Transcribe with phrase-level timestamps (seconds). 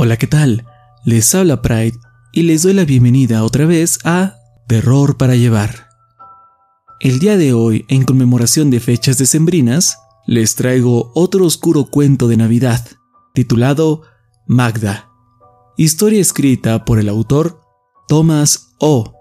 [0.00, 0.64] Hola, ¿qué tal?
[1.04, 1.98] Les habla Pride
[2.30, 4.36] y les doy la bienvenida otra vez a
[4.68, 5.88] Terror para Llevar.
[7.00, 12.36] El día de hoy, en conmemoración de fechas decembrinas, les traigo otro oscuro cuento de
[12.36, 12.86] Navidad,
[13.34, 14.02] titulado
[14.46, 15.08] Magda.
[15.76, 17.60] Historia escrita por el autor
[18.06, 19.14] Thomas O.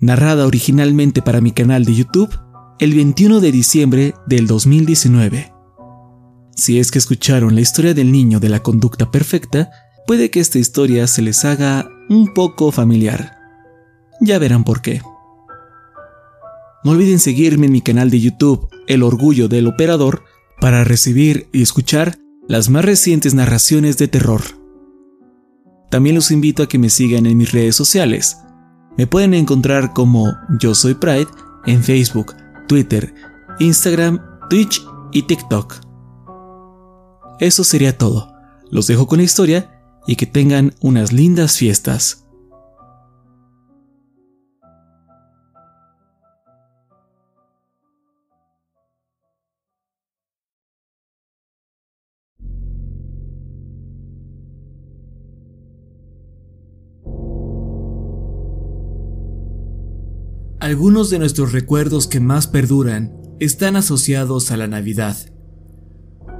[0.00, 2.36] Narrada originalmente para mi canal de YouTube
[2.80, 5.52] el 21 de diciembre del 2019.
[6.56, 9.70] Si es que escucharon la historia del niño de la conducta perfecta,
[10.08, 13.36] puede que esta historia se les haga un poco familiar.
[14.22, 15.02] Ya verán por qué.
[16.82, 20.24] No olviden seguirme en mi canal de YouTube, El Orgullo del Operador,
[20.62, 22.16] para recibir y escuchar
[22.48, 24.40] las más recientes narraciones de terror.
[25.90, 28.38] También los invito a que me sigan en mis redes sociales.
[28.96, 31.28] Me pueden encontrar como Yo Soy Pride
[31.66, 32.34] en Facebook,
[32.66, 33.14] Twitter,
[33.58, 35.74] Instagram, Twitch y TikTok.
[37.40, 38.32] Eso sería todo.
[38.70, 39.74] Los dejo con la historia
[40.08, 42.24] y que tengan unas lindas fiestas.
[60.58, 65.16] Algunos de nuestros recuerdos que más perduran están asociados a la Navidad.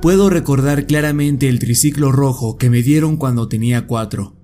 [0.01, 4.37] Puedo recordar claramente el triciclo rojo que me dieron cuando tenía cuatro.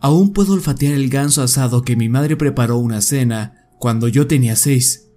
[0.00, 4.56] Aún puedo olfatear el ganso asado que mi madre preparó una cena cuando yo tenía
[4.56, 5.12] seis.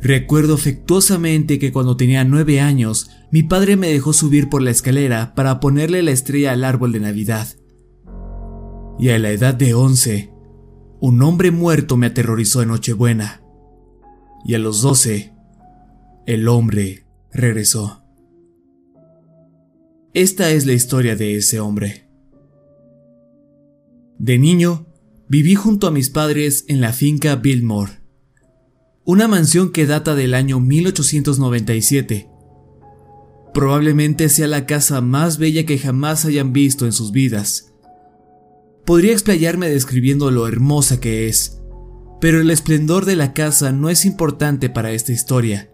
[0.00, 5.36] Recuerdo afectuosamente que cuando tenía nueve años, mi padre me dejó subir por la escalera
[5.36, 7.46] para ponerle la estrella al árbol de Navidad.
[8.98, 10.32] Y a la edad de once,
[11.00, 13.44] un hombre muerto me aterrorizó en Nochebuena.
[14.44, 15.32] Y a los doce,
[16.26, 18.01] el hombre regresó.
[20.14, 22.06] Esta es la historia de ese hombre.
[24.18, 24.84] De niño,
[25.26, 28.02] viví junto a mis padres en la finca Billmore,
[29.06, 32.28] una mansión que data del año 1897.
[33.54, 37.72] Probablemente sea la casa más bella que jamás hayan visto en sus vidas.
[38.84, 41.62] Podría explayarme describiendo lo hermosa que es,
[42.20, 45.70] pero el esplendor de la casa no es importante para esta historia.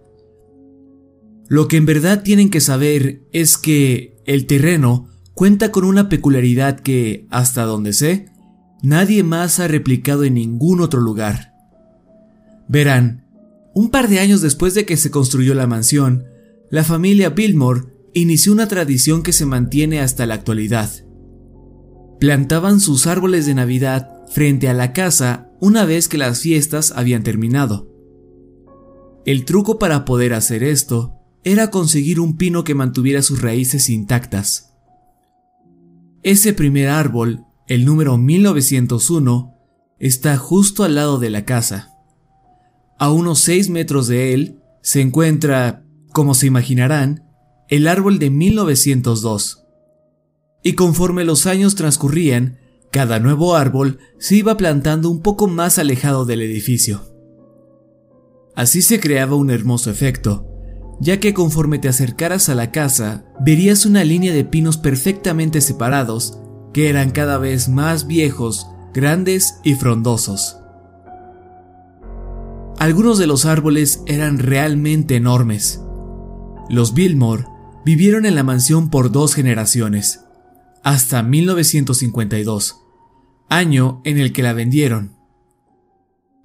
[1.49, 6.80] Lo que en verdad tienen que saber es que el terreno cuenta con una peculiaridad
[6.80, 8.26] que, hasta donde sé,
[8.82, 11.54] nadie más ha replicado en ningún otro lugar.
[12.68, 13.24] Verán,
[13.74, 16.26] un par de años después de que se construyó la mansión,
[16.70, 20.90] la familia Billmore inició una tradición que se mantiene hasta la actualidad.
[22.20, 27.22] Plantaban sus árboles de Navidad frente a la casa una vez que las fiestas habían
[27.22, 27.90] terminado.
[29.24, 34.75] El truco para poder hacer esto era conseguir un pino que mantuviera sus raíces intactas.
[36.23, 39.55] Ese primer árbol, el número 1901,
[39.99, 41.90] está justo al lado de la casa.
[42.99, 47.25] A unos 6 metros de él se encuentra, como se imaginarán,
[47.69, 49.64] el árbol de 1902.
[50.62, 52.58] Y conforme los años transcurrían,
[52.91, 57.02] cada nuevo árbol se iba plantando un poco más alejado del edificio.
[58.56, 60.57] Así se creaba un hermoso efecto,
[61.00, 66.40] ya que conforme te acercaras a la casa, verías una línea de pinos perfectamente separados,
[66.72, 70.56] que eran cada vez más viejos, grandes y frondosos.
[72.78, 75.80] Algunos de los árboles eran realmente enormes.
[76.68, 77.46] Los Billmore
[77.84, 80.20] vivieron en la mansión por dos generaciones,
[80.82, 82.76] hasta 1952,
[83.48, 85.16] año en el que la vendieron.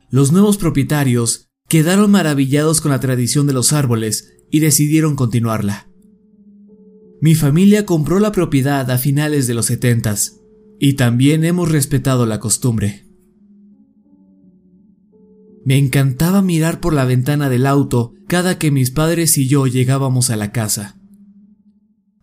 [0.09, 5.89] Los nuevos propietarios quedaron maravillados con la tradición de los árboles y decidieron continuarla.
[7.19, 10.13] Mi familia compró la propiedad a finales de los 70
[10.79, 13.07] y también hemos respetado la costumbre.
[15.65, 20.29] Me encantaba mirar por la ventana del auto cada que mis padres y yo llegábamos
[20.29, 20.99] a la casa.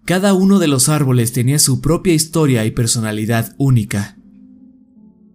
[0.05, 4.19] Cada uno de los árboles tenía su propia historia y personalidad única.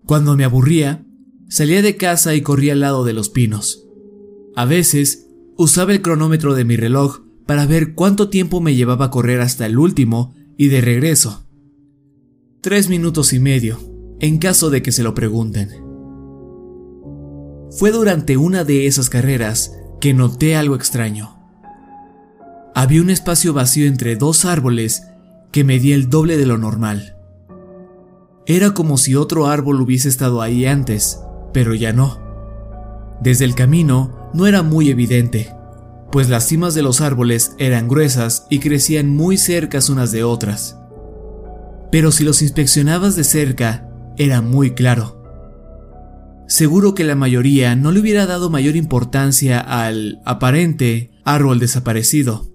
[0.05, 1.05] Cuando me aburría,
[1.49, 3.85] salía de casa y corría al lado de los pinos.
[4.55, 5.24] A veces,
[5.57, 9.65] usaba el cronómetro de mi reloj para ver cuánto tiempo me llevaba a correr hasta
[9.65, 11.45] el último y de regreso.
[12.61, 13.79] Tres minutos y medio,
[14.19, 15.69] en caso de que se lo pregunten.
[17.71, 21.35] Fue durante una de esas carreras que noté algo extraño.
[22.73, 25.03] Había un espacio vacío entre dos árboles
[25.51, 27.15] que medía el doble de lo normal.
[28.45, 31.19] Era como si otro árbol hubiese estado ahí antes,
[31.53, 32.19] pero ya no.
[33.21, 35.53] Desde el camino no era muy evidente,
[36.11, 40.77] pues las cimas de los árboles eran gruesas y crecían muy cercas unas de otras.
[41.91, 45.23] Pero si los inspeccionabas de cerca, era muy claro.
[46.47, 52.53] Seguro que la mayoría no le hubiera dado mayor importancia al aparente árbol desaparecido.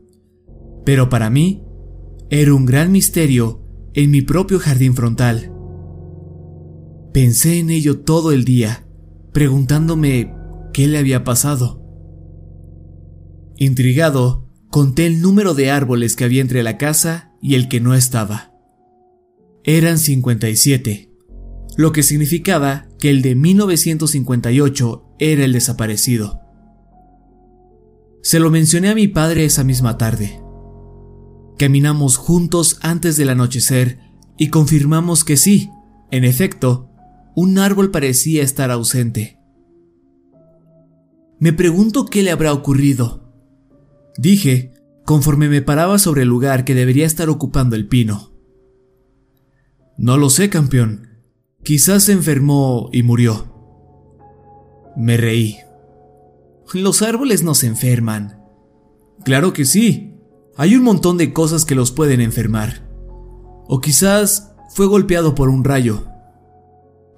[0.85, 1.65] Pero para mí,
[2.29, 5.53] era un gran misterio en mi propio jardín frontal.
[7.12, 8.87] Pensé en ello todo el día,
[9.33, 10.39] preguntándome
[10.72, 11.82] qué le había pasado.
[13.56, 17.94] Intrigado, conté el número de árboles que había entre la casa y el que no
[17.94, 18.52] estaba.
[19.64, 21.11] Eran 57
[21.81, 26.43] lo que significaba que el de 1958 era el desaparecido.
[28.23, 30.43] Se lo mencioné a mi padre esa misma tarde.
[31.56, 33.99] Caminamos juntos antes del anochecer
[34.37, 35.70] y confirmamos que sí,
[36.11, 36.90] en efecto,
[37.34, 39.39] un árbol parecía estar ausente.
[41.40, 43.32] Me pregunto qué le habrá ocurrido.
[44.16, 48.32] Dije, conforme me paraba sobre el lugar que debería estar ocupando el pino.
[49.98, 51.10] No lo sé, campeón,
[51.62, 53.46] Quizás se enfermó y murió.
[54.96, 55.58] Me reí.
[56.72, 58.42] Los árboles no se enferman.
[59.25, 60.14] Claro que sí.
[60.56, 62.88] Hay un montón de cosas que los pueden enfermar.
[63.66, 66.06] O quizás fue golpeado por un rayo.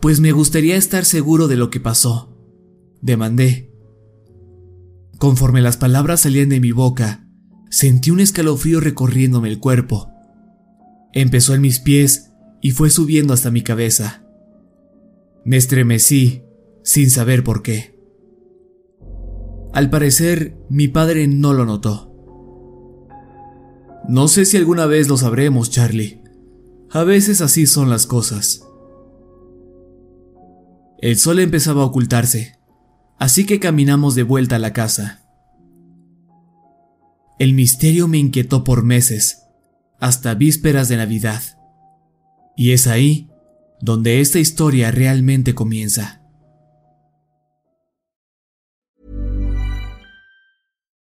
[0.00, 2.36] Pues me gustaría estar seguro de lo que pasó.
[3.00, 3.71] Demandé.
[5.22, 7.24] Conforme las palabras salían de mi boca,
[7.70, 10.10] sentí un escalofrío recorriéndome el cuerpo.
[11.12, 14.24] Empezó en mis pies y fue subiendo hasta mi cabeza.
[15.44, 16.42] Me estremecí
[16.82, 17.96] sin saber por qué.
[19.72, 22.12] Al parecer, mi padre no lo notó.
[24.08, 26.20] No sé si alguna vez lo sabremos, Charlie.
[26.90, 28.66] A veces así son las cosas.
[30.98, 32.58] El sol empezaba a ocultarse,
[33.22, 35.20] así que caminamos de vuelta a la casa.
[37.38, 39.44] El misterio me inquietó por meses,
[40.00, 41.40] hasta vísperas de Navidad.
[42.56, 43.30] Y es ahí
[43.80, 46.21] donde esta historia realmente comienza.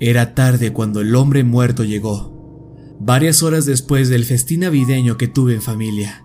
[0.00, 5.54] Era tarde cuando el hombre muerto llegó, varias horas después del festín navideño que tuve
[5.54, 6.24] en familia.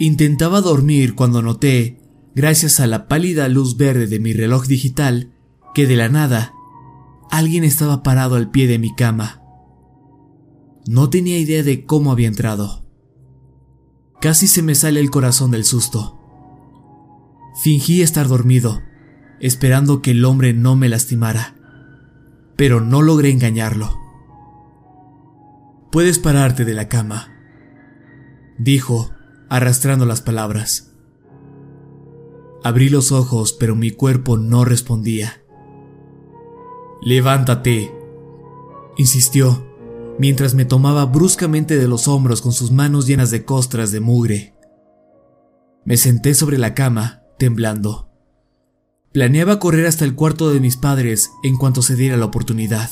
[0.00, 2.00] Intentaba dormir cuando noté,
[2.34, 5.32] gracias a la pálida luz verde de mi reloj digital,
[5.74, 6.52] que de la nada
[7.30, 9.40] alguien estaba parado al pie de mi cama.
[10.88, 12.84] No tenía idea de cómo había entrado.
[14.20, 16.18] Casi se me sale el corazón del susto.
[17.62, 18.82] Fingí estar dormido,
[19.38, 21.53] esperando que el hombre no me lastimara
[22.56, 23.98] pero no logré engañarlo.
[25.90, 27.32] Puedes pararte de la cama,
[28.58, 29.10] dijo,
[29.48, 30.92] arrastrando las palabras.
[32.62, 35.42] Abrí los ojos, pero mi cuerpo no respondía.
[37.02, 37.94] Levántate,
[38.96, 39.66] insistió,
[40.18, 44.54] mientras me tomaba bruscamente de los hombros con sus manos llenas de costras de mugre.
[45.84, 48.13] Me senté sobre la cama, temblando.
[49.14, 52.90] Planeaba correr hasta el cuarto de mis padres en cuanto se diera la oportunidad.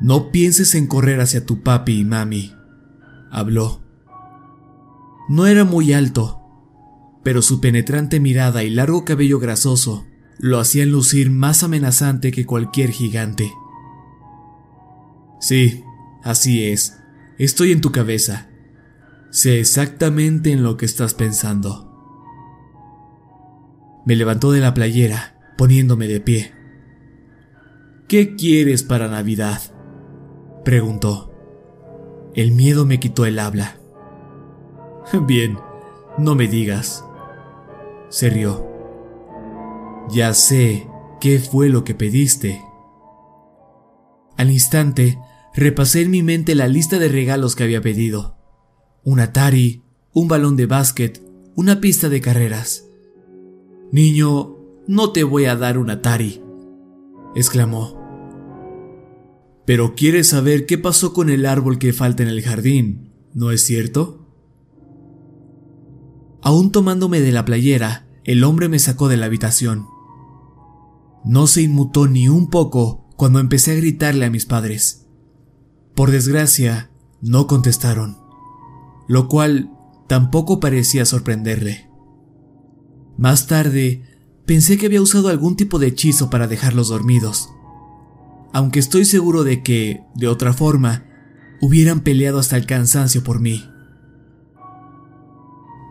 [0.00, 2.52] No pienses en correr hacia tu papi y mami,
[3.30, 3.84] habló.
[5.28, 6.42] No era muy alto,
[7.22, 10.04] pero su penetrante mirada y largo cabello grasoso
[10.38, 13.52] lo hacían lucir más amenazante que cualquier gigante.
[15.38, 15.84] Sí,
[16.24, 16.98] así es.
[17.38, 18.48] Estoy en tu cabeza.
[19.30, 21.85] Sé exactamente en lo que estás pensando.
[24.06, 26.52] Me levantó de la playera, poniéndome de pie.
[28.08, 29.60] ¿Qué quieres para Navidad?
[30.64, 31.32] preguntó.
[32.32, 33.80] El miedo me quitó el habla.
[35.26, 35.58] Bien,
[36.18, 37.04] no me digas.
[38.08, 38.64] Se rió.
[40.08, 40.86] Ya sé
[41.20, 42.62] qué fue lo que pediste.
[44.36, 45.18] Al instante,
[45.52, 48.36] repasé en mi mente la lista de regalos que había pedido.
[49.02, 49.82] Un Atari,
[50.12, 51.20] un balón de básquet,
[51.56, 52.84] una pista de carreras.
[53.92, 54.56] Niño,
[54.88, 56.42] no te voy a dar un Atari,
[57.34, 57.96] exclamó.
[59.64, 63.64] Pero quieres saber qué pasó con el árbol que falta en el jardín, ¿no es
[63.64, 64.26] cierto?
[66.42, 69.86] Aún tomándome de la playera, el hombre me sacó de la habitación.
[71.24, 75.06] No se inmutó ni un poco cuando empecé a gritarle a mis padres.
[75.94, 76.90] Por desgracia,
[77.20, 78.18] no contestaron,
[79.08, 79.72] lo cual
[80.06, 81.85] tampoco parecía sorprenderle.
[83.18, 84.02] Más tarde,
[84.44, 87.50] pensé que había usado algún tipo de hechizo para dejarlos dormidos,
[88.52, 91.04] aunque estoy seguro de que, de otra forma,
[91.60, 93.68] hubieran peleado hasta el cansancio por mí.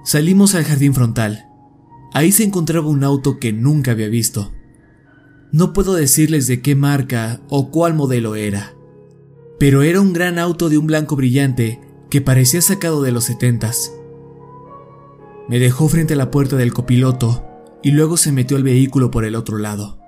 [0.04, 1.48] Salimos al jardín frontal.
[2.14, 4.54] Ahí se encontraba un auto que nunca había visto.
[5.52, 8.76] No puedo decirles de qué marca o cuál modelo era,
[9.60, 13.92] pero era un gran auto de un blanco brillante que parecía sacado de los setentas.
[15.48, 17.46] Me dejó frente a la puerta del copiloto
[17.84, 20.00] y luego se metió al vehículo por el otro lado.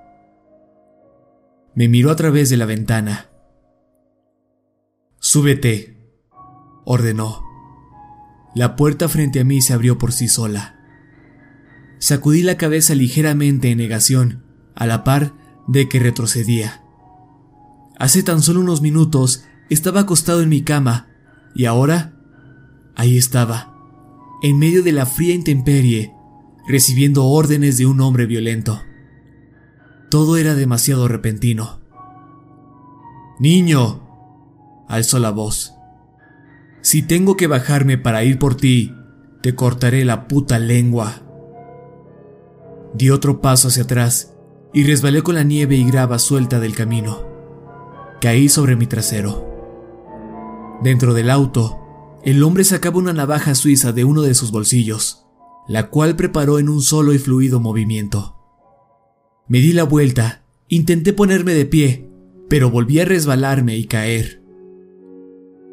[1.74, 3.30] Me miró a través de la ventana.
[5.20, 5.96] Súbete,
[6.84, 7.44] ordenó.
[8.54, 10.74] La puerta frente a mí se abrió por sí sola.
[12.00, 15.34] Sacudí la cabeza ligeramente en negación, a la par
[15.68, 16.82] de que retrocedía.
[17.98, 21.08] Hace tan solo unos minutos estaba acostado en mi cama
[21.54, 22.14] y ahora
[22.96, 23.77] ahí estaba,
[24.42, 26.14] en medio de la fría intemperie,
[26.66, 28.80] recibiendo órdenes de un hombre violento.
[30.10, 31.80] Todo era demasiado repentino.
[33.40, 35.74] Niño, alzó la voz.
[36.80, 38.94] Si tengo que bajarme para ir por ti,
[39.42, 41.22] te cortaré la puta lengua.
[42.94, 44.34] Di otro paso hacia atrás
[44.72, 47.26] y resbalé con la nieve y grava suelta del camino.
[48.20, 49.46] Caí sobre mi trasero.
[50.82, 51.78] Dentro del auto,
[52.24, 55.26] el hombre sacaba una navaja suiza de uno de sus bolsillos,
[55.68, 58.36] la cual preparó en un solo y fluido movimiento.
[59.46, 62.10] Me di la vuelta, intenté ponerme de pie,
[62.48, 64.42] pero volví a resbalarme y caer.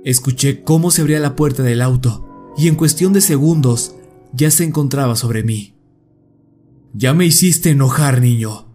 [0.04, 3.96] Escuché cómo se abría la puerta del auto y en cuestión de segundos
[4.34, 5.76] ya se encontraba sobre mí.
[6.94, 8.68] Ya me hiciste enojar, niño.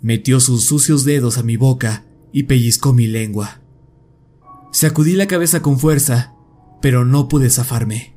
[0.00, 3.60] Metió sus sucios dedos a mi boca y pellizcó mi lengua.
[4.72, 6.31] Sacudí la cabeza con fuerza
[6.82, 8.14] pero no pude zafarme.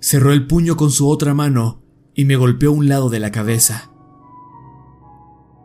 [0.00, 3.92] Cerró el puño con su otra mano y me golpeó un lado de la cabeza.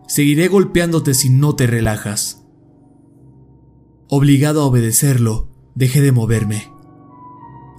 [0.07, 2.45] Seguiré golpeándote si no te relajas.
[4.09, 6.71] Obligado a obedecerlo, dejé de moverme.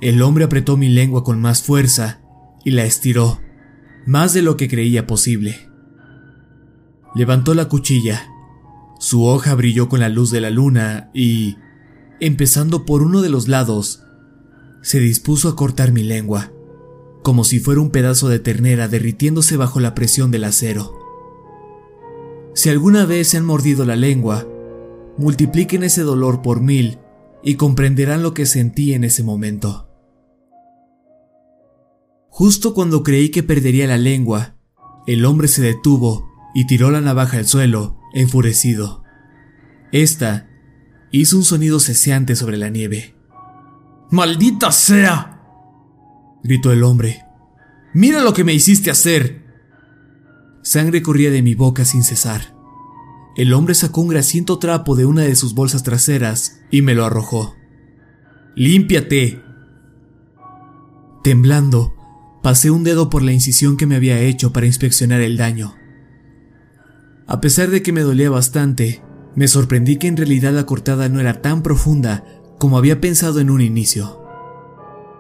[0.01, 2.23] El hombre apretó mi lengua con más fuerza
[2.65, 3.41] y la estiró,
[4.07, 5.69] más de lo que creía posible.
[7.15, 8.29] Levantó la cuchilla.
[8.99, 11.57] Su hoja brilló con la luz de la luna y,
[12.27, 14.03] empezando por uno de los lados,
[14.83, 16.53] se dispuso a cortar mi lengua,
[17.23, 20.99] como si fuera un pedazo de ternera derritiéndose bajo la presión del acero.
[22.55, 24.47] Si alguna vez se han mordido la lengua,
[25.19, 26.99] multipliquen ese dolor por mil
[27.43, 29.91] y comprenderán lo que sentí en ese momento.
[32.31, 34.57] Justo cuando creí que perdería la lengua,
[35.07, 39.03] el hombre se detuvo y tiró la navaja al suelo, enfurecido.
[39.93, 40.49] Esta
[41.21, 43.15] hizo un sonido ceseante sobre la nieve.
[44.11, 45.41] ¡Maldita sea!
[46.43, 47.25] gritó el hombre.
[47.93, 49.45] ¡Mira lo que me hiciste hacer!
[50.63, 52.57] Sangre corría de mi boca sin cesar.
[53.37, 57.05] El hombre sacó un grasiento trapo de una de sus bolsas traseras y me lo
[57.05, 57.55] arrojó.
[58.57, 59.41] ¡Límpiate!
[61.23, 61.95] Temblando,
[62.43, 65.77] pasé un dedo por la incisión que me había hecho para inspeccionar el daño.
[67.29, 69.04] A pesar de que me dolía bastante,
[69.35, 72.25] me sorprendí que en realidad la cortada no era tan profunda
[72.59, 74.23] como había pensado en un inicio.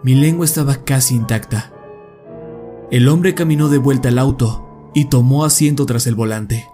[0.03, 1.73] Mi lengua estaba casi intacta.
[2.91, 6.67] El hombre caminó de vuelta al auto y tomó asiento tras el volante.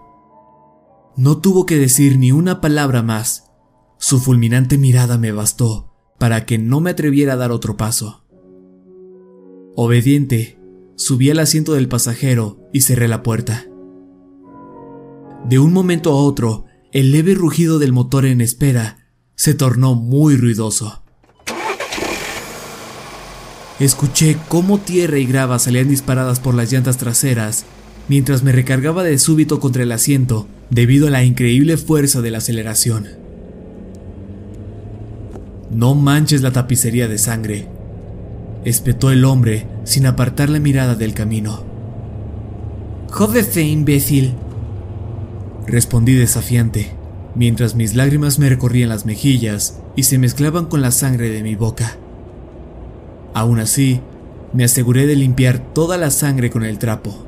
[1.17, 3.51] No tuvo que decir ni una palabra más.
[3.99, 8.25] Su fulminante mirada me bastó para que no me atreviera a dar otro paso.
[9.75, 10.59] Obediente,
[10.97, 13.65] subí al asiento del pasajero y cerré la puerta.
[15.49, 18.99] De un momento a otro, el leve rugido del motor en espera
[19.37, 21.03] se tornó muy ruidoso.
[23.79, 27.65] Escuché cómo tierra y grava salían disparadas por las llantas traseras
[28.09, 32.39] mientras me recargaba de súbito contra el asiento debido a la increíble fuerza de la
[32.39, 33.09] aceleración.
[35.71, 37.69] No manches la tapicería de sangre,
[38.65, 41.65] espetó el hombre sin apartar la mirada del camino.
[43.11, 44.35] Jódete, imbécil,
[45.67, 46.93] respondí desafiante,
[47.35, 51.55] mientras mis lágrimas me recorrían las mejillas y se mezclaban con la sangre de mi
[51.55, 51.97] boca.
[53.35, 54.01] Aún así,
[54.53, 57.27] me aseguré de limpiar toda la sangre con el trapo.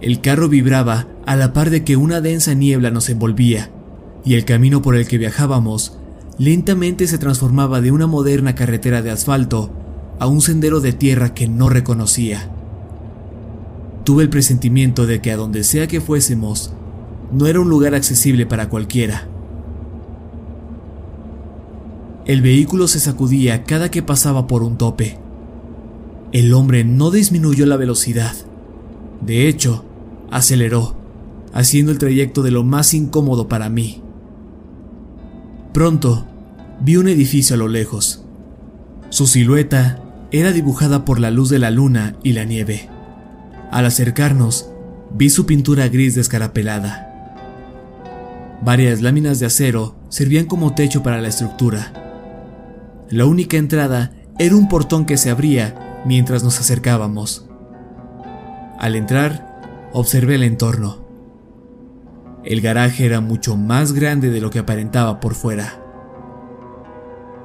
[0.00, 3.70] El carro vibraba a la par de que una densa niebla nos envolvía,
[4.24, 5.98] y el camino por el que viajábamos
[6.38, 9.70] lentamente se transformaba de una moderna carretera de asfalto
[10.18, 12.50] a un sendero de tierra que no reconocía.
[14.06, 16.72] Tuve el presentimiento de que a donde sea que fuésemos,
[17.32, 19.26] no era un lugar accesible para cualquiera.
[22.24, 25.18] El vehículo se sacudía cada que pasaba por un tope.
[26.30, 28.32] El hombre no disminuyó la velocidad.
[29.22, 29.84] De hecho,
[30.30, 30.94] aceleró,
[31.52, 34.02] haciendo el trayecto de lo más incómodo para mí.
[35.72, 36.28] Pronto,
[36.80, 38.22] vi un edificio a lo lejos.
[39.10, 42.88] Su silueta era dibujada por la luz de la luna y la nieve.
[43.70, 44.70] Al acercarnos,
[45.12, 47.06] vi su pintura gris descarapelada.
[48.62, 51.92] Varias láminas de acero servían como techo para la estructura.
[53.10, 57.46] La única entrada era un portón que se abría mientras nos acercábamos.
[58.78, 61.04] Al entrar, observé el entorno.
[62.44, 65.82] El garaje era mucho más grande de lo que aparentaba por fuera.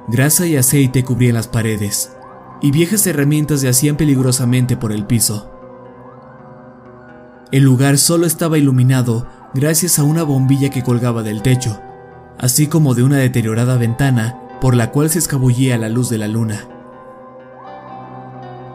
[0.08, 2.12] Grasa y aceite cubrían las paredes,
[2.60, 5.51] y viejas herramientas yacían peligrosamente por el piso.
[7.52, 11.78] El lugar solo estaba iluminado gracias a una bombilla que colgaba del techo,
[12.38, 16.28] así como de una deteriorada ventana por la cual se escabullía la luz de la
[16.28, 16.66] luna.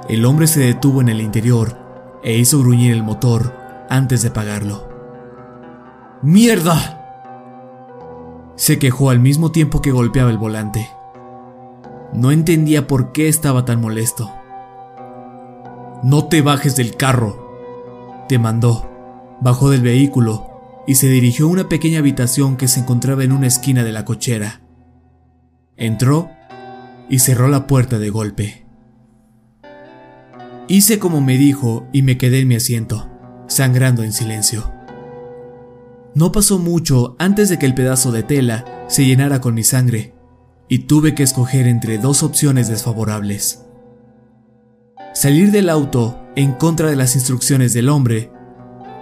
[0.08, 1.76] El hombre se detuvo en el interior
[2.24, 3.52] e hizo gruñir el motor
[3.90, 4.88] antes de apagarlo.
[6.22, 6.94] ¡Mierda!
[8.58, 10.88] Se quejó al mismo tiempo que golpeaba el volante.
[12.14, 14.32] No entendía por qué estaba tan molesto.
[16.04, 17.47] No te bajes del carro,
[18.28, 19.38] te mandó.
[19.42, 23.48] Bajó del vehículo y se dirigió a una pequeña habitación que se encontraba en una
[23.48, 24.62] esquina de la cochera.
[25.76, 26.30] Entró
[27.10, 28.66] y cerró la puerta de golpe.
[30.68, 33.10] Hice como me dijo y me quedé en mi asiento,
[33.48, 34.72] sangrando en silencio.
[36.14, 40.14] No pasó mucho antes de que el pedazo de tela se llenara con mi sangre,
[40.68, 43.67] y tuve que escoger entre dos opciones desfavorables.
[45.18, 48.32] Salir del auto en contra de las instrucciones del hombre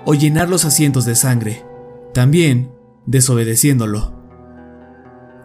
[0.05, 1.65] o llenar los asientos de sangre,
[2.13, 2.71] también
[3.05, 4.15] desobedeciéndolo.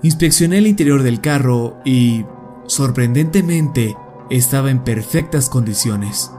[0.04, 2.24] Inspeccioné el interior del carro y,
[2.68, 3.96] sorprendentemente,
[4.30, 6.30] estaba en perfectas condiciones.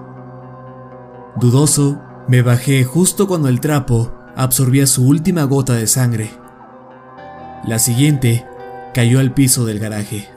[1.35, 6.31] Dudoso, Me bajé justo cuando el trapo absorbía su última gota de sangre.
[7.65, 8.45] La siguiente
[8.93, 10.29] cayó al piso del garaje.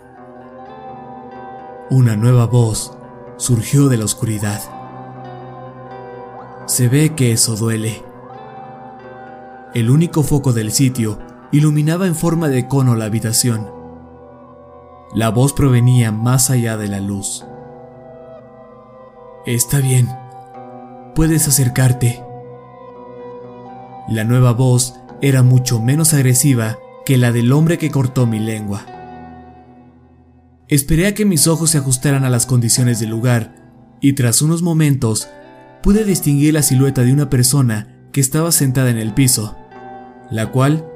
[1.90, 2.98] Una nueva voz
[3.44, 4.62] surgió de la oscuridad.
[6.64, 8.02] Se ve que eso duele.
[9.74, 11.18] El único foco del sitio
[11.52, 13.70] iluminaba en forma de cono la habitación.
[15.14, 17.44] La voz provenía más allá de la luz.
[19.44, 20.08] Está bien,
[21.14, 22.24] puedes acercarte.
[24.08, 28.93] La nueva voz era mucho menos agresiva que la del hombre que cortó mi lengua.
[30.68, 33.54] Esperé a que mis ojos se ajustaran a las condiciones del lugar
[34.00, 35.28] y tras unos momentos
[35.82, 39.56] pude distinguir la silueta de una persona que estaba sentada en el piso,
[40.30, 40.86] la cual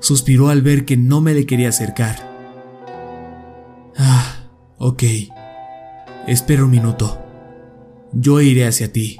[0.00, 2.16] suspiró al ver que no me le quería acercar.
[3.96, 4.36] Ah,
[4.78, 5.02] ok.
[6.26, 7.20] Espera un minuto.
[8.12, 9.18] Yo iré hacia ti.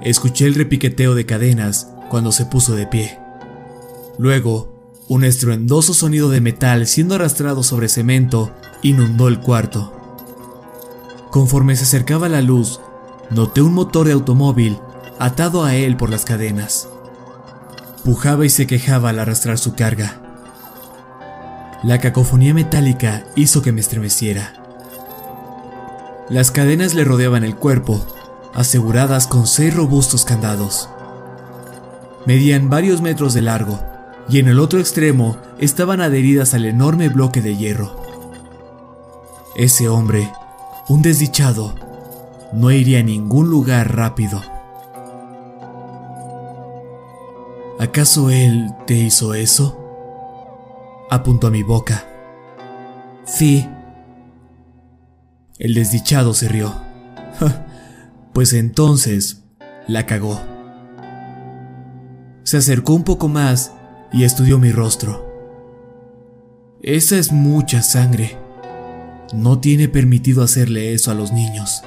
[0.00, 3.18] Escuché el repiqueteo de cadenas cuando se puso de pie.
[4.18, 4.73] Luego,
[5.08, 8.50] un estruendoso sonido de metal siendo arrastrado sobre cemento
[8.82, 9.92] inundó el cuarto.
[11.30, 12.80] Conforme se acercaba la luz,
[13.30, 14.78] noté un motor de automóvil
[15.18, 16.88] atado a él por las cadenas.
[18.04, 20.20] Pujaba y se quejaba al arrastrar su carga.
[21.82, 24.54] La cacofonía metálica hizo que me estremeciera.
[26.30, 28.02] Las cadenas le rodeaban el cuerpo,
[28.54, 30.88] aseguradas con seis robustos candados.
[32.24, 33.93] Medían varios metros de largo
[34.28, 38.00] y en el otro extremo estaban adheridas al enorme bloque de hierro.
[39.56, 40.32] Ese hombre,
[40.88, 41.74] un desdichado,
[42.52, 44.42] no iría a ningún lugar rápido.
[47.78, 49.78] ¿Acaso él te hizo eso?
[51.10, 52.04] Apuntó a mi boca.
[53.24, 53.68] Sí.
[55.58, 56.74] El desdichado se rió.
[58.32, 59.42] pues entonces
[59.86, 60.40] la cagó.
[62.44, 63.73] Se acercó un poco más
[64.14, 65.26] y estudió mi rostro.
[66.82, 68.38] Esa es mucha sangre.
[69.34, 71.82] No tiene permitido hacerle eso a los niños.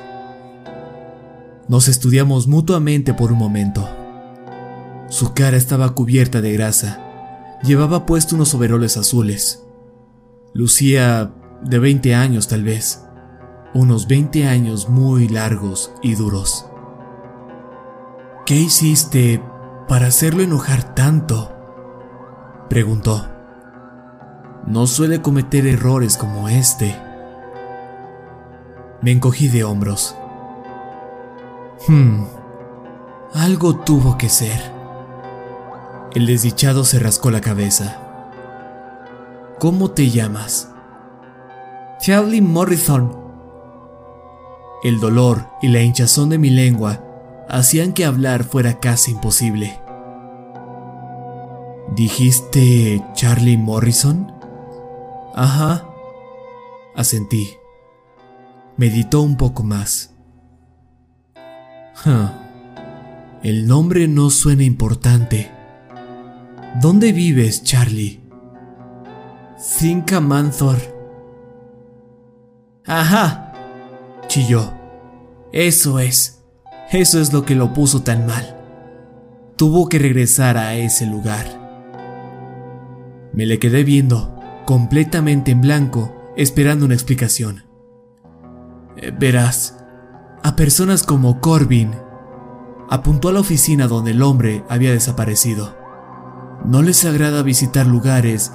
[1.70, 3.88] Nos estudiamos mutuamente por un momento.
[5.08, 7.02] Su cara estaba cubierta de grasa.
[7.64, 9.64] Llevaba puesto unos overoles azules.
[10.54, 13.06] Lucía de 20 años tal vez.
[13.74, 16.66] Unos 20 años muy largos y duros.
[18.46, 19.42] ¿Qué hiciste
[19.88, 21.57] para hacerlo enojar tanto?
[22.70, 23.28] Preguntó.
[24.66, 26.96] No suele cometer errores como este.
[29.02, 30.16] Me encogí de hombros.
[31.88, 32.26] Hmm,
[33.34, 34.60] algo tuvo que ser.
[36.14, 37.98] El desdichado se rascó la cabeza.
[39.60, 40.70] ¿Cómo te llamas?
[42.00, 43.16] Charlie Morrison.
[44.84, 47.00] El dolor y la hinchazón de mi lengua
[47.50, 49.80] hacían que hablar fuera casi imposible.
[51.96, 54.32] ¿Dijiste Charlie Morrison?
[55.34, 55.88] Ajá.
[56.96, 57.50] Asentí.
[58.76, 60.14] Meditó un poco más.
[63.44, 65.52] El nombre no suena importante.
[66.82, 68.22] ¿Dónde vives, Charlie?
[69.58, 70.78] Cinca Manthor.
[72.86, 73.54] Ajá,
[74.28, 74.74] chilló.
[75.52, 76.44] Eso es.
[76.92, 78.56] Eso es lo que lo puso tan mal.
[79.56, 81.57] Tuvo que regresar a ese lugar.
[83.38, 87.66] Me le quedé viendo, completamente en blanco, esperando una explicación.
[88.96, 89.78] Eh, verás,
[90.42, 91.92] a personas como Corbin,
[92.90, 95.78] apuntó a la oficina donde el hombre había desaparecido.
[96.66, 98.54] No les agrada visitar lugares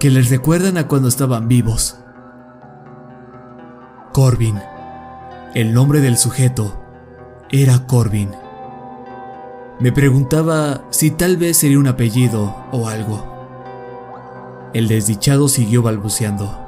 [0.00, 1.98] que les recuerdan a cuando estaban vivos.
[4.14, 4.58] Corbin,
[5.54, 6.82] el nombre del sujeto,
[7.50, 8.30] era Corbin.
[9.78, 13.31] Me preguntaba si tal vez sería un apellido o algo.
[14.74, 16.58] El desdichado siguió balbuceando.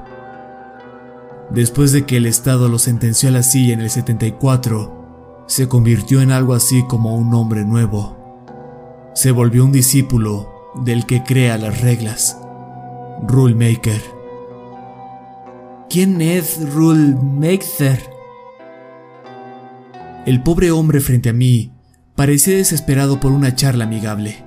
[1.51, 6.21] Después de que el Estado lo sentenció a la silla en el 74, se convirtió
[6.21, 8.17] en algo así como un hombre nuevo.
[9.15, 12.39] Se volvió un discípulo del que crea las reglas,
[13.27, 14.03] Rule Maker.
[15.89, 18.03] ¿Quién es Rule Maker?
[20.27, 21.73] El pobre hombre frente a mí
[22.17, 24.45] parecía desesperado por una charla amigable.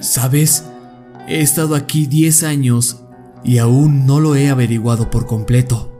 [0.00, 0.64] ¿Sabes?
[1.26, 3.00] He estado aquí 10 años
[3.44, 5.90] y aún no lo he averiguado por completo.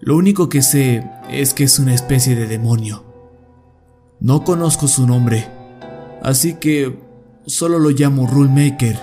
[0.00, 3.04] Lo único que sé es que es una especie de demonio.
[4.20, 5.48] No conozco su nombre,
[6.22, 6.98] así que
[7.46, 8.98] solo lo llamo Rule Maker,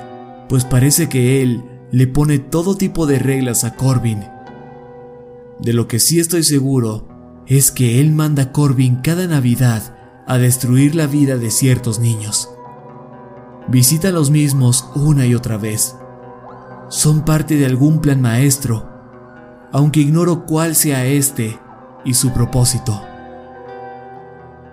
[0.50, 4.24] pues parece que él le pone todo tipo de reglas a Corbin.
[5.60, 7.08] De lo que sí estoy seguro
[7.48, 9.96] es que él manda a Corbin cada Navidad
[10.28, 12.50] a destruir la vida de ciertos niños.
[13.68, 15.96] Visita los mismos una y otra vez.
[16.90, 18.90] Son parte de algún plan maestro,
[19.72, 21.60] aunque ignoro cuál sea este
[22.04, 23.02] y su propósito.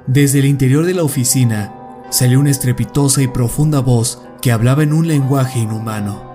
[0.06, 1.72] Desde el interior de la oficina
[2.10, 6.28] salió una estrepitosa y profunda voz que hablaba en un lenguaje inhumano.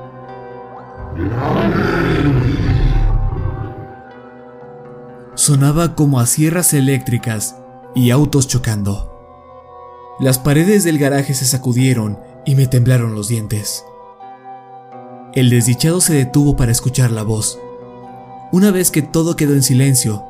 [5.36, 7.58] Sonaba como a sierras eléctricas
[7.94, 9.12] y autos chocando.
[10.20, 13.84] Las paredes del garaje se sacudieron y me temblaron los dientes.
[15.34, 17.60] El desdichado se detuvo para escuchar la voz.
[18.52, 20.24] Una vez que todo quedó en silencio,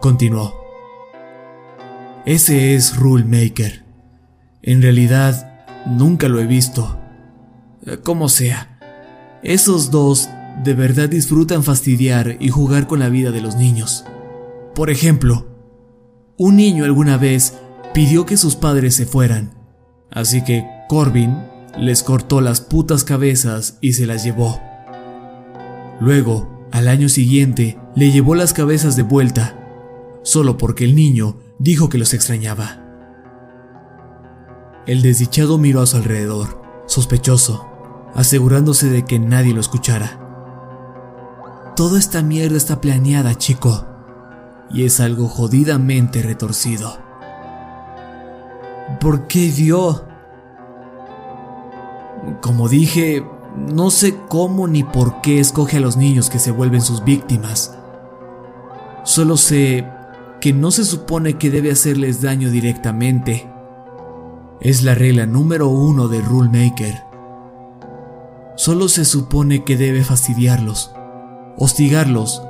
[0.00, 0.54] continuó.
[2.24, 3.84] Ese es Rule Maker.
[4.62, 6.98] En realidad, nunca lo he visto.
[7.86, 8.78] Eh, como sea,
[9.42, 10.28] esos dos
[10.64, 14.04] de verdad disfrutan fastidiar y jugar con la vida de los niños.
[14.74, 15.46] Por ejemplo,
[16.36, 17.54] un niño alguna vez
[17.94, 19.54] pidió que sus padres se fueran,
[20.10, 21.36] así que Corbin
[21.78, 24.60] les cortó las putas cabezas y se las llevó.
[26.00, 29.56] Luego, al año siguiente, le llevó las cabezas de vuelta,
[30.22, 32.84] solo porque el niño dijo que los extrañaba.
[34.86, 37.68] El desdichado miró a su alrededor, sospechoso,
[38.14, 40.24] asegurándose de que nadie lo escuchara.
[41.76, 43.86] Toda esta mierda está planeada, chico,
[44.70, 46.98] y es algo jodidamente retorcido.
[49.00, 50.07] ¿Por qué dio?
[52.40, 53.24] Como dije,
[53.56, 57.76] no sé cómo ni por qué escoge a los niños que se vuelven sus víctimas.
[59.04, 59.86] Solo sé
[60.40, 63.50] que no se supone que debe hacerles daño directamente.
[64.60, 67.02] Es la regla número uno de Rule Maker.
[68.56, 70.92] Solo se supone que debe fastidiarlos,
[71.56, 72.42] hostigarlos,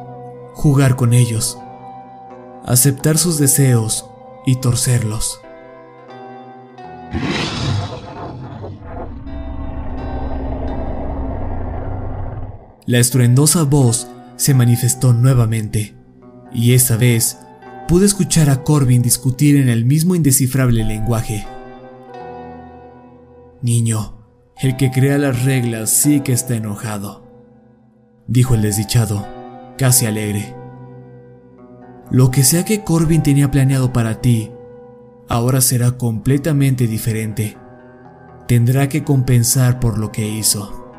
[0.54, 1.58] jugar con ellos,
[2.64, 4.06] aceptar sus deseos
[4.46, 5.40] y torcerlos.
[12.88, 15.94] La estruendosa voz se manifestó nuevamente,
[16.54, 17.36] y esta vez
[17.86, 21.46] pude escuchar a Corbin discutir en el mismo indescifrable lenguaje.
[23.60, 24.24] Niño,
[24.62, 27.28] el que crea las reglas sí que está enojado,
[28.26, 29.26] dijo el desdichado,
[29.76, 30.54] casi alegre.
[32.10, 34.50] Lo que sea que Corbin tenía planeado para ti,
[35.28, 37.58] ahora será completamente diferente.
[38.46, 40.90] Tendrá que compensar por lo que hizo.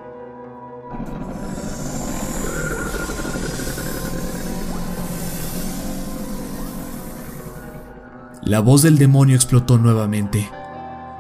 [8.50, 10.50] La voz del demonio explotó nuevamente.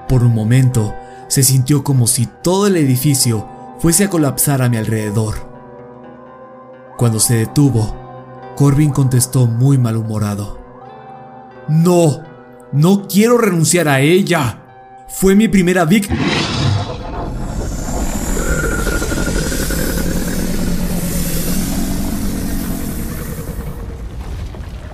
[0.07, 0.95] Por un momento,
[1.27, 5.35] se sintió como si todo el edificio fuese a colapsar a mi alrededor.
[6.97, 7.95] Cuando se detuvo,
[8.55, 10.59] Corbin contestó muy malhumorado.
[11.67, 12.23] No,
[12.71, 14.63] no quiero renunciar a ella.
[15.07, 16.19] Fue mi primera víctima.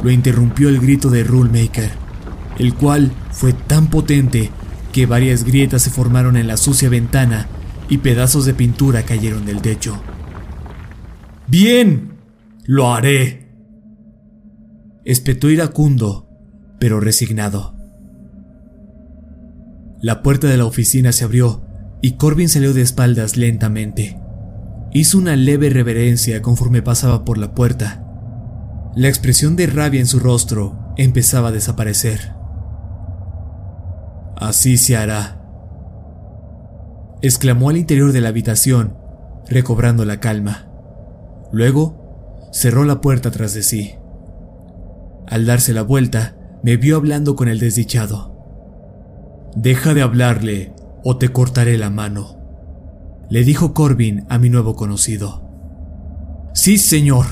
[0.04, 2.05] Lo interrumpió el grito de Rulemaker
[2.58, 4.52] el cual fue tan potente
[4.91, 7.48] que varias grietas se formaron en la sucia ventana
[7.89, 10.02] y pedazos de pintura cayeron del techo.
[11.48, 12.13] Bien,
[12.63, 13.52] lo haré.
[15.04, 16.28] Espetó iracundo,
[16.80, 17.76] pero resignado.
[20.02, 21.63] La puerta de la oficina se abrió
[22.02, 24.20] y Corbin salió de espaldas lentamente.
[24.94, 28.02] Hizo una leve reverencia conforme pasaba por la puerta.
[28.96, 32.35] La expresión de rabia en su rostro empezaba a desaparecer.
[34.36, 35.41] Así se hará.
[37.21, 38.98] exclamó al interior de la habitación,
[39.48, 40.67] recobrando la calma.
[41.52, 43.95] Luego, cerró la puerta tras de sí.
[45.28, 48.36] Al darse la vuelta, me vio hablando con el desdichado.
[49.56, 52.36] Deja de hablarle o te cortaré la mano,
[53.30, 55.41] le dijo Corbin a mi nuevo conocido.
[56.54, 57.26] Sí, señor,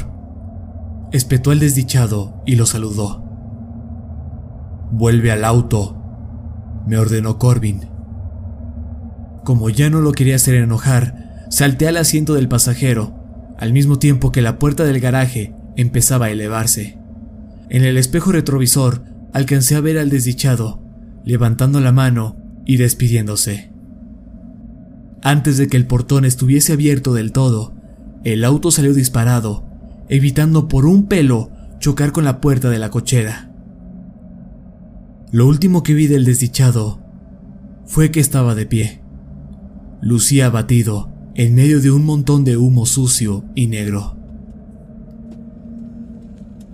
[1.11, 3.23] espetó el desdichado y lo saludó.
[4.91, 6.02] Vuelve al auto,
[6.87, 7.81] me ordenó Corbin.
[9.43, 13.13] Como ya no lo quería hacer enojar, salté al asiento del pasajero,
[13.57, 16.97] al mismo tiempo que la puerta del garaje empezaba a elevarse.
[17.69, 20.81] En el espejo retrovisor alcancé a ver al desdichado,
[21.25, 23.71] levantando la mano y despidiéndose.
[25.21, 27.73] Antes de que el portón estuviese abierto del todo,
[28.23, 29.65] el auto salió disparado,
[30.09, 33.52] evitando por un pelo chocar con la puerta de la cochera.
[35.33, 36.99] Lo último que vi del desdichado
[37.87, 39.01] fue que estaba de pie.
[39.99, 44.15] Lucía abatido en medio de un montón de humo sucio y negro.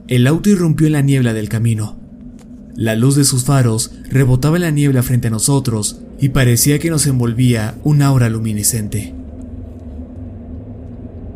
[0.09, 1.97] El auto irrumpió en la niebla del camino.
[2.75, 6.89] La luz de sus faros rebotaba en la niebla frente a nosotros y parecía que
[6.89, 9.15] nos envolvía un aura luminiscente.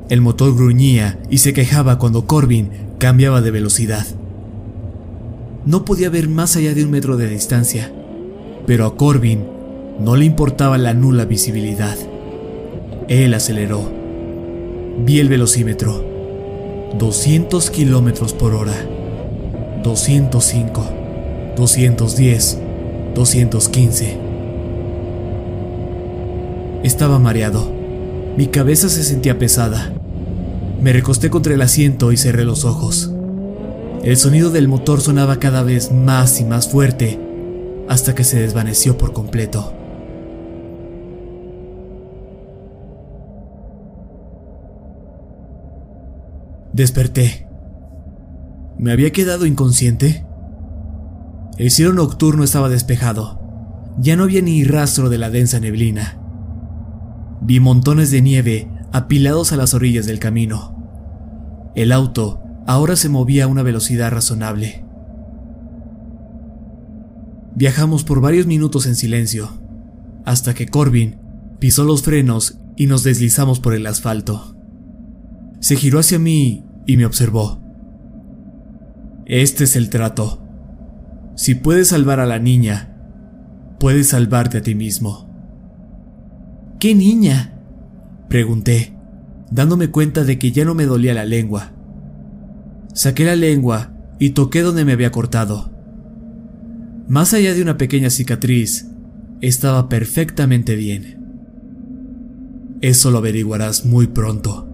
[0.10, 2.68] El motor gruñía y se quejaba cuando Corbin
[3.00, 4.06] cambiaba de velocidad.
[5.66, 7.90] No podía ver más allá de un metro de distancia,
[8.68, 9.46] pero a Corbin
[9.98, 11.96] no le importaba la nula visibilidad.
[13.08, 13.90] Él aceleró.
[15.06, 16.04] Vi el velocímetro.
[17.00, 18.76] 200 kilómetros por hora.
[19.84, 20.84] 205.
[21.56, 22.60] 210.
[23.16, 24.18] 215.
[26.84, 27.72] Estaba mareado.
[28.36, 29.94] Mi cabeza se sentía pesada.
[30.82, 33.13] Me recosté contra el asiento y cerré los ojos.
[34.04, 37.18] El sonido del motor sonaba cada vez más y más fuerte
[37.88, 39.74] hasta que se desvaneció por completo.
[46.74, 47.48] Desperté.
[48.78, 50.26] ¿Me había quedado inconsciente?
[51.58, 53.40] El cielo nocturno estaba despejado.
[54.00, 56.18] Ya no había ni rastro de la densa neblina.
[57.40, 60.76] Vi montones de nieve apilados a las orillas del camino.
[61.74, 64.86] El auto ahora se movía a una velocidad razonable.
[67.56, 69.50] Viajamos por varios minutos en silencio,
[70.26, 71.18] hasta que Corbin
[71.60, 74.56] pisó los frenos y nos deslizamos por el asfalto.
[75.60, 77.62] Se giró hacia mí y me observó.
[79.26, 80.42] Este es el trato.
[81.36, 82.98] Si puedes salvar a la niña,
[83.80, 85.30] puedes salvarte a ti mismo.
[86.80, 87.62] ¿Qué niña?
[88.28, 88.94] Pregunté,
[89.52, 91.72] dándome cuenta de que ya no me dolía la lengua.
[92.94, 95.72] Saqué la lengua y toqué donde me había cortado.
[97.08, 98.88] Más allá de una pequeña cicatriz,
[99.42, 101.20] estaba perfectamente bien.
[102.82, 104.70] Eso lo averiguarás muy pronto.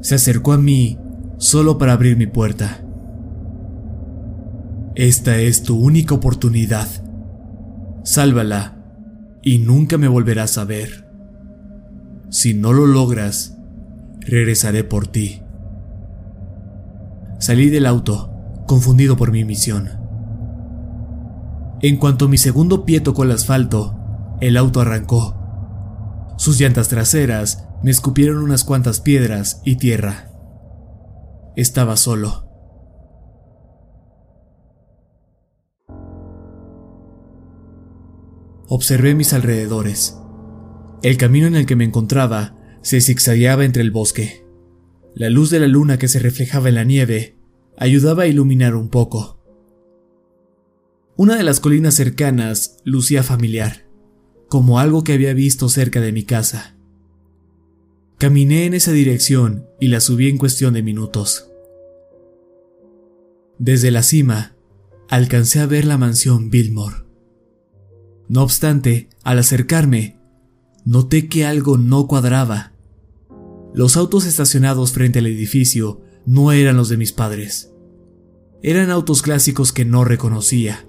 [0.00, 0.98] Se acercó a mí
[1.36, 2.84] solo para abrir mi puerta.
[4.94, 6.88] Esta es tu única oportunidad.
[8.02, 8.82] Sálvala
[9.42, 11.06] y nunca me volverás a ver.
[12.30, 13.56] Si no lo logras,
[14.20, 15.42] regresaré por ti.
[17.38, 18.30] Salí del auto,
[18.66, 19.90] confundido por mi misión.
[21.80, 23.96] En cuanto mi segundo pie tocó el asfalto,
[24.40, 25.36] el auto arrancó.
[26.36, 30.30] Sus llantas traseras me escupieron unas cuantas piedras y tierra.
[31.54, 32.48] Estaba solo.
[38.68, 40.18] Observé mis alrededores.
[41.02, 44.47] El camino en el que me encontraba se zigzagueaba entre el bosque.
[45.18, 47.34] La luz de la luna que se reflejaba en la nieve
[47.76, 49.42] ayudaba a iluminar un poco.
[51.16, 53.88] Una de las colinas cercanas lucía familiar,
[54.48, 56.76] como algo que había visto cerca de mi casa.
[58.16, 61.50] Caminé en esa dirección y la subí en cuestión de minutos.
[63.58, 64.54] Desde la cima,
[65.08, 66.98] alcancé a ver la mansión Billmore.
[68.28, 70.20] No obstante, al acercarme,
[70.84, 72.77] noté que algo no cuadraba.
[73.74, 77.72] Los autos estacionados frente al edificio no eran los de mis padres.
[78.62, 80.86] Eran autos clásicos que no reconocía.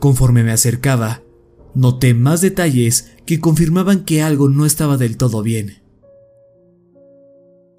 [0.00, 1.22] Conforme me acercaba,
[1.74, 5.82] noté más detalles que confirmaban que algo no estaba del todo bien.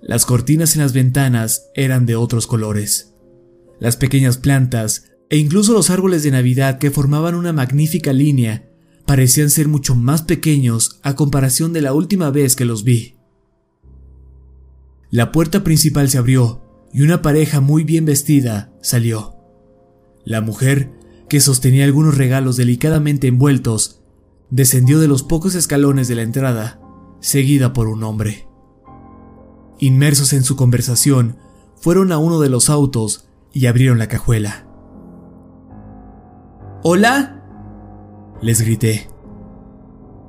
[0.02, 3.15] Las cortinas en las ventanas eran de otros colores.
[3.80, 8.69] Las pequeñas plantas e incluso los árboles de Navidad que formaban una magnífica línea
[9.06, 13.17] parecían ser mucho más pequeños a comparación de la última vez que los vi.
[15.10, 19.36] La puerta principal se abrió y una pareja muy bien vestida salió.
[20.26, 20.91] La mujer,
[21.30, 24.02] que sostenía algunos regalos delicadamente envueltos,
[24.50, 26.82] descendió de los pocos escalones de la entrada,
[27.22, 28.48] seguida por un hombre.
[29.80, 31.38] Inmersos en su conversación,
[31.78, 34.67] fueron a uno de los autos y abrieron la cajuela.
[36.84, 37.43] ¿Hola?
[38.41, 39.08] Les grité.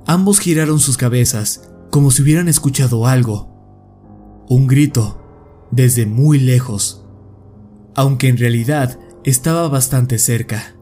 [0.06, 3.57] Ambos giraron sus cabezas, como si hubieran escuchado algo.
[4.48, 5.18] Un grito,
[5.70, 7.04] desde muy lejos,
[7.94, 10.74] aunque en realidad estaba bastante cerca.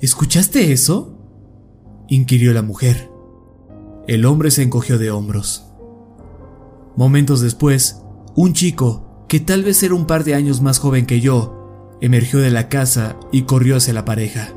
[0.00, 1.14] ¿Escuchaste eso?
[2.06, 3.10] inquirió la mujer.
[4.06, 5.72] El hombre se encogió de hombros.
[6.96, 8.02] Momentos después,
[8.34, 12.40] un chico, que tal vez era un par de años más joven que yo, emergió
[12.40, 14.50] de la casa y corrió hacia la pareja.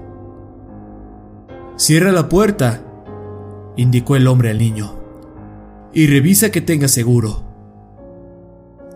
[1.78, 2.84] Cierra la puerta,
[3.78, 5.01] indicó el hombre al niño,
[5.94, 7.44] y revisa que tenga seguro.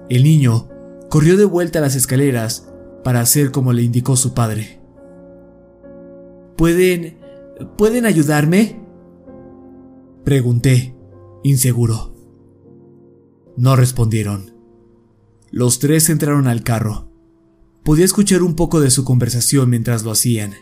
[0.10, 0.70] El niño
[1.10, 2.70] corrió de vuelta a las escaleras
[3.04, 4.80] para hacer como le indicó su padre.
[6.58, 7.20] ¿Pueden...
[7.78, 8.82] ¿Pueden ayudarme?
[10.26, 10.96] Pregunté,
[11.44, 12.14] inseguro.
[13.56, 14.54] No respondieron.
[15.52, 17.10] los tres entraron al carro.
[17.84, 20.54] Podía escuchar un poco de su conversación mientras lo hacían.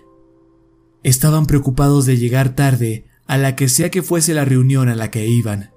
[1.02, 5.10] Estaban preocupados de llegar tarde a la que sea que fuese la reunión a la
[5.10, 5.73] que iban.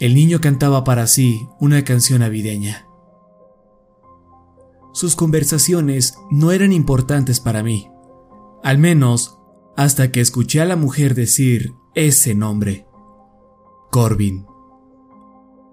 [0.00, 2.88] El niño cantaba para sí una canción navideña.
[4.92, 7.88] Sus conversaciones no eran importantes para mí,
[8.62, 9.38] al menos
[9.76, 12.86] hasta que escuché a la mujer decir ese nombre,
[13.90, 14.46] Corbin.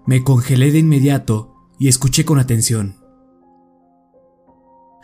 [0.06, 2.96] Me congelé de inmediato y escuché con atención.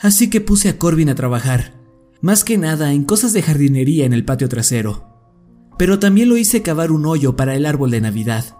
[0.00, 1.80] Así que puse a Corbin a trabajar,
[2.20, 5.06] más que nada en cosas de jardinería en el patio trasero.
[5.76, 8.57] Pero también lo hice cavar un hoyo para el árbol de Navidad.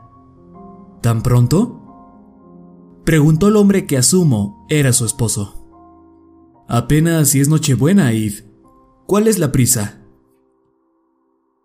[1.01, 1.81] ¿Tan pronto?
[3.05, 5.55] Preguntó el hombre que asumo era su esposo.
[6.69, 8.45] Apenas si es Nochebuena, Eve.
[9.07, 10.03] ¿Cuál es la prisa?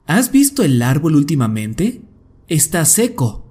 [0.06, 2.06] ¿Has visto el árbol últimamente?
[2.48, 3.44] Está seco.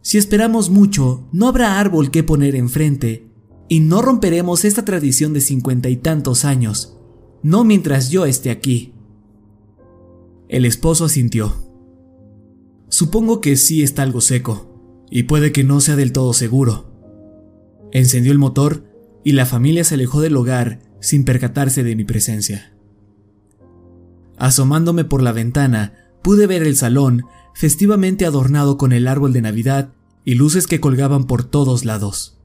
[0.00, 3.30] Si esperamos mucho, no habrá árbol que poner enfrente,
[3.68, 6.96] y no romperemos esta tradición de cincuenta y tantos años,
[7.42, 8.94] no mientras yo esté aquí.
[10.48, 11.52] El esposo asintió.
[12.88, 14.67] Supongo que sí está algo seco,
[15.10, 16.90] y puede que no sea del todo seguro.
[17.92, 18.84] Encendió el motor
[19.24, 22.74] y la familia se alejó del hogar sin percatarse de mi presencia.
[24.36, 29.92] Asomándome por la ventana, pude ver el salón festivamente adornado con el árbol de Navidad
[30.24, 32.38] y luces que colgaban por todos lados.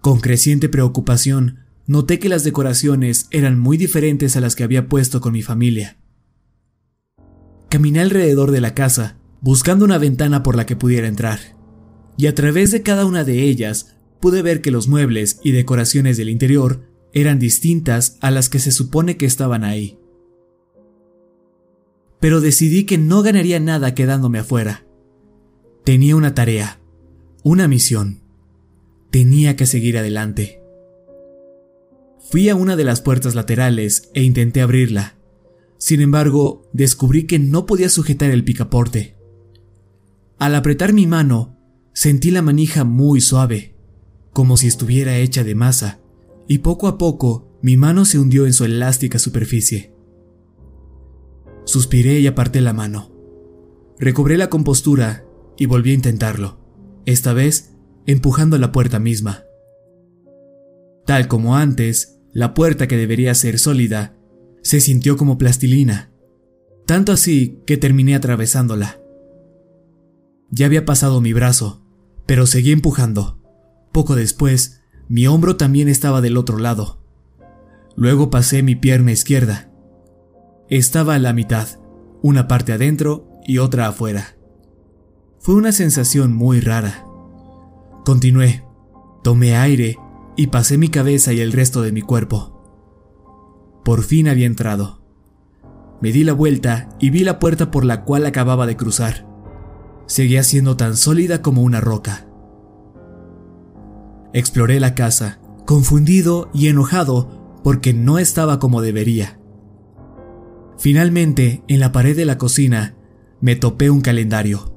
[0.00, 5.20] Con creciente preocupación, noté que las decoraciones eran muy diferentes a las que había puesto
[5.20, 5.98] con mi familia.
[7.68, 11.38] Caminé alrededor de la casa, buscando una ventana por la que pudiera entrar,
[12.16, 16.16] y a través de cada una de ellas pude ver que los muebles y decoraciones
[16.16, 16.82] del interior
[17.12, 20.00] eran distintas a las que se supone que estaban ahí.
[22.18, 24.84] Pero decidí que no ganaría nada quedándome afuera.
[25.84, 26.80] Tenía una tarea,
[27.44, 28.22] una misión.
[29.12, 30.60] Tenía que seguir adelante.
[32.18, 35.14] Fui a una de las puertas laterales e intenté abrirla.
[35.78, 39.15] Sin embargo, descubrí que no podía sujetar el picaporte.
[40.38, 41.56] Al apretar mi mano,
[41.94, 43.74] sentí la manija muy suave,
[44.32, 46.00] como si estuviera hecha de masa,
[46.46, 49.94] y poco a poco mi mano se hundió en su elástica superficie.
[51.64, 53.10] Suspiré y aparté la mano.
[53.98, 55.24] Recobré la compostura
[55.56, 56.60] y volví a intentarlo,
[57.06, 57.74] esta vez
[58.04, 59.44] empujando la puerta misma.
[61.06, 64.16] Tal como antes, la puerta que debería ser sólida
[64.62, 66.12] se sintió como plastilina,
[66.84, 69.00] tanto así que terminé atravesándola.
[70.50, 71.82] Ya había pasado mi brazo,
[72.26, 73.38] pero seguí empujando.
[73.92, 76.98] Poco después, mi hombro también estaba del otro lado.
[77.96, 79.70] Luego pasé mi pierna izquierda.
[80.68, 81.68] Estaba a la mitad,
[82.22, 84.36] una parte adentro y otra afuera.
[85.38, 87.06] Fue una sensación muy rara.
[88.04, 88.64] Continué,
[89.22, 89.96] tomé aire
[90.36, 92.52] y pasé mi cabeza y el resto de mi cuerpo.
[93.84, 95.00] Por fin había entrado.
[96.02, 99.26] Me di la vuelta y vi la puerta por la cual acababa de cruzar.
[100.06, 102.26] Seguía siendo tan sólida como una roca.
[104.32, 109.40] Exploré la casa, confundido y enojado porque no estaba como debería.
[110.78, 112.94] Finalmente, en la pared de la cocina,
[113.40, 114.74] me topé un calendario.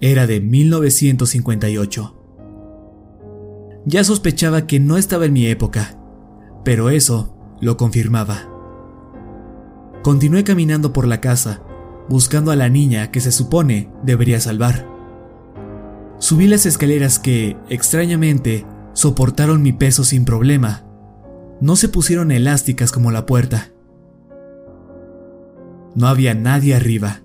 [0.00, 2.12] Era de 1958.
[3.86, 5.98] Ya sospechaba que no estaba en mi época,
[6.64, 8.50] pero eso lo confirmaba.
[10.02, 11.62] Continué caminando por la casa,
[12.08, 14.86] buscando a la niña que se supone debería salvar.
[16.18, 20.86] Subí las escaleras que, extrañamente, soportaron mi peso sin problema.
[21.60, 23.72] No se pusieron elásticas como la puerta.
[25.94, 27.22] No había nadie arriba.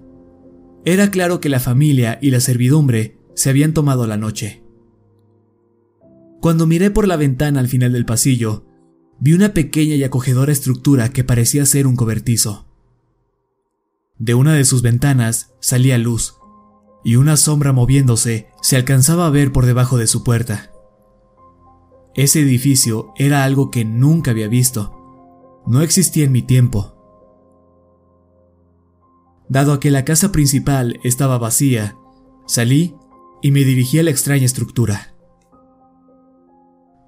[0.83, 4.63] Era claro que la familia y la servidumbre se habían tomado la noche.
[6.41, 8.65] Cuando miré por la ventana al final del pasillo,
[9.19, 12.70] vi una pequeña y acogedora estructura que parecía ser un cobertizo.
[14.21, 16.37] De una de sus ventanas salía luz,
[17.03, 20.71] y una sombra moviéndose se alcanzaba a ver por debajo de su puerta.
[22.13, 25.63] Ese edificio era algo que nunca había visto.
[25.65, 26.99] No existía en mi tiempo
[29.49, 31.97] Dado a que la casa principal estaba vacía,
[32.45, 32.93] salí
[33.41, 35.15] y me dirigí a la extraña estructura.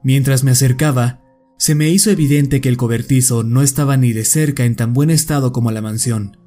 [0.04, 1.22] Mientras me acercaba,
[1.60, 5.12] se me hizo evidente que el cobertizo no estaba ni de cerca en tan buen
[5.12, 6.43] estado como la mansión.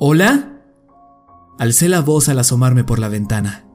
[0.00, 0.62] ¿Hola?
[1.58, 3.66] Alcé la voz al asomarme por la ventana.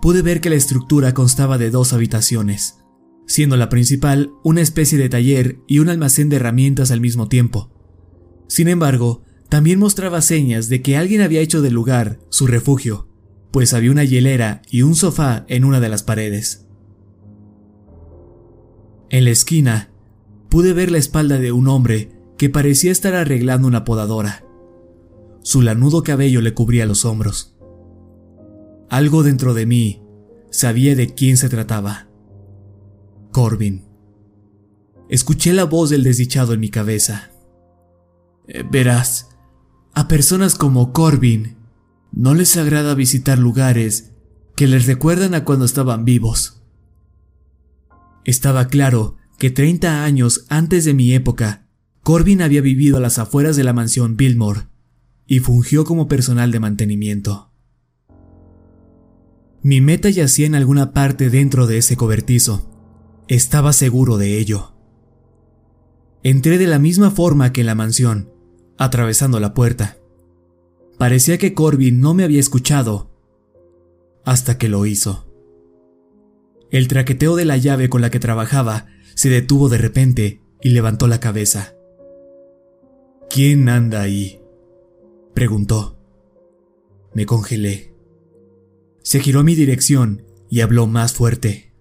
[0.00, 2.78] Pude ver que la estructura constaba de dos habitaciones,
[3.26, 7.70] siendo la principal una especie de taller y un almacén de herramientas al mismo tiempo.
[8.48, 13.10] Sin embargo, también mostraba señas de que alguien había hecho del lugar su refugio,
[13.50, 16.66] pues había una hielera y un sofá en una de las paredes.
[19.10, 19.90] En la esquina,
[20.48, 24.44] pude ver la espalda de un hombre que parecía estar arreglando una podadora.
[25.42, 27.56] Su lanudo cabello le cubría los hombros.
[28.88, 30.02] Algo dentro de mí
[30.50, 32.08] sabía de quién se trataba.
[33.32, 33.84] Corbin.
[35.08, 37.30] Escuché la voz del desdichado en mi cabeza.
[38.48, 39.28] Eh, verás,
[39.94, 41.56] a personas como Corbin
[42.12, 44.12] no les agrada visitar lugares
[44.56, 46.62] que les recuerdan a cuando estaban vivos.
[48.24, 51.65] Estaba claro que 30 años antes de mi época,
[52.06, 54.68] Corbin había vivido a las afueras de la mansión Billmore
[55.26, 57.50] y fungió como personal de mantenimiento.
[59.60, 62.70] Mi meta yacía en alguna parte dentro de ese cobertizo.
[63.26, 64.76] Estaba seguro de ello.
[66.22, 68.30] Entré de la misma forma que en la mansión,
[68.78, 69.96] atravesando la puerta.
[70.98, 73.10] Parecía que Corbin no me había escuchado
[74.24, 75.26] hasta que lo hizo.
[76.70, 78.86] El traqueteo de la llave con la que trabajaba
[79.16, 81.75] se detuvo de repente y levantó la cabeza.
[83.28, 84.40] ¿Quién anda ahí?
[85.34, 85.98] preguntó.
[87.14, 87.94] Me congelé.
[89.02, 91.72] Se giró a mi dirección y habló más fuerte.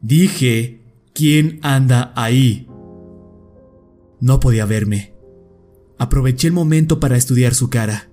[0.00, 0.82] Dije,
[1.12, 2.68] ¿quién anda ahí?
[4.20, 5.14] No podía verme.
[5.98, 8.10] Aproveché el momento para estudiar su cara.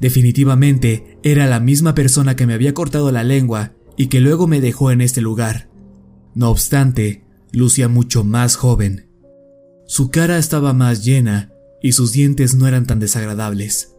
[0.00, 4.60] Definitivamente era la misma persona que me había cortado la lengua y que luego me
[4.60, 5.70] dejó en este lugar.
[6.34, 9.11] No obstante, lucía mucho más joven.
[9.86, 11.52] Su cara estaba más llena
[11.82, 13.96] y sus dientes no eran tan desagradables.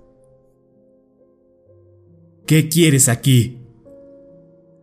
[2.46, 3.62] ¿Qué quieres aquí?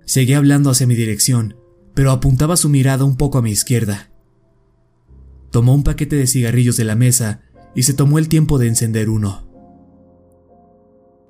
[0.07, 1.57] Seguí hablando hacia mi dirección,
[1.95, 4.11] pero apuntaba su mirada un poco a mi izquierda.
[5.51, 7.43] Tomó un paquete de cigarrillos de la mesa
[7.75, 9.47] y se tomó el tiempo de encender uno.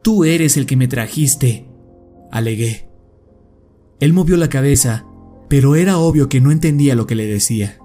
[0.02, 1.68] Tú eres el que me trajiste,
[2.30, 2.88] alegué.
[3.98, 5.06] Él movió la cabeza,
[5.48, 7.79] pero era obvio que no entendía lo que le decía.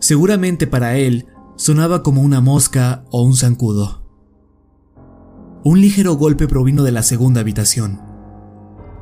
[0.00, 1.26] Seguramente para él
[1.56, 4.04] sonaba como una mosca o un zancudo.
[5.64, 8.00] Un ligero golpe provino de la segunda habitación.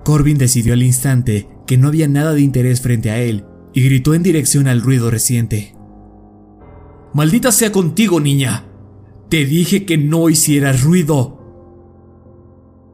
[0.04, 3.44] Corbin decidió al instante que no había nada de interés frente a él
[3.74, 5.74] y gritó en dirección al ruido reciente.
[7.12, 8.64] Maldita sea contigo, niña.
[9.28, 11.40] Te dije que no hicieras ruido.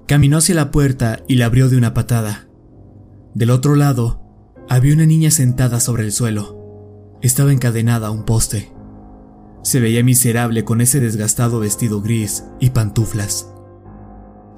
[0.09, 2.48] Caminó hacia la puerta y la abrió de una patada.
[3.34, 4.22] Del otro lado,
[4.68, 6.61] había una niña sentada sobre el suelo.
[7.23, 8.73] Estaba encadenada a un poste.
[9.62, 13.49] Se veía miserable con ese desgastado vestido gris y pantuflas.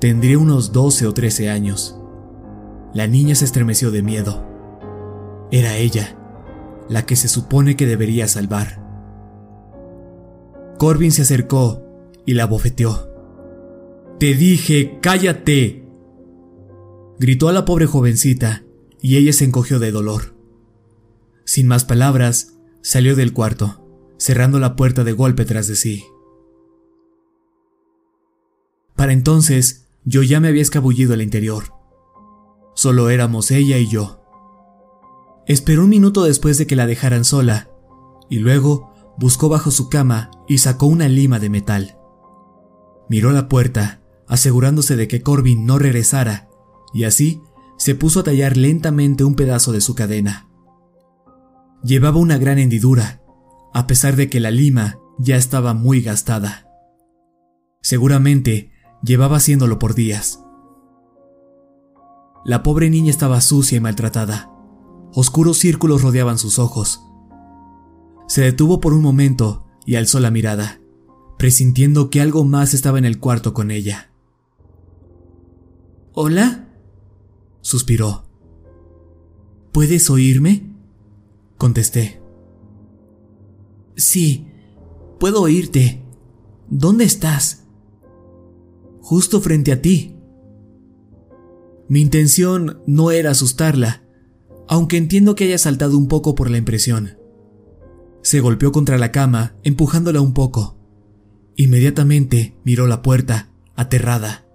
[0.00, 2.00] Tendría unos 12 o 13 años.
[2.94, 4.46] La niña se estremeció de miedo.
[5.50, 6.16] Era ella,
[6.88, 8.82] la que se supone que debería salvar.
[10.78, 11.82] Corbin se acercó
[12.24, 13.10] y la bofeteó.
[14.18, 15.86] Te dije, cállate.
[17.18, 18.64] Gritó a la pobre jovencita
[19.02, 20.34] y ella se encogió de dolor.
[21.44, 22.53] Sin más palabras,
[22.84, 26.04] salió del cuarto, cerrando la puerta de golpe tras de sí.
[28.94, 31.72] Para entonces, yo ya me había escabullido al interior.
[32.74, 34.22] Solo éramos ella y yo.
[35.46, 37.70] Esperó un minuto después de que la dejaran sola,
[38.28, 41.96] y luego buscó bajo su cama y sacó una lima de metal.
[43.08, 46.50] Miró la puerta asegurándose de que Corbin no regresara,
[46.92, 47.40] y así
[47.78, 50.50] se puso a tallar lentamente un pedazo de su cadena.
[51.84, 53.20] Llevaba una gran hendidura,
[53.74, 56.66] a pesar de que la lima ya estaba muy gastada.
[57.82, 58.72] Seguramente
[59.02, 60.42] llevaba haciéndolo por días.
[62.42, 64.50] La pobre niña estaba sucia y maltratada.
[65.12, 67.02] Oscuros círculos rodeaban sus ojos.
[68.28, 70.80] Se detuvo por un momento y alzó la mirada,
[71.36, 74.10] presintiendo que algo más estaba en el cuarto con ella.
[76.14, 76.68] ¿Hola?
[77.60, 78.24] suspiró.
[79.72, 80.73] ¿Puedes oírme?
[81.56, 82.20] Contesté.
[83.96, 84.48] Sí,
[85.18, 86.02] puedo oírte.
[86.68, 87.66] ¿Dónde estás?
[89.00, 90.16] Justo frente a ti.
[91.88, 94.02] Mi intención no era asustarla,
[94.68, 97.18] aunque entiendo que haya saltado un poco por la impresión.
[98.22, 100.78] Se golpeó contra la cama, empujándola un poco.
[101.56, 104.46] Inmediatamente miró la puerta, aterrada.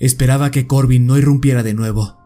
[0.00, 2.18] Esperaba que Corbin no irrumpiera de nuevo.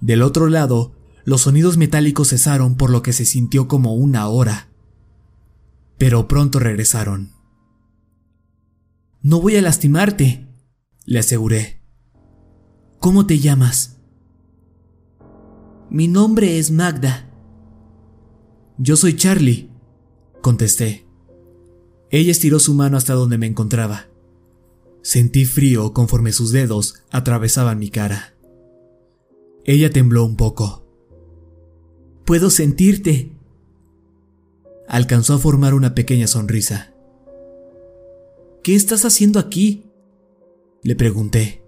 [0.00, 0.92] Del otro lado,
[1.24, 4.68] los sonidos metálicos cesaron por lo que se sintió como una hora.
[5.98, 7.32] Pero pronto regresaron.
[9.22, 10.48] No voy a lastimarte,
[11.04, 11.80] le aseguré.
[12.98, 13.98] ¿Cómo te llamas?
[15.90, 17.30] Mi nombre es Magda.
[18.78, 19.70] Yo soy Charlie,
[20.40, 21.06] contesté.
[22.10, 24.06] Ella estiró su mano hasta donde me encontraba.
[25.02, 28.34] Sentí frío conforme sus dedos atravesaban mi cara.
[29.64, 30.81] Ella tembló un poco.
[32.24, 33.32] Puedo sentirte.
[34.88, 36.94] Alcanzó a formar una pequeña sonrisa.
[38.62, 39.86] ¿Qué estás haciendo aquí?
[40.82, 41.64] Le pregunté.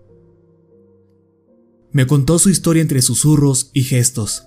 [1.90, 4.46] Me contó su historia entre susurros y gestos.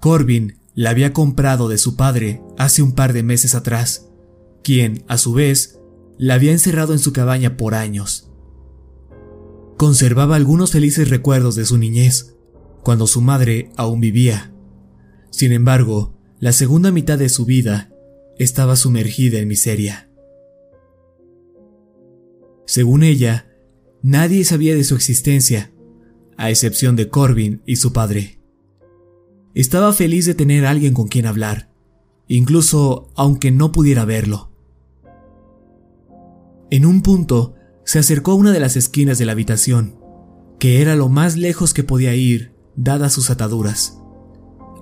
[0.00, 4.08] Corbin la había comprado de su padre hace un par de meses atrás,
[4.62, 5.80] quien, a su vez,
[6.18, 8.30] la había encerrado en su cabaña por años.
[9.76, 12.36] Conservaba algunos felices recuerdos de su niñez,
[12.82, 14.49] cuando su madre aún vivía.
[15.30, 17.90] Sin embargo, la segunda mitad de su vida
[18.38, 20.10] estaba sumergida en miseria.
[22.66, 23.50] Según ella,
[24.02, 25.72] nadie sabía de su existencia,
[26.36, 28.40] a excepción de Corbin y su padre.
[29.54, 31.70] Estaba feliz de tener a alguien con quien hablar,
[32.28, 34.50] incluso aunque no pudiera verlo.
[36.70, 37.54] En un punto,
[37.84, 39.98] se acercó a una de las esquinas de la habitación,
[40.58, 43.99] que era lo más lejos que podía ir, dadas sus ataduras.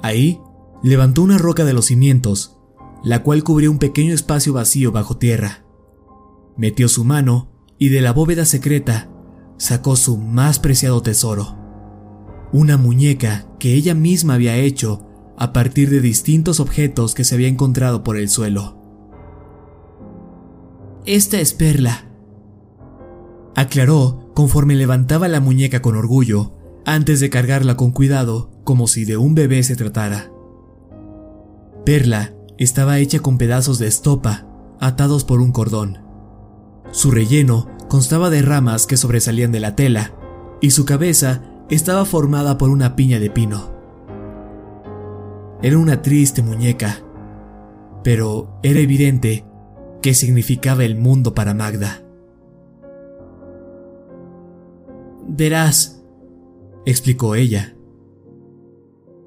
[0.03, 0.40] Ahí,
[0.82, 2.59] levantó una roca de los cimientos,
[3.03, 5.64] la cual cubría un pequeño espacio vacío bajo tierra.
[6.57, 9.11] Metió su mano y de la bóveda secreta
[9.57, 11.57] sacó su más preciado tesoro,
[12.53, 17.49] una muñeca que ella misma había hecho a partir de distintos objetos que se había
[17.49, 18.76] encontrado por el suelo.
[21.05, 22.09] Esta es Perla,
[23.55, 29.16] aclaró conforme levantaba la muñeca con orgullo, antes de cargarla con cuidado como si de
[29.16, 30.30] un bebé se tratara.
[31.86, 34.46] Perla estaba hecha con pedazos de estopa
[34.78, 36.00] atados por un cordón.
[36.90, 40.12] Su relleno constaba de ramas que sobresalían de la tela
[40.60, 41.40] y su cabeza
[41.70, 43.72] estaba formada por una piña de pino.
[45.62, 46.98] Era una triste muñeca,
[48.04, 49.46] pero era evidente
[50.02, 52.02] qué significaba el mundo para Magda.
[55.26, 56.04] Verás,
[56.84, 57.77] explicó ella.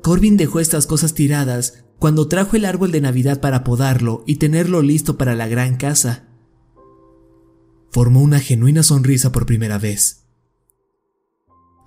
[0.01, 4.81] Corbin dejó estas cosas tiradas cuando trajo el árbol de Navidad para podarlo y tenerlo
[4.81, 6.27] listo para la gran casa.
[7.91, 10.25] Formó una genuina sonrisa por primera vez.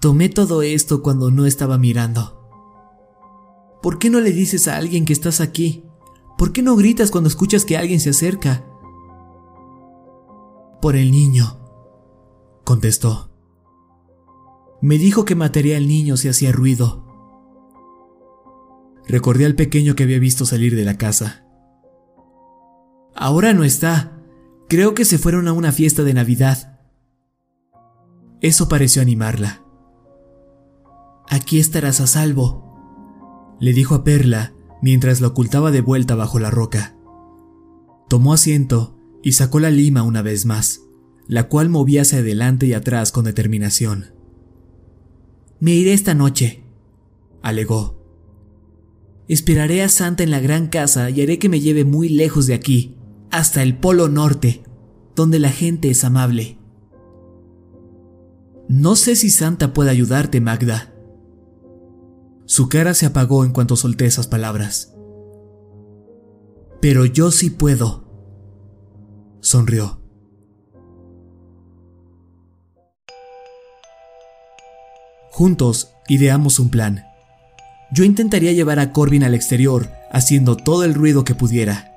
[0.00, 2.40] Tomé todo esto cuando no estaba mirando.
[3.82, 5.84] ¿Por qué no le dices a alguien que estás aquí?
[6.38, 8.64] ¿Por qué no gritas cuando escuchas que alguien se acerca?
[10.84, 11.60] por el niño,
[12.62, 13.30] contestó.
[14.82, 17.03] Me dijo que mataría al niño si hacía ruido.
[19.06, 21.44] Recordé al pequeño que había visto salir de la casa.
[23.14, 24.20] Ahora no está.
[24.68, 26.80] Creo que se fueron a una fiesta de Navidad.
[28.40, 29.62] Eso pareció animarla.
[31.28, 34.52] Aquí estarás a salvo, le dijo a Perla
[34.82, 36.94] mientras la ocultaba de vuelta bajo la roca.
[38.08, 40.82] Tomó asiento y sacó la lima una vez más,
[41.26, 44.12] la cual movía hacia adelante y atrás con determinación.
[45.60, 46.64] Me iré esta noche,
[47.42, 48.03] alegó.
[49.28, 52.54] Esperaré a Santa en la gran casa y haré que me lleve muy lejos de
[52.54, 52.96] aquí,
[53.30, 54.62] hasta el Polo Norte,
[55.14, 56.58] donde la gente es amable.
[58.68, 60.94] No sé si Santa puede ayudarte, Magda.
[62.46, 64.94] Su cara se apagó en cuanto solté esas palabras.
[66.80, 68.04] Pero yo sí puedo
[69.44, 70.00] sonrió.
[75.30, 77.04] Juntos ideamos un plan.
[77.94, 81.92] Yo intentaría llevar a Corbin al exterior, haciendo todo el ruido que pudiera.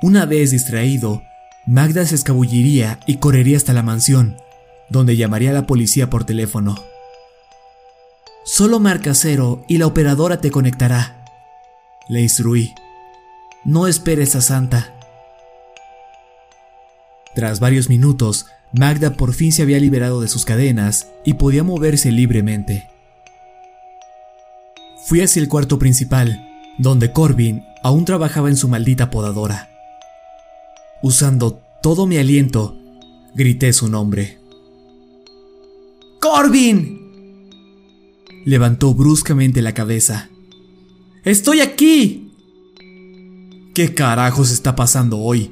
[0.00, 1.22] Una vez distraído,
[1.66, 4.38] Magda se escabulliría y correría hasta la mansión,
[4.88, 6.82] donde llamaría a la policía por teléfono.
[8.46, 11.22] Solo marca cero y la operadora te conectará.
[12.08, 12.72] Le instruí.
[13.66, 14.94] No esperes a Santa.
[17.34, 22.10] Tras varios minutos, Magda por fin se había liberado de sus cadenas y podía moverse
[22.10, 22.91] libremente.
[25.06, 26.48] Fui hacia el cuarto principal,
[26.78, 29.68] donde Corbin aún trabajaba en su maldita podadora.
[31.02, 32.78] Usando todo mi aliento,
[33.34, 34.38] grité su nombre.
[36.20, 37.00] ¡Corbin!
[38.44, 40.30] Levantó bruscamente la cabeza.
[41.24, 42.32] ¡Estoy aquí!
[43.74, 45.50] ¿Qué carajos está pasando hoy?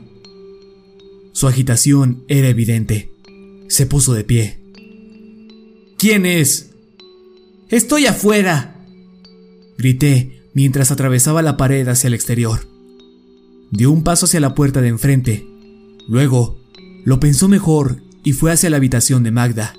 [1.33, 3.13] Su agitación era evidente.
[3.69, 4.59] Se puso de pie.
[5.99, 6.71] ¿Quién es?
[7.69, 8.70] Estoy afuera.
[9.81, 12.69] Grité mientras atravesaba la pared hacia el exterior.
[13.71, 15.47] Dio un paso hacia la puerta de enfrente.
[16.07, 16.61] Luego,
[17.07, 19.75] lo pensó mejor y fue hacia la habitación de Magda.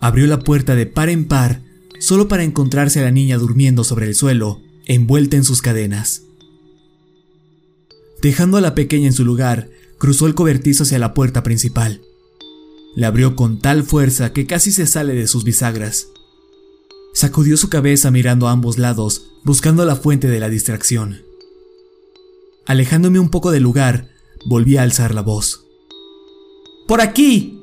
[0.00, 1.62] Abrió la puerta de par en par
[2.00, 6.22] solo para encontrarse a la niña durmiendo sobre el suelo, envuelta en sus cadenas.
[8.22, 9.68] Dejando a la pequeña en su lugar,
[9.98, 12.00] cruzó el cobertizo hacia la puerta principal.
[12.94, 16.08] La abrió con tal fuerza que casi se sale de sus bisagras.
[17.16, 21.22] Sacudió su cabeza mirando a ambos lados, buscando la fuente de la distracción.
[22.66, 24.10] Alejándome un poco del lugar,
[24.44, 25.64] volví a alzar la voz.
[26.86, 27.58] ¡Por aquí!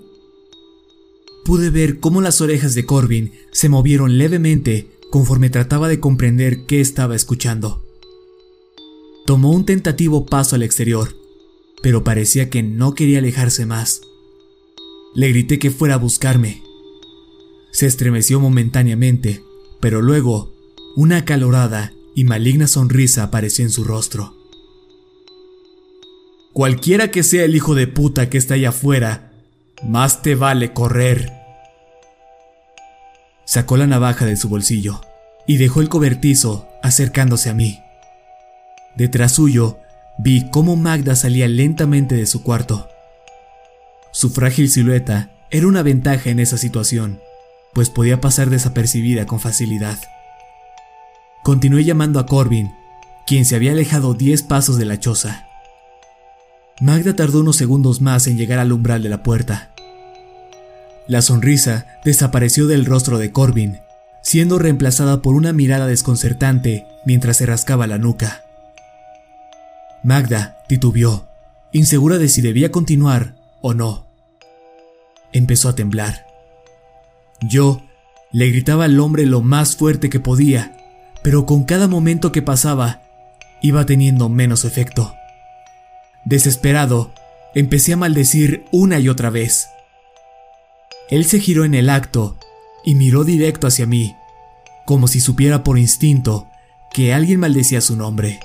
[1.45, 6.81] Pude ver cómo las orejas de Corbin se movieron levemente conforme trataba de comprender qué
[6.81, 7.85] estaba escuchando.
[9.27, 11.15] Tomó un tentativo paso al exterior,
[11.83, 14.01] pero parecía que no quería alejarse más.
[15.13, 16.63] Le grité que fuera a buscarme.
[17.73, 19.43] Se estremeció momentáneamente,
[19.81, 20.53] pero luego
[20.95, 24.37] una acalorada y maligna sonrisa apareció en su rostro.
[26.53, 29.33] Cualquiera que sea el hijo de puta que está allá afuera,
[29.83, 31.33] más te vale correr.
[33.43, 35.01] Sacó la navaja de su bolsillo
[35.47, 37.79] y dejó el cobertizo acercándose a mí.
[38.95, 39.79] Detrás suyo
[40.19, 42.87] vi cómo Magda salía lentamente de su cuarto.
[44.11, 47.19] Su frágil silueta era una ventaja en esa situación,
[47.73, 49.99] pues podía pasar desapercibida con facilidad.
[51.43, 52.73] Continué llamando a Corbin,
[53.25, 55.47] quien se había alejado diez pasos de la choza.
[56.79, 59.71] Magda tardó unos segundos más en llegar al umbral de la puerta.
[61.07, 63.79] La sonrisa desapareció del rostro de Corbin,
[64.21, 68.43] siendo reemplazada por una mirada desconcertante mientras se rascaba la nuca.
[70.03, 71.27] Magda titubeó,
[71.71, 74.07] insegura de si debía continuar o no.
[75.33, 76.32] Empezó a temblar.
[77.47, 77.81] Yo
[78.31, 80.77] le gritaba al hombre lo más fuerte que podía,
[81.21, 83.01] pero con cada momento que pasaba
[83.61, 85.15] iba teniendo menos efecto.
[86.25, 87.13] Desesperado,
[87.53, 89.67] empecé a maldecir una y otra vez.
[91.09, 92.37] Él se giró en el acto
[92.83, 94.15] y miró directo hacia mí,
[94.85, 96.47] como si supiera por instinto
[96.91, 98.39] que alguien maldecía su nombre.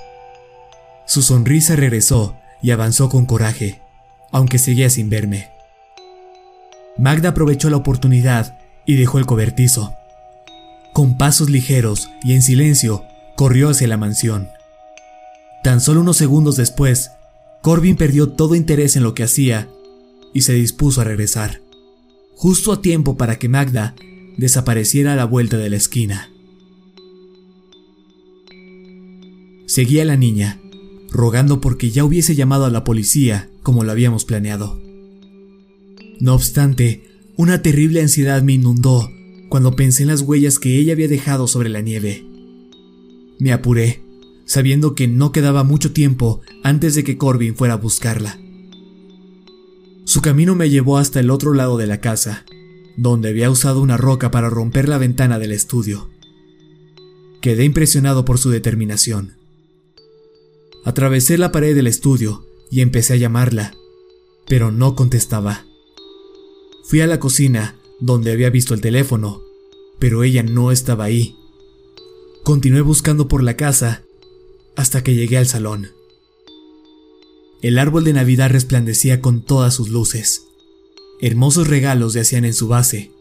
[1.05, 3.81] Su sonrisa regresó y avanzó con coraje
[4.31, 5.49] aunque seguía sin verme.
[6.97, 8.58] Magda aprovechó la oportunidad
[8.89, 9.93] y dejó el cobertizo.
[10.93, 14.49] Con pasos ligeros y en silencio, corrió hacia la mansión.
[15.63, 17.11] Tan solo unos segundos después,
[17.61, 19.69] Corbin perdió todo interés en lo que hacía
[20.33, 21.61] y se dispuso a regresar,
[22.33, 23.93] justo a tiempo para que Magda
[24.37, 26.31] desapareciera a la vuelta de la esquina.
[29.67, 30.59] Seguía la niña,
[31.11, 34.81] rogando porque ya hubiese llamado a la policía como lo habíamos planeado.
[36.19, 37.08] No obstante,
[37.39, 39.09] una terrible ansiedad me inundó
[39.47, 42.25] cuando pensé en las huellas que ella había dejado sobre la nieve.
[43.39, 44.03] Me apuré,
[44.43, 48.37] sabiendo que no quedaba mucho tiempo antes de que Corbin fuera a buscarla.
[50.03, 52.43] Su camino me llevó hasta el otro lado de la casa,
[52.97, 56.09] donde había usado una roca para romper la ventana del estudio.
[57.39, 59.37] Quedé impresionado por su determinación.
[60.83, 63.73] Atravesé la pared del estudio y empecé a llamarla,
[64.45, 65.68] pero no contestaba.
[66.89, 69.43] Fui a la cocina, donde había visto el teléfono,
[69.99, 71.35] pero ella no estaba ahí.
[72.43, 74.03] Continué buscando por la casa
[74.75, 75.91] hasta que llegué al salón.
[77.61, 80.47] El árbol de Navidad resplandecía con todas sus luces.
[81.21, 83.11] Hermosos regalos yacían en su base.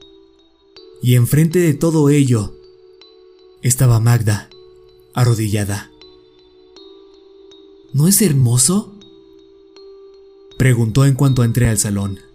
[1.02, 2.54] Y enfrente de todo ello
[3.60, 4.48] estaba Magda,
[5.12, 5.90] arrodillada.
[7.92, 8.94] ¿No es hermoso?
[10.56, 12.28] Preguntó en cuanto entré al salón.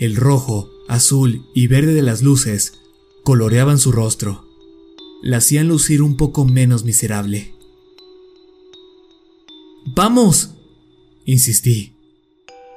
[0.00, 2.80] El rojo, azul y verde de las luces
[3.22, 4.46] coloreaban su rostro.
[5.22, 7.54] La hacían lucir un poco menos miserable.
[9.94, 10.54] ¡Vamos!
[11.26, 11.94] insistí.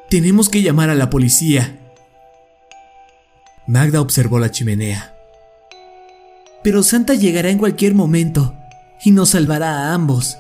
[0.10, 1.94] Tenemos que llamar a la policía.
[3.68, 5.16] Magda observó la chimenea.
[6.62, 8.54] Pero Santa llegará en cualquier momento
[9.06, 10.36] y nos salvará a ambos.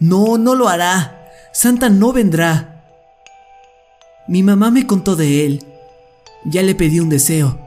[0.00, 1.30] No, no lo hará.
[1.52, 2.84] Santa no vendrá.
[4.26, 5.67] Mi mamá me contó de él.
[6.44, 7.58] Ya le pedí un deseo.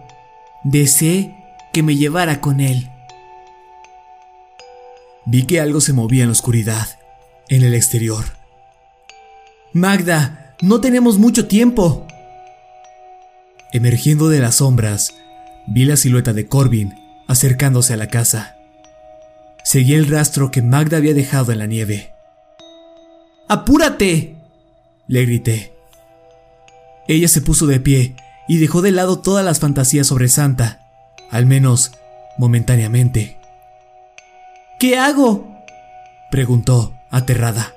[0.63, 1.35] Deseé
[1.73, 2.89] que me llevara con él.
[5.25, 6.99] Vi que algo se movía en la oscuridad,
[7.49, 8.25] en el exterior.
[9.73, 12.07] Magda, no tenemos mucho tiempo.
[13.71, 15.13] Emergiendo de las sombras,
[15.67, 16.95] vi la silueta de Corbin
[17.27, 18.57] acercándose a la casa.
[19.63, 22.13] Seguí el rastro que Magda había dejado en la nieve.
[23.47, 24.35] ¡Apúrate!
[25.07, 25.73] le grité.
[27.07, 28.15] Ella se puso de pie
[28.51, 30.81] y dejó de lado todas las fantasías sobre Santa,
[31.29, 31.93] al menos
[32.37, 33.37] momentáneamente.
[34.77, 35.55] ¿Qué hago?
[36.29, 37.73] preguntó, aterrada.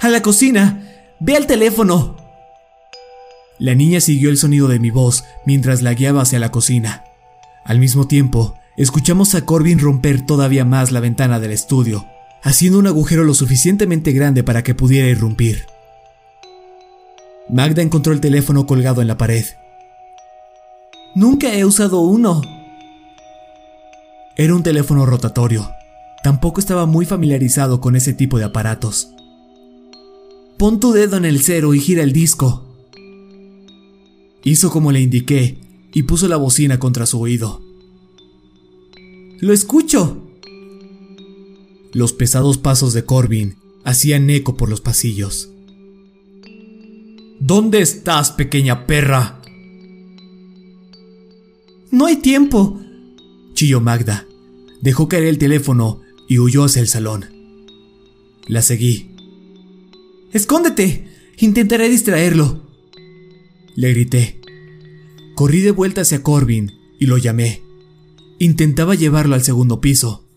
[0.00, 0.82] A la cocina.
[1.20, 2.16] Ve al teléfono.
[3.58, 7.04] La niña siguió el sonido de mi voz mientras la guiaba hacia la cocina.
[7.62, 12.06] Al mismo tiempo, escuchamos a Corbin romper todavía más la ventana del estudio
[12.42, 15.66] haciendo un agujero lo suficientemente grande para que pudiera irrumpir.
[17.50, 19.44] Magda encontró el teléfono colgado en la pared.
[21.16, 22.42] Nunca he usado uno.
[24.36, 25.66] Era un teléfono rotatorio.
[26.22, 29.08] Tampoco estaba muy familiarizado con ese tipo de aparatos.
[30.58, 32.66] Pon tu dedo en el cero y gira el disco.
[34.44, 35.58] Hizo como le indiqué
[35.94, 37.62] y puso la bocina contra su oído.
[39.40, 40.22] ¡Lo escucho!
[41.94, 45.48] Los pesados pasos de Corbin hacían eco por los pasillos.
[47.40, 49.35] ¿Dónde estás, pequeña perra?
[51.90, 52.80] No hay tiempo,
[53.54, 54.26] chilló Magda.
[54.80, 57.26] Dejó caer el teléfono y huyó hacia el salón.
[58.46, 59.10] La seguí.
[60.32, 61.08] ¡Escóndete!
[61.38, 62.62] Intentaré distraerlo.
[63.74, 64.40] Le grité.
[65.34, 67.62] Corrí de vuelta hacia Corbin y lo llamé.
[68.38, 70.28] Intentaba llevarlo al segundo piso,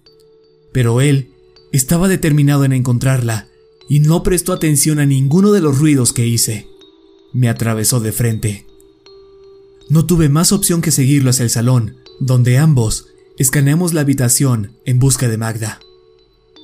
[0.72, 1.32] pero él
[1.72, 3.48] estaba determinado en encontrarla
[3.88, 6.68] y no prestó atención a ninguno de los ruidos que hice.
[7.34, 8.66] Me atravesó de frente.
[9.90, 13.08] No tuve más opción que seguirlo hacia el salón, donde ambos
[13.40, 15.80] escaneamos la habitación en busca de Magda.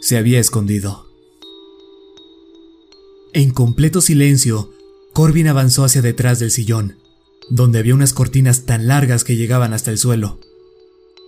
[0.02, 1.08] Se había escondido.
[3.34, 4.72] En completo silencio,
[5.12, 6.98] Corbin avanzó hacia detrás del sillón,
[7.50, 10.40] donde había unas cortinas tan largas que llegaban hasta el suelo.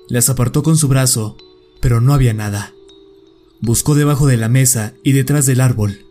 [0.07, 1.35] Las apartó con su brazo,
[1.81, 2.75] pero no había nada.
[3.59, 6.05] Buscó debajo de la mesa y detrás del árbol.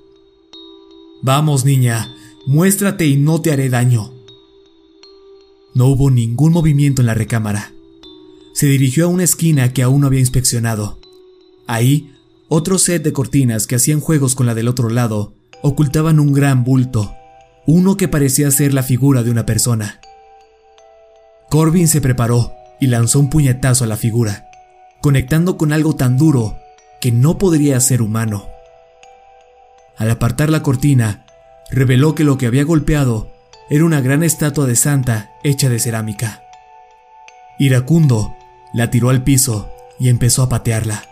[1.23, 2.13] Vamos, niña,
[2.47, 4.16] muéstrate y no te haré daño.
[5.77, 7.71] No hubo ningún movimiento en la recámara.
[8.55, 10.99] Se dirigió a una esquina que aún no había inspeccionado.
[11.67, 12.15] Ahí,
[12.49, 16.65] otro set de cortinas que hacían juegos con la del otro lado ocultaban un gran
[16.65, 17.15] bulto,
[17.67, 20.01] uno que parecía ser la figura de una persona.
[21.51, 24.49] Corbin se preparó y lanzó un puñetazo a la figura,
[25.03, 26.57] conectando con algo tan duro
[27.03, 28.49] que no podría ser humano.
[29.99, 31.27] Al apartar la cortina,
[31.71, 33.36] reveló que lo que había golpeado
[33.69, 36.43] era una gran estatua de santa hecha de cerámica.
[37.59, 38.37] Iracundo
[38.73, 41.03] la tiró al piso y empezó a patearla.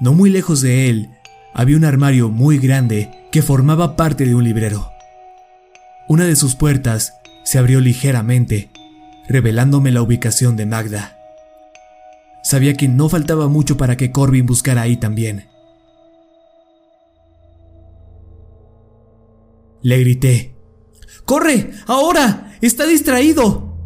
[0.00, 1.10] No muy lejos de él
[1.52, 4.90] había un armario muy grande que formaba parte de un librero.
[6.08, 7.14] Una de sus puertas
[7.44, 8.70] se abrió ligeramente,
[9.28, 11.18] revelándome la ubicación de Magda.
[12.42, 15.48] Sabía que no faltaba mucho para que Corbin buscara ahí también.
[19.82, 20.57] Le grité.
[21.28, 21.72] ¡Corre!
[21.86, 22.56] ¡Ahora!
[22.62, 23.76] ¡Está distraído!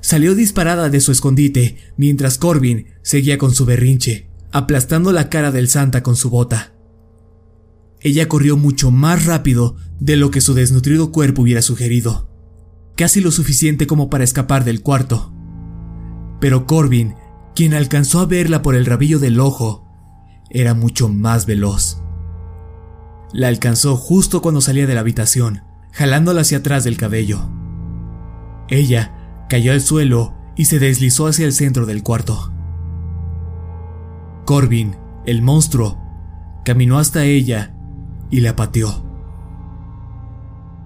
[0.00, 5.68] Salió disparada de su escondite mientras Corbin seguía con su berrinche, aplastando la cara del
[5.68, 6.72] santa con su bota.
[8.00, 12.30] Ella corrió mucho más rápido de lo que su desnutrido cuerpo hubiera sugerido,
[12.96, 15.30] casi lo suficiente como para escapar del cuarto.
[16.40, 17.16] Pero Corbin
[17.54, 19.86] quien alcanzó a verla por el rabillo del ojo,
[20.48, 21.98] era mucho más veloz.
[23.34, 25.63] La alcanzó justo cuando salía de la habitación,
[25.94, 27.48] jalándola hacia atrás del cabello.
[28.68, 32.52] Ella cayó al suelo y se deslizó hacia el centro del cuarto.
[34.44, 35.96] Corbin, el monstruo,
[36.64, 37.76] caminó hasta ella
[38.28, 39.04] y la pateó.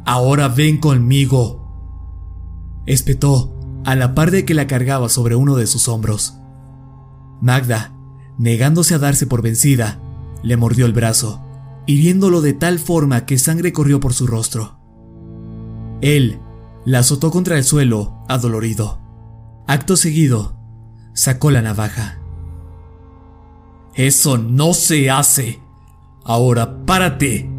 [0.05, 3.55] Ahora ven conmigo, espetó
[3.85, 6.39] a la par de que la cargaba sobre uno de sus hombros.
[7.41, 7.95] Magda,
[8.37, 10.01] negándose a darse por vencida,
[10.43, 11.43] le mordió el brazo,
[11.87, 14.78] hiriéndolo de tal forma que sangre corrió por su rostro.
[16.01, 16.41] Él
[16.85, 19.01] la azotó contra el suelo, adolorido.
[19.67, 20.57] Acto seguido,
[21.13, 22.19] sacó la navaja.
[23.95, 25.61] Eso no se hace.
[26.25, 27.51] Ahora párate.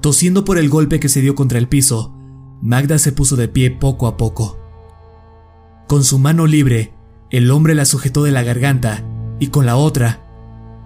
[0.00, 2.14] Tosiendo por el golpe que se dio contra el piso,
[2.60, 4.58] Magda se puso de pie poco a poco.
[5.88, 6.94] Con su mano libre,
[7.30, 9.04] el hombre la sujetó de la garganta
[9.40, 10.24] y con la otra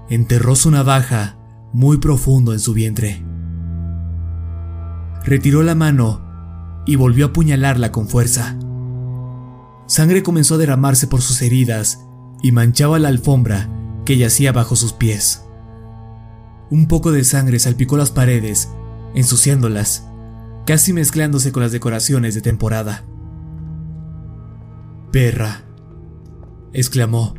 [0.08, 1.36] enterró su navaja
[1.72, 3.22] muy profundo en su vientre.
[5.26, 6.22] Retiró la mano
[6.86, 8.56] y volvió a apuñalarla con fuerza.
[9.88, 12.06] Sangre comenzó a derramarse por sus heridas
[12.42, 13.68] y manchaba la alfombra
[14.04, 15.42] que yacía bajo sus pies.
[16.70, 18.70] Un poco de sangre salpicó las paredes,
[19.16, 20.08] ensuciándolas,
[20.64, 23.04] casi mezclándose con las decoraciones de temporada.
[25.10, 25.62] Perra,
[26.72, 27.34] exclamó,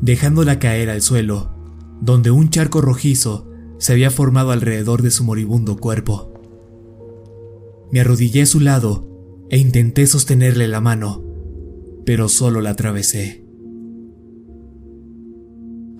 [0.00, 1.54] dejándola caer al suelo,
[2.00, 3.48] donde un charco rojizo
[3.78, 6.31] se había formado alrededor de su moribundo cuerpo.
[7.92, 11.22] Me arrodillé a su lado e intenté sostenerle la mano,
[12.04, 13.46] pero solo la atravesé.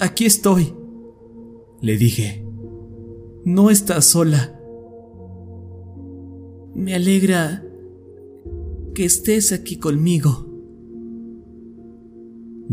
[0.00, 0.74] Aquí estoy,
[1.80, 2.44] le dije.
[3.44, 4.58] No estás sola.
[6.74, 7.64] Me alegra
[8.94, 10.52] que estés aquí conmigo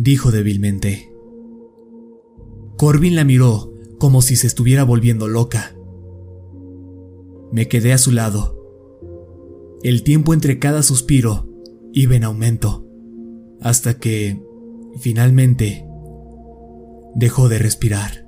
[0.01, 1.11] dijo débilmente.
[2.77, 5.75] Corbin la miró como si se estuviera volviendo loca.
[7.51, 8.58] Me quedé a su lado.
[9.81, 11.47] El tiempo entre cada suspiro
[11.93, 12.85] iba en aumento,
[13.61, 14.41] hasta que,
[14.99, 15.85] finalmente,
[17.15, 18.27] dejó de respirar.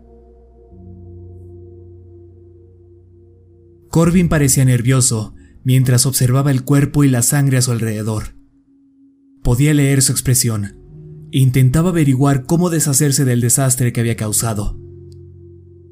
[3.89, 8.36] Corbin parecía nervioso mientras observaba el cuerpo y la sangre a su alrededor.
[9.43, 10.78] Podía leer su expresión
[11.32, 14.80] e intentaba averiguar cómo deshacerse del desastre que había causado.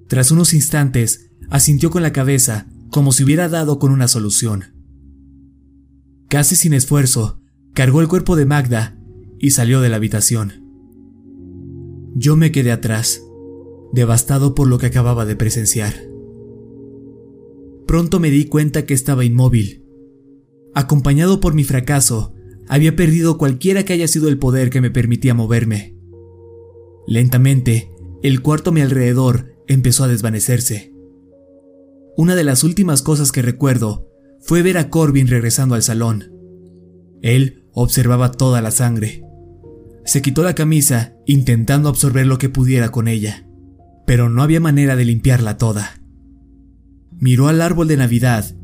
[0.07, 4.78] Tras unos instantes, asintió con la cabeza como si hubiera dado con una solución.
[6.29, 7.41] Casi sin esfuerzo,
[7.73, 8.99] cargó el cuerpo de Magda
[9.39, 10.63] y salió de la habitación.
[12.13, 13.23] Yo me quedé atrás,
[13.93, 15.95] devastado por lo que acababa de presenciar.
[17.87, 19.83] Pronto me di cuenta que estaba inmóvil.
[20.75, 22.35] Acompañado por mi fracaso,
[22.67, 25.97] había perdido cualquiera que haya sido el poder que me permitía moverme.
[27.07, 30.93] Lentamente, el cuarto a mi alrededor empezó a desvanecerse.
[32.15, 34.08] Una de las últimas cosas que recuerdo
[34.41, 36.31] fue ver a Corbin regresando al salón.
[37.21, 39.23] Él observaba toda la sangre.
[40.05, 43.47] Se quitó la camisa intentando absorber lo que pudiera con ella,
[44.05, 45.99] pero no había manera de limpiarla toda
[47.19, 48.55] miró al árbol de Navidad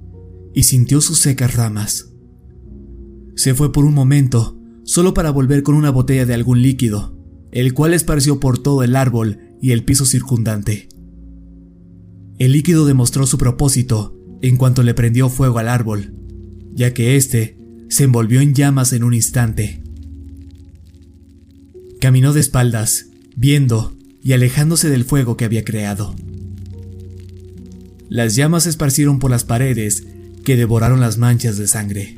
[0.54, 2.14] y sintió sus secas ramas.
[3.36, 7.18] Se fue por un momento, solo para volver con una botella de algún líquido,
[7.52, 10.88] el cual esparció por todo el árbol y el piso circundante.
[12.38, 16.14] El líquido demostró su propósito en cuanto le prendió fuego al árbol,
[16.74, 17.58] ya que éste
[17.90, 19.82] se envolvió en llamas en un instante.
[22.00, 26.16] Caminó de espaldas, viendo y alejándose del fuego que había creado.
[28.10, 30.06] Las llamas se esparcieron por las paredes
[30.44, 32.18] que devoraron las manchas de sangre.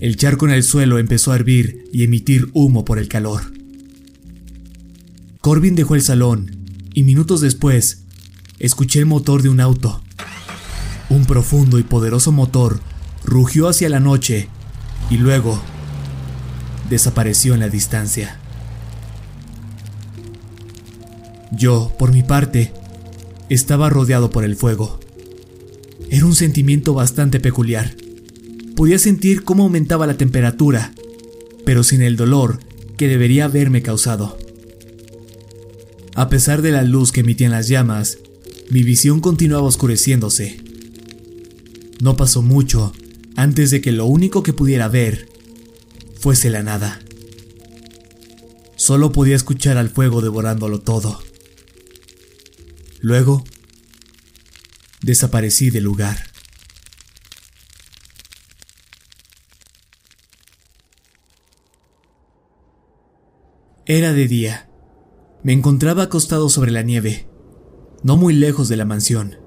[0.00, 3.42] El charco en el suelo empezó a hervir y emitir humo por el calor.
[5.40, 8.04] Corbin dejó el salón y minutos después
[8.58, 10.03] escuché el motor de un auto.
[11.10, 12.80] Un profundo y poderoso motor
[13.24, 14.48] rugió hacia la noche
[15.10, 15.60] y luego
[16.88, 18.38] desapareció en la distancia.
[21.52, 22.72] Yo, por mi parte,
[23.48, 24.98] estaba rodeado por el fuego.
[26.10, 27.94] Era un sentimiento bastante peculiar.
[28.76, 30.92] Podía sentir cómo aumentaba la temperatura,
[31.64, 32.58] pero sin el dolor
[32.96, 34.36] que debería haberme causado.
[36.14, 38.18] A pesar de la luz que emitían las llamas,
[38.70, 40.63] mi visión continuaba oscureciéndose.
[42.00, 42.92] No pasó mucho
[43.36, 45.28] antes de que lo único que pudiera ver
[46.18, 47.00] fuese la nada.
[48.76, 51.22] Solo podía escuchar al fuego devorándolo todo.
[53.00, 53.44] Luego,
[55.02, 56.30] desaparecí del lugar.
[63.86, 64.70] Era de día.
[65.42, 67.28] Me encontraba acostado sobre la nieve,
[68.02, 69.43] no muy lejos de la mansión.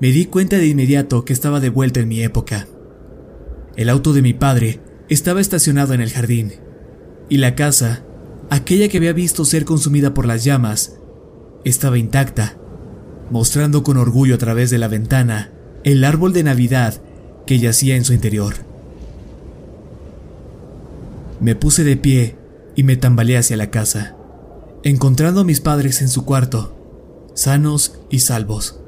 [0.00, 2.66] Me di cuenta de inmediato que estaba de vuelta en mi época.
[3.76, 4.80] El auto de mi padre
[5.10, 6.54] estaba estacionado en el jardín,
[7.28, 8.02] y la casa,
[8.48, 10.96] aquella que había visto ser consumida por las llamas,
[11.64, 12.56] estaba intacta,
[13.30, 15.52] mostrando con orgullo a través de la ventana
[15.84, 17.02] el árbol de Navidad
[17.46, 18.54] que yacía en su interior.
[21.40, 22.36] Me puse de pie
[22.74, 24.16] y me tambaleé hacia la casa,
[24.82, 26.74] encontrando a mis padres en su cuarto,
[27.34, 28.79] sanos y salvos.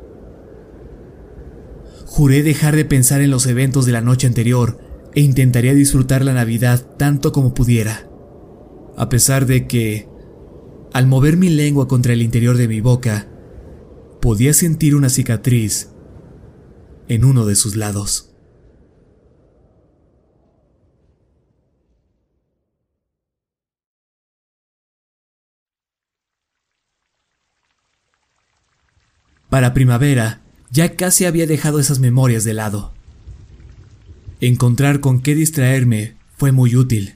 [2.14, 4.78] Juré dejar de pensar en los eventos de la noche anterior
[5.14, 8.06] e intentaría disfrutar la Navidad tanto como pudiera,
[8.98, 10.10] a pesar de que
[10.92, 13.28] al mover mi lengua contra el interior de mi boca,
[14.20, 15.88] podía sentir una cicatriz
[17.08, 18.34] en uno de sus lados.
[29.48, 30.42] Para primavera,
[30.73, 32.93] ya casi había dejado esas memorias de lado.
[34.41, 37.14] Encontrar con qué distraerme fue muy útil.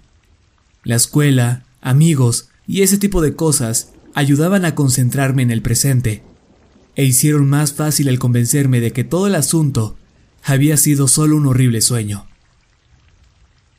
[0.85, 6.23] La escuela, amigos y ese tipo de cosas ayudaban a concentrarme en el presente
[6.95, 9.97] e hicieron más fácil el convencerme de que todo el asunto
[10.45, 12.27] había sido solo un horrible sueño.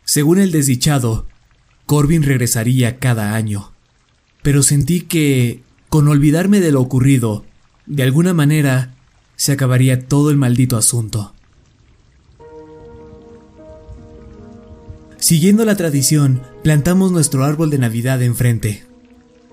[0.06, 1.28] Según el desdichado,
[1.86, 3.72] Corbin regresaría cada año,
[4.42, 7.46] pero sentí que, con olvidarme de lo ocurrido,
[7.86, 8.97] de alguna manera
[9.38, 11.34] se acabaría todo el maldito asunto.
[15.20, 18.84] Siguiendo la tradición, plantamos nuestro árbol de Navidad enfrente.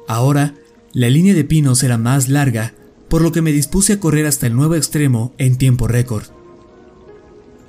[0.09, 0.55] Ahora,
[0.93, 2.75] la línea de pinos era más larga,
[3.09, 6.25] por lo que me dispuse a correr hasta el nuevo extremo en tiempo récord.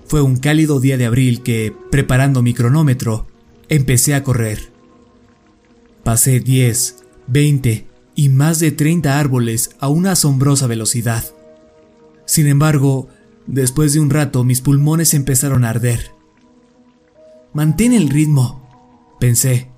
[0.08, 3.28] Fue un cálido día de abril que, preparando mi cronómetro,
[3.70, 4.72] empecé a correr.
[6.04, 6.98] Pasé 10,
[7.28, 11.26] 20 y más de 30 árboles a una asombrosa velocidad.
[12.26, 13.10] Sin embargo,
[13.48, 16.12] Después de un rato mis pulmones empezaron a arder.
[17.54, 18.68] Mantén el ritmo,
[19.20, 19.70] pensé.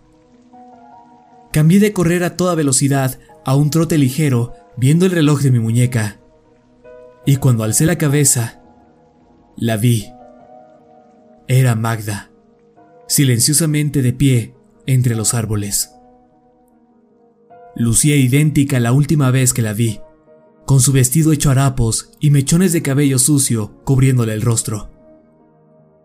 [1.52, 5.60] Cambié de correr a toda velocidad a un trote ligero viendo el reloj de mi
[5.60, 6.20] muñeca.
[7.26, 8.62] Y cuando alcé la cabeza,
[9.58, 10.08] la vi.
[11.48, 12.30] Era Magda,
[13.08, 15.92] silenciosamente de pie entre los árboles.
[17.76, 20.00] Lucía idéntica la última vez que la vi,
[20.68, 24.90] con su vestido hecho harapos y mechones de cabello sucio cubriéndole el rostro.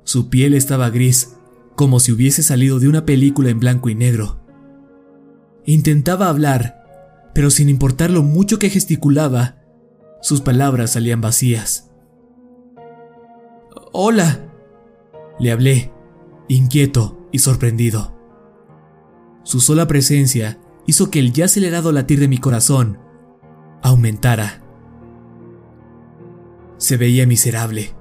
[0.05, 1.35] Su piel estaba gris,
[1.75, 4.39] como si hubiese salido de una película en blanco y negro.
[5.67, 9.57] Intentaba hablar, pero sin importar lo mucho que gesticulaba,
[10.21, 11.91] sus palabras salían vacías.
[13.93, 14.49] Hola,
[15.41, 15.93] le hablé,
[16.47, 18.17] inquieto y sorprendido.
[19.43, 23.03] Su sola presencia hizo que el ya acelerado latir de mi corazón
[23.83, 24.63] aumentara.
[26.79, 27.95] Se veía miserable,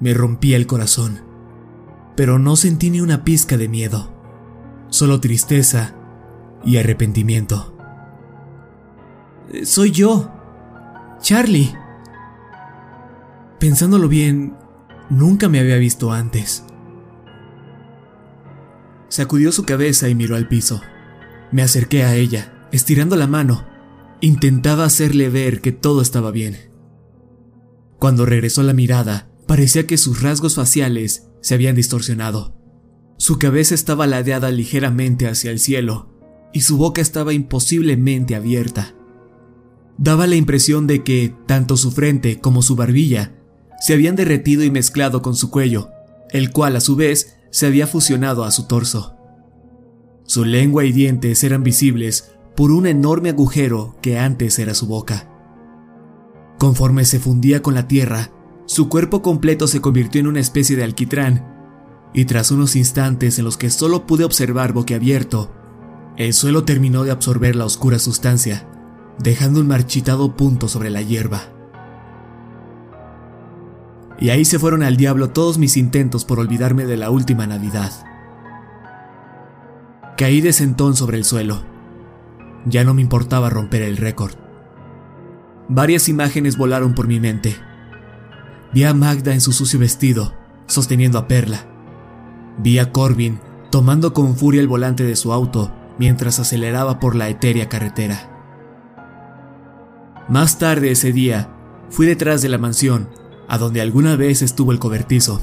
[0.00, 1.22] me rompía el corazón,
[2.16, 4.12] pero no sentí ni una pizca de miedo,
[4.88, 5.94] solo tristeza
[6.64, 7.76] y arrepentimiento.
[9.64, 10.30] Soy yo,
[11.20, 11.74] Charlie.
[13.58, 14.54] Pensándolo bien,
[15.08, 16.64] nunca me había visto antes.
[19.08, 20.80] Sacudió su cabeza y miró al piso.
[21.52, 23.75] Me acerqué a ella, estirando la mano.
[24.20, 26.56] Intentaba hacerle ver que todo estaba bien.
[27.98, 32.56] Cuando regresó la mirada, parecía que sus rasgos faciales se habían distorsionado.
[33.18, 36.14] Su cabeza estaba ladeada ligeramente hacia el cielo
[36.52, 38.94] y su boca estaba imposiblemente abierta.
[39.98, 43.34] Daba la impresión de que tanto su frente como su barbilla
[43.80, 45.90] se habían derretido y mezclado con su cuello,
[46.30, 49.16] el cual a su vez se había fusionado a su torso.
[50.24, 55.28] Su lengua y dientes eran visibles por un enorme agujero que antes era su boca.
[56.58, 58.30] Conforme se fundía con la tierra,
[58.64, 61.54] su cuerpo completo se convirtió en una especie de alquitrán,
[62.14, 65.52] y tras unos instantes en los que solo pude observar boquiabierto,
[66.16, 68.66] el suelo terminó de absorber la oscura sustancia,
[69.18, 71.42] dejando un marchitado punto sobre la hierba.
[74.18, 77.92] Y ahí se fueron al diablo todos mis intentos por olvidarme de la última Navidad.
[80.16, 81.75] Caí de sentón sobre el suelo.
[82.66, 84.32] Ya no me importaba romper el récord.
[85.68, 87.56] Varias imágenes volaron por mi mente.
[88.72, 90.34] Vi a Magda en su sucio vestido,
[90.66, 91.66] sosteniendo a Perla.
[92.58, 93.40] Vi a Corbin
[93.70, 98.32] tomando con furia el volante de su auto mientras aceleraba por la etérea carretera.
[100.28, 101.50] Más tarde ese día,
[101.88, 103.08] fui detrás de la mansión,
[103.48, 105.40] a donde alguna vez estuvo el cobertizo.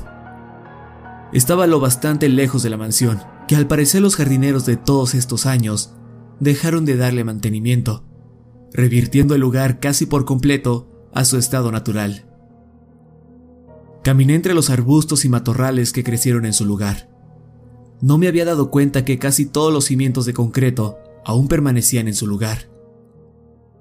[1.32, 5.46] Estaba lo bastante lejos de la mansión, que al parecer los jardineros de todos estos
[5.46, 5.96] años
[6.40, 8.04] dejaron de darle mantenimiento,
[8.74, 12.26] revirtiendo el lugar casi por completo a su estado natural.
[14.04, 17.10] Caminé entre los arbustos y matorrales que crecieron en su lugar.
[18.02, 22.16] No me había dado cuenta que casi todos los cimientos de concreto aún permanecían en
[22.16, 22.70] su lugar.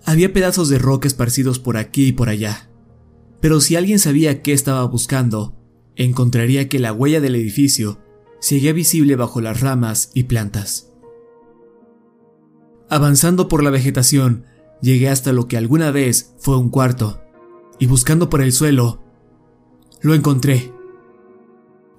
[0.04, 2.70] Había pedazos de roca esparcidos por aquí y por allá,
[3.40, 5.56] pero si alguien sabía qué estaba buscando,
[5.96, 7.98] encontraría que la huella del edificio
[8.40, 10.91] seguía visible bajo las ramas y plantas.
[12.88, 14.44] Avanzando por la vegetación,
[14.80, 17.22] llegué hasta lo que alguna vez fue un cuarto,
[17.78, 19.02] y buscando por el suelo,
[20.00, 20.72] lo encontré.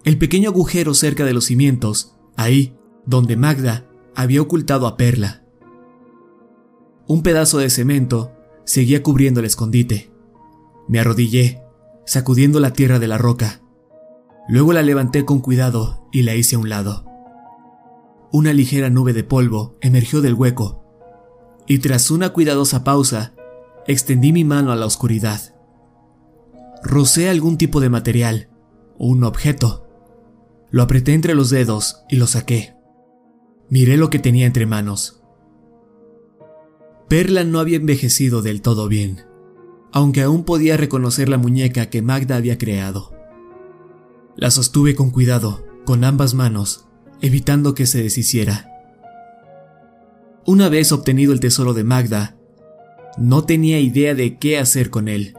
[0.04, 2.76] El pequeño agujero cerca de los cimientos, ahí
[3.06, 5.43] donde Magda había ocultado a Perla.
[7.08, 8.32] Un pedazo de cemento
[8.66, 10.12] seguía cubriendo el escondite.
[10.88, 11.62] Me arrodillé,
[12.05, 13.62] sacudiendo la tierra de la roca.
[14.47, 17.05] Luego la levanté con cuidado y la hice a un lado.
[18.36, 20.84] Una ligera nube de polvo emergió del hueco,
[21.68, 23.36] y tras una cuidadosa pausa,
[23.86, 25.54] extendí mi mano a la oscuridad.
[26.82, 28.50] Rocé algún tipo de material,
[28.97, 29.88] un objeto.
[30.72, 32.76] Lo apreté entre los dedos y lo saqué.
[33.70, 35.22] Miré lo que tenía entre manos.
[37.08, 39.28] Perla no había envejecido del todo bien,
[39.92, 43.14] aunque aún podía reconocer la muñeca que Magda había creado.
[44.36, 46.88] La sostuve con cuidado, con ambas manos,
[47.24, 48.70] evitando que se deshiciera.
[50.45, 52.36] Una vez obtenido el tesoro de Magda,
[53.17, 55.33] no tenía idea de qué hacer con él.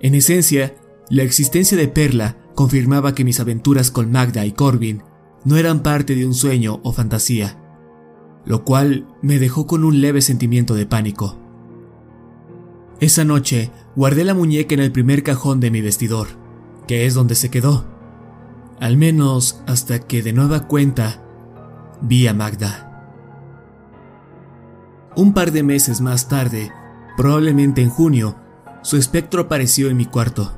[0.00, 0.76] En esencia,
[1.10, 5.02] la existencia de Perla confirmaba que mis aventuras con Magda y Corbin
[5.44, 7.58] no eran parte de un sueño o fantasía,
[8.44, 11.36] lo cual me dejó con un leve sentimiento de pánico.
[13.00, 16.28] Esa noche guardé la muñeca en el primer cajón de mi vestidor,
[16.86, 17.84] que es donde se quedó,
[18.80, 21.22] al menos hasta que de nueva cuenta
[22.00, 22.90] vi a Magda.
[25.16, 26.72] Un par de meses más tarde,
[27.16, 28.36] probablemente en junio,
[28.82, 30.56] su espectro apareció en mi cuarto.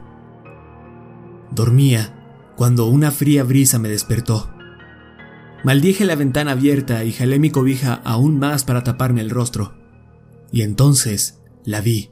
[1.50, 2.12] Dormía
[2.56, 4.50] cuando una fría brisa me despertó.
[5.62, 9.74] Maldije la ventana abierta y jalé mi cobija aún más para taparme el rostro.
[10.52, 12.10] Y entonces la vi.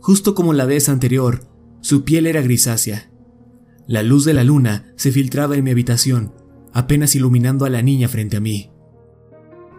[0.00, 1.46] Justo como la vez anterior,
[1.80, 3.11] su piel era grisácea.
[3.86, 6.32] La luz de la luna se filtraba en mi habitación,
[6.72, 8.70] apenas iluminando a la niña frente a mí.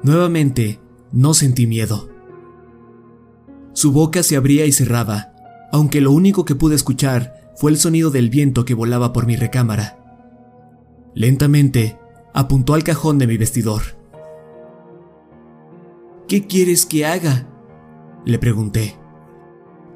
[0.03, 0.79] Nuevamente,
[1.11, 2.09] no sentí miedo.
[3.73, 5.33] Su boca se abría y cerraba,
[5.71, 9.35] aunque lo único que pude escuchar fue el sonido del viento que volaba por mi
[9.35, 9.99] recámara.
[11.15, 11.97] Lentamente,
[12.33, 13.81] apuntó al cajón de mi vestidor.
[16.27, 17.47] ¿Qué quieres que haga?
[18.25, 18.95] Le pregunté.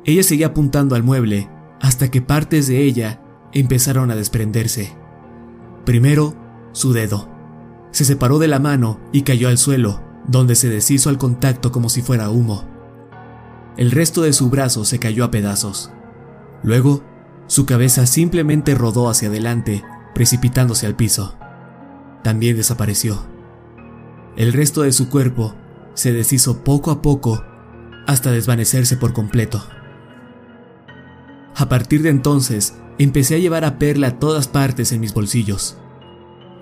[0.06, 1.50] Ella seguía apuntando al mueble
[1.82, 3.22] hasta que partes de ella
[3.54, 4.96] empezaron a desprenderse.
[5.86, 6.36] Primero,
[6.72, 7.30] su dedo.
[7.92, 11.90] Se separó de la mano y cayó al suelo, donde se deshizo al contacto como
[11.90, 12.66] si fuera humo.
[13.78, 15.92] El resto de su brazo se cayó a pedazos.
[16.64, 17.04] Luego,
[17.48, 19.84] su cabeza simplemente rodó hacia adelante,
[20.14, 21.38] precipitándose al piso.
[22.24, 23.26] También desapareció.
[24.36, 25.56] El resto de su cuerpo
[25.94, 27.44] se deshizo poco a poco
[28.06, 29.64] hasta desvanecerse por completo.
[31.60, 35.76] A partir de entonces, empecé a llevar a Perla a todas partes en mis bolsillos.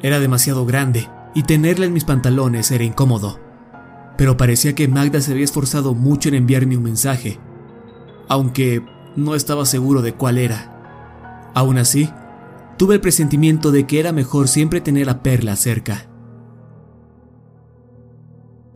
[0.01, 3.37] Era demasiado grande y tenerla en mis pantalones era incómodo,
[4.17, 7.41] pero parecía que Magda se había esforzado mucho en enviarme un mensaje,
[8.29, 8.85] aunque
[9.17, 11.51] no estaba seguro de cuál era.
[11.53, 12.09] Aún así,
[12.77, 16.09] tuve el presentimiento de que era mejor siempre tener a Perla cerca.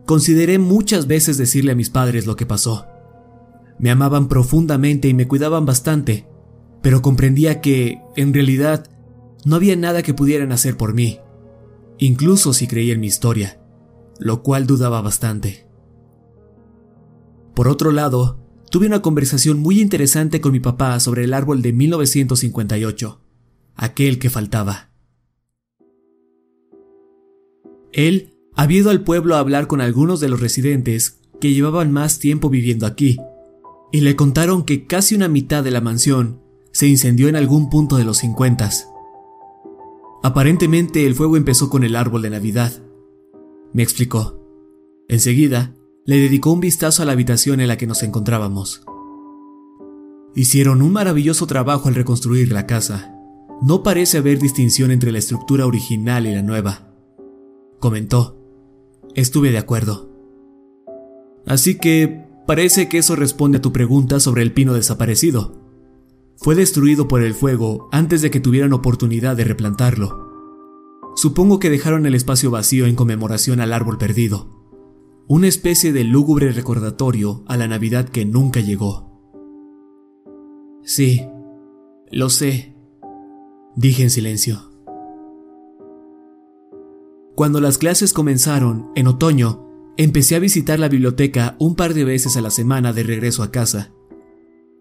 [0.04, 2.89] Consideré muchas veces decirle a mis padres lo que pasó.
[3.80, 6.26] Me amaban profundamente y me cuidaban bastante,
[6.82, 8.90] pero comprendía que, en realidad,
[9.46, 11.18] no había nada que pudieran hacer por mí,
[11.98, 13.58] incluso si creía en mi historia,
[14.18, 15.66] lo cual dudaba bastante.
[17.54, 18.38] Por otro lado,
[18.70, 23.20] tuve una conversación muy interesante con mi papá sobre el árbol de 1958,
[23.76, 24.90] aquel que faltaba.
[27.92, 32.18] Él había ido al pueblo a hablar con algunos de los residentes que llevaban más
[32.18, 33.18] tiempo viviendo aquí,
[33.92, 36.40] y le contaron que casi una mitad de la mansión
[36.72, 38.70] se incendió en algún punto de los 50.
[40.22, 42.72] Aparentemente el fuego empezó con el árbol de Navidad.
[43.72, 44.38] Me explicó.
[45.08, 48.82] Enseguida, le dedicó un vistazo a la habitación en la que nos encontrábamos.
[50.34, 53.16] Hicieron un maravilloso trabajo al reconstruir la casa.
[53.62, 56.94] No parece haber distinción entre la estructura original y la nueva.
[57.80, 58.36] Comentó.
[59.14, 60.10] Estuve de acuerdo.
[61.46, 65.60] Así que parece que eso responde a tu pregunta sobre el pino desaparecido.
[66.36, 70.30] Fue destruido por el fuego antes de que tuvieran oportunidad de replantarlo.
[71.16, 74.60] Supongo que dejaron el espacio vacío en conmemoración al árbol perdido,
[75.28, 79.10] una especie de lúgubre recordatorio a la Navidad que nunca llegó.
[80.82, 81.26] Sí,
[82.10, 82.74] lo sé,
[83.76, 84.70] dije en silencio.
[87.34, 89.69] Cuando las clases comenzaron, en otoño,
[90.04, 93.50] empecé a visitar la biblioteca un par de veces a la semana de regreso a
[93.50, 93.92] casa.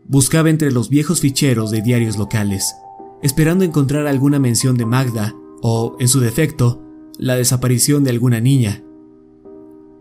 [0.06, 2.74] Buscaba entre los viejos ficheros de diarios locales,
[3.22, 6.82] esperando encontrar alguna mención de Magda o, en su defecto,
[7.18, 8.82] la desaparición de alguna niña.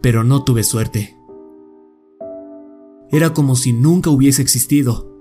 [0.01, 1.17] Pero no tuve suerte.
[3.11, 5.13] Era como si nunca hubiese existido.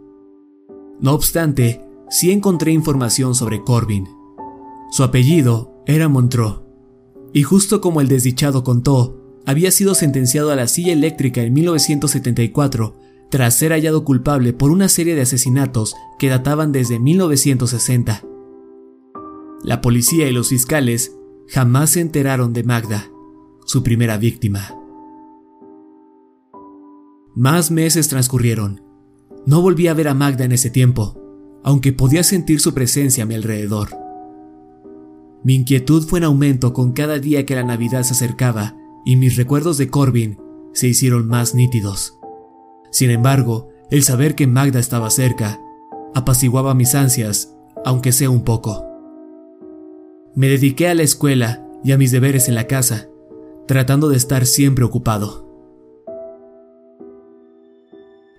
[0.99, 4.07] No obstante, sí encontré información sobre Corbin.
[4.91, 6.61] Su apellido era Montreux,
[7.33, 12.97] y justo como el desdichado contó, había sido sentenciado a la silla eléctrica en 1974
[13.29, 18.23] tras ser hallado culpable por una serie de asesinatos que databan desde 1960.
[19.63, 21.15] La policía y los fiscales
[21.47, 23.09] jamás se enteraron de Magda,
[23.65, 24.75] su primera víctima.
[27.33, 28.81] Más meses transcurrieron.
[29.45, 31.15] No volví a ver a Magda en ese tiempo,
[31.63, 33.91] aunque podía sentir su presencia a mi alrededor.
[35.45, 38.76] Mi inquietud fue en aumento con cada día que la Navidad se acercaba
[39.07, 40.37] y mis recuerdos de Corbin
[40.73, 42.19] se hicieron más nítidos.
[42.91, 45.61] Sin embargo, el saber que Magda estaba cerca
[46.13, 47.55] apaciguaba mis ansias,
[47.85, 48.85] aunque sea un poco.
[50.35, 53.07] Me dediqué a la escuela y a mis deberes en la casa,
[53.65, 55.47] tratando de estar siempre ocupado.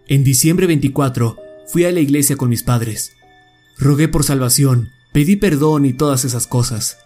[0.07, 1.37] En diciembre 24
[1.67, 3.13] fui a la iglesia con mis padres.
[3.79, 6.99] Rogué por salvación, pedí perdón y todas esas cosas.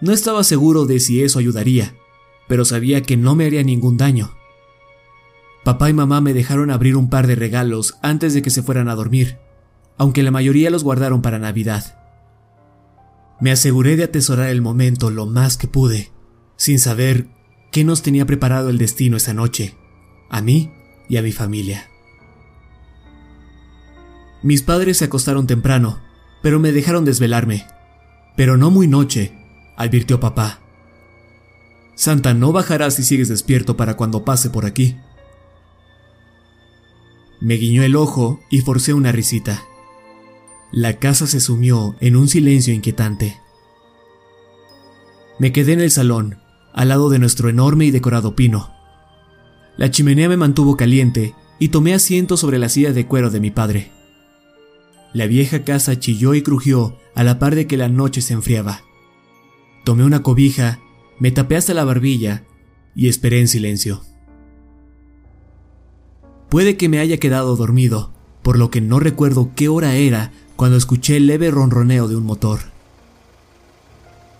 [0.00, 1.94] No estaba seguro de si eso ayudaría,
[2.48, 4.32] pero sabía que no me haría ningún daño.
[5.64, 8.88] Papá y mamá me dejaron abrir un par de regalos antes de que se fueran
[8.88, 9.38] a dormir,
[9.98, 11.98] aunque la mayoría los guardaron para Navidad.
[13.40, 16.10] Me aseguré de atesorar el momento lo más que pude,
[16.56, 17.28] sin saber
[17.70, 19.76] qué nos tenía preparado el destino esa noche,
[20.30, 20.72] a mí
[21.08, 21.88] y a mi familia.
[24.42, 26.00] Mis padres se acostaron temprano,
[26.42, 27.66] pero me dejaron desvelarme.
[28.36, 29.36] Pero no muy noche,
[29.76, 30.60] advirtió papá.
[31.98, 34.96] Santa no bajará si sigues despierto para cuando pase por aquí.
[37.40, 39.64] Me guiñó el ojo y forcé una risita.
[40.70, 43.40] La casa se sumió en un silencio inquietante.
[45.40, 46.38] Me quedé en el salón,
[46.72, 48.72] al lado de nuestro enorme y decorado pino.
[49.76, 53.50] La chimenea me mantuvo caliente y tomé asiento sobre la silla de cuero de mi
[53.50, 53.90] padre.
[55.12, 58.82] La vieja casa chilló y crujió a la par de que la noche se enfriaba.
[59.84, 60.78] Tomé una cobija,
[61.18, 62.44] me tapé hasta la barbilla
[62.94, 64.02] y esperé en silencio.
[66.48, 68.12] Puede que me haya quedado dormido,
[68.42, 72.24] por lo que no recuerdo qué hora era cuando escuché el leve ronroneo de un
[72.24, 72.60] motor.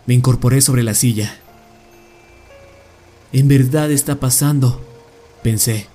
[0.06, 1.38] Me incorporé sobre la silla.
[3.32, 4.82] En verdad está pasando,
[5.42, 5.86] pensé.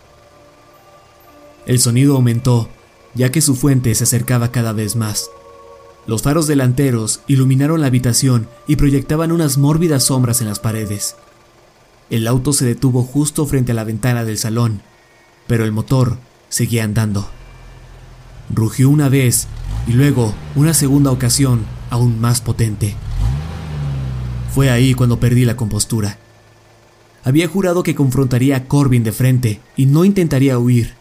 [1.65, 2.69] El sonido aumentó,
[3.15, 5.30] ya que su fuente se acercaba cada vez más.
[6.06, 11.16] Los faros delanteros iluminaron la habitación y proyectaban unas mórbidas sombras en las paredes.
[12.10, 14.82] El auto se detuvo justo frente a la ventana del salón,
[15.48, 16.18] pero el motor
[16.50, 17.30] seguía andando.
[18.54, 19.48] Rugió una vez
[19.88, 22.96] y luego una segunda ocasión aún más potente.
[24.54, 26.20] Fue ahí cuando perdí la compostura.
[27.24, 30.96] Había jurado que confrontaría a Corbin de frente y no intentaría huir,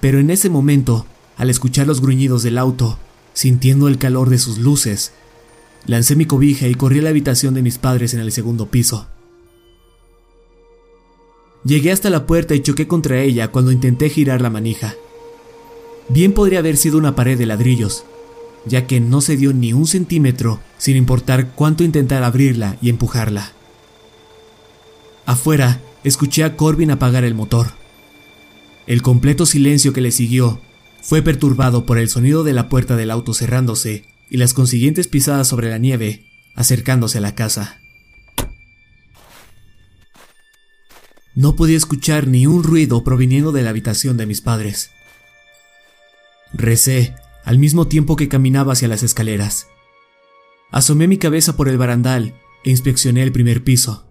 [0.00, 1.06] pero en ese momento,
[1.36, 2.98] al escuchar los gruñidos del auto,
[3.34, 5.12] sintiendo el calor de sus luces,
[5.86, 9.08] lancé mi cobija y corrí a la habitación de mis padres en el segundo piso.
[11.64, 14.94] Llegué hasta la puerta y choqué contra ella cuando intenté girar la manija.
[16.08, 18.04] Bien podría haber sido una pared de ladrillos,
[18.66, 23.52] ya que no se dio ni un centímetro sin importar cuánto intentara abrirla y empujarla.
[25.26, 27.72] Afuera, escuché a Corbin apagar el motor.
[28.86, 30.60] El completo silencio que le siguió
[31.04, 35.46] fue perturbado por el sonido de la puerta del auto cerrándose y las consiguientes pisadas
[35.46, 36.24] sobre la nieve
[36.56, 37.78] acercándose a la casa.
[41.34, 44.92] No podía escuchar ni un ruido proviniendo de la habitación de mis padres.
[46.54, 47.14] Recé
[47.44, 49.66] al mismo tiempo que caminaba hacia las escaleras.
[50.70, 54.08] Asomé mi cabeza por el barandal e inspeccioné el primer piso.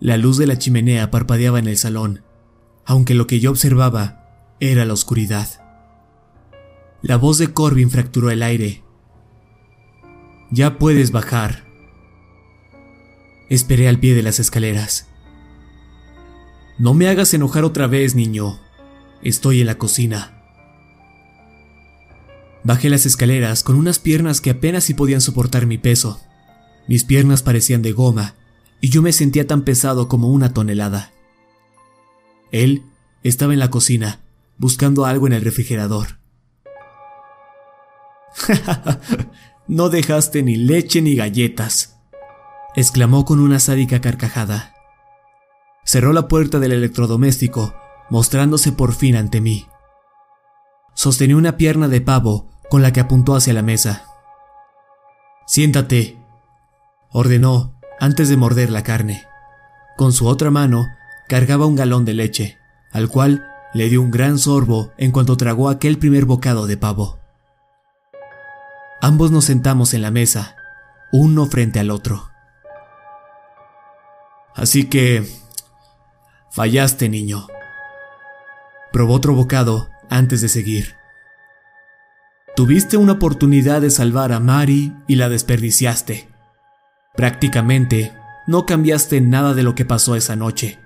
[0.00, 2.24] La luz de la chimenea parpadeaba en el salón,
[2.84, 5.67] aunque lo que yo observaba era la oscuridad.
[7.00, 8.82] La voz de Corbin fracturó el aire.
[10.50, 11.64] Ya puedes bajar.
[13.48, 15.08] Esperé al pie de las escaleras.
[16.78, 18.58] No me hagas enojar otra vez, niño.
[19.22, 20.42] Estoy en la cocina.
[22.64, 26.20] Bajé las escaleras con unas piernas que apenas si podían soportar mi peso.
[26.88, 28.34] Mis piernas parecían de goma
[28.80, 31.12] y yo me sentía tan pesado como una tonelada.
[32.50, 32.82] Él
[33.22, 34.20] estaba en la cocina,
[34.56, 36.18] buscando algo en el refrigerador.
[39.68, 41.98] no dejaste ni leche ni galletas,
[42.74, 44.74] exclamó con una sádica carcajada.
[45.84, 47.74] Cerró la puerta del electrodoméstico,
[48.10, 49.66] mostrándose por fin ante mí.
[50.94, 54.04] Sostenía una pierna de pavo con la que apuntó hacia la mesa.
[55.46, 56.18] Siéntate,
[57.10, 59.24] ordenó antes de morder la carne.
[59.96, 60.86] Con su otra mano
[61.28, 62.58] cargaba un galón de leche,
[62.92, 67.17] al cual le dio un gran sorbo en cuanto tragó aquel primer bocado de pavo.
[69.00, 70.56] Ambos nos sentamos en la mesa,
[71.12, 72.30] uno frente al otro.
[74.54, 75.24] Así que...
[76.50, 77.46] Fallaste, niño.
[78.92, 80.96] Probó otro bocado antes de seguir.
[82.56, 86.28] Tuviste una oportunidad de salvar a Mari y la desperdiciaste.
[87.14, 88.12] Prácticamente
[88.48, 90.80] no cambiaste nada de lo que pasó esa noche.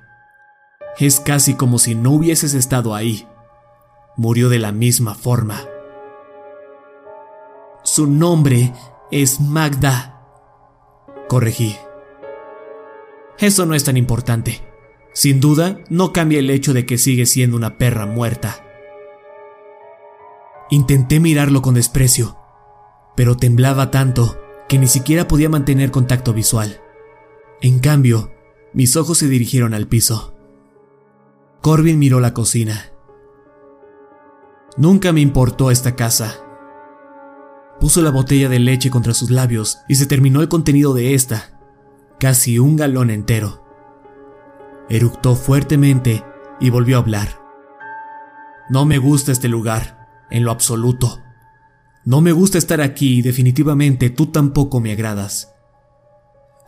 [0.98, 3.26] Es casi como si no hubieses estado ahí.
[4.16, 5.62] Murió de la misma forma.
[7.94, 8.72] Su nombre
[9.10, 10.24] es Magda.
[11.28, 11.76] Corregí.
[13.36, 14.62] Eso no es tan importante.
[15.12, 18.64] Sin duda, no cambia el hecho de que sigue siendo una perra muerta.
[20.70, 22.38] Intenté mirarlo con desprecio,
[23.14, 24.40] pero temblaba tanto
[24.70, 26.80] que ni siquiera podía mantener contacto visual.
[27.60, 28.32] En cambio,
[28.72, 30.32] mis ojos se dirigieron al piso.
[31.60, 32.90] Corbin miró la cocina.
[34.78, 36.51] Nunca me importó esta casa.
[37.82, 41.58] Puso la botella de leche contra sus labios y se terminó el contenido de esta,
[42.20, 43.66] casi un galón entero.
[44.88, 46.22] Eructó fuertemente
[46.60, 47.40] y volvió a hablar.
[48.70, 51.18] No me gusta este lugar en lo absoluto.
[52.04, 55.52] No me gusta estar aquí y definitivamente tú tampoco me agradas.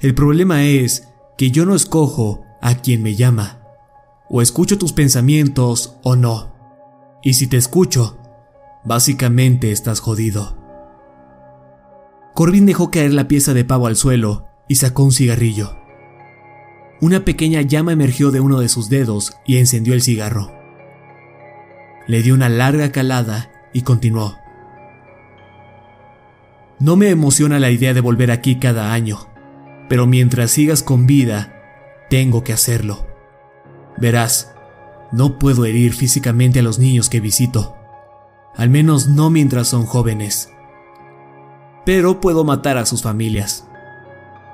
[0.00, 1.06] El problema es
[1.38, 3.60] que yo no escojo a quien me llama.
[4.28, 6.56] O escucho tus pensamientos o no.
[7.22, 8.18] Y si te escucho,
[8.84, 10.63] básicamente estás jodido.
[12.34, 15.76] Corbin dejó caer la pieza de pavo al suelo y sacó un cigarrillo.
[17.00, 20.52] Una pequeña llama emergió de uno de sus dedos y encendió el cigarro.
[22.08, 24.36] Le dio una larga calada y continuó.
[26.80, 29.28] No me emociona la idea de volver aquí cada año,
[29.88, 31.62] pero mientras sigas con vida,
[32.10, 33.06] tengo que hacerlo.
[33.96, 34.54] Verás,
[35.12, 37.76] no puedo herir físicamente a los niños que visito,
[38.56, 40.53] al menos no mientras son jóvenes.
[41.84, 43.68] Pero puedo matar a sus familias.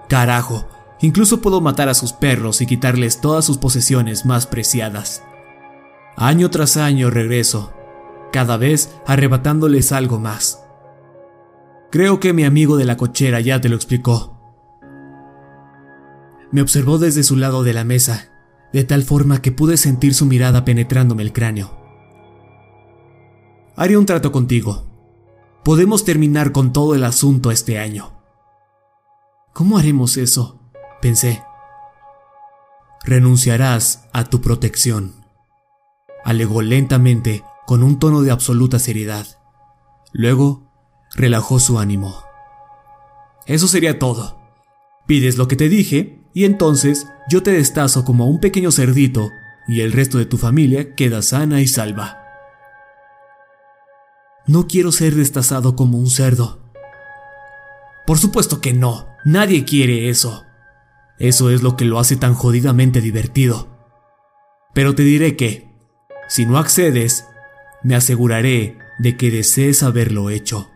[0.09, 0.66] Carajo,
[1.01, 5.23] incluso puedo matar a sus perros y quitarles todas sus posesiones más preciadas.
[6.16, 7.73] Año tras año regreso,
[8.32, 10.65] cada vez arrebatándoles algo más.
[11.90, 14.36] Creo que mi amigo de la cochera ya te lo explicó.
[16.52, 18.31] Me observó desde su lado de la mesa,
[18.73, 21.81] de tal forma que pude sentir su mirada penetrándome el cráneo.
[23.77, 24.89] Haré un trato contigo.
[25.64, 28.12] Podemos terminar con todo el asunto este año.
[29.52, 30.60] ¿Cómo haremos eso?
[31.00, 31.42] pensé.
[33.04, 35.24] Renunciarás a tu protección,
[36.24, 39.26] alegó lentamente con un tono de absoluta seriedad.
[40.12, 40.70] Luego
[41.14, 42.22] relajó su ánimo.
[43.46, 44.38] Eso sería todo.
[45.06, 49.30] Pides lo que te dije y entonces yo te destazo como un pequeño cerdito
[49.66, 52.19] y el resto de tu familia queda sana y salva.
[54.51, 56.59] No quiero ser destazado como un cerdo.
[58.05, 60.44] Por supuesto que no, nadie quiere eso.
[61.18, 63.68] Eso es lo que lo hace tan jodidamente divertido.
[64.74, 65.70] Pero te diré que,
[66.28, 67.27] si no accedes,
[67.85, 70.68] me aseguraré de que desees haberlo hecho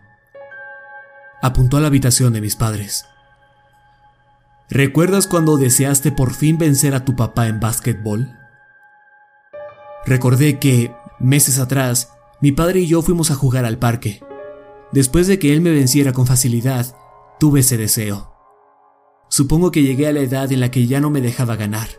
[1.45, 3.05] apuntó a la habitación de mis padres.
[4.69, 8.35] ¿Recuerdas cuando deseaste por fin vencer a tu papá en básquetbol?
[10.07, 14.21] Recordé que, meses atrás, mi padre y yo fuimos a jugar al parque.
[14.91, 16.95] Después de que él me venciera con facilidad,
[17.39, 18.33] tuve ese deseo.
[19.29, 21.89] Supongo que llegué a la edad en la que ya no me dejaba ganar.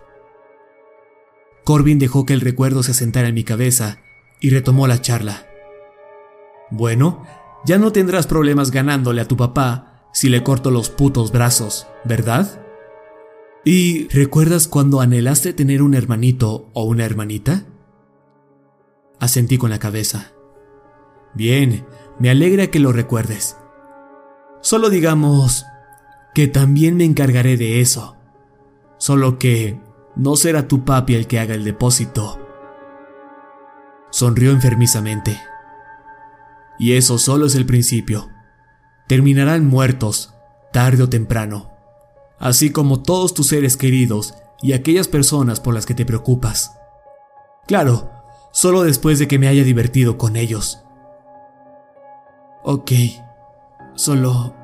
[1.64, 3.98] Corbin dejó que el recuerdo se sentara en mi cabeza
[4.40, 5.46] y retomó la charla.
[6.70, 7.24] Bueno,
[7.64, 12.62] ya no tendrás problemas ganándole a tu papá si le corto los putos brazos, ¿verdad?
[13.64, 17.64] ¿Y recuerdas cuando anhelaste tener un hermanito o una hermanita?
[19.20, 20.32] Asentí con la cabeza.
[21.34, 21.86] Bien,
[22.18, 23.56] me alegra que lo recuerdes.
[24.60, 25.66] Solo digamos
[26.34, 28.16] que también me encargaré de eso.
[28.98, 29.80] Solo que
[30.16, 32.40] no será tu papi el que haga el depósito.
[34.10, 35.40] Sonrió enfermizamente.
[36.78, 38.30] Y eso solo es el principio.
[39.06, 40.34] Terminarán muertos,
[40.72, 41.70] tarde o temprano,
[42.38, 46.72] así como todos tus seres queridos y aquellas personas por las que te preocupas.
[47.66, 48.10] Claro,
[48.56, 50.82] solo después de que me haya divertido con ellos.
[52.64, 52.90] Ok,
[53.96, 54.56] solo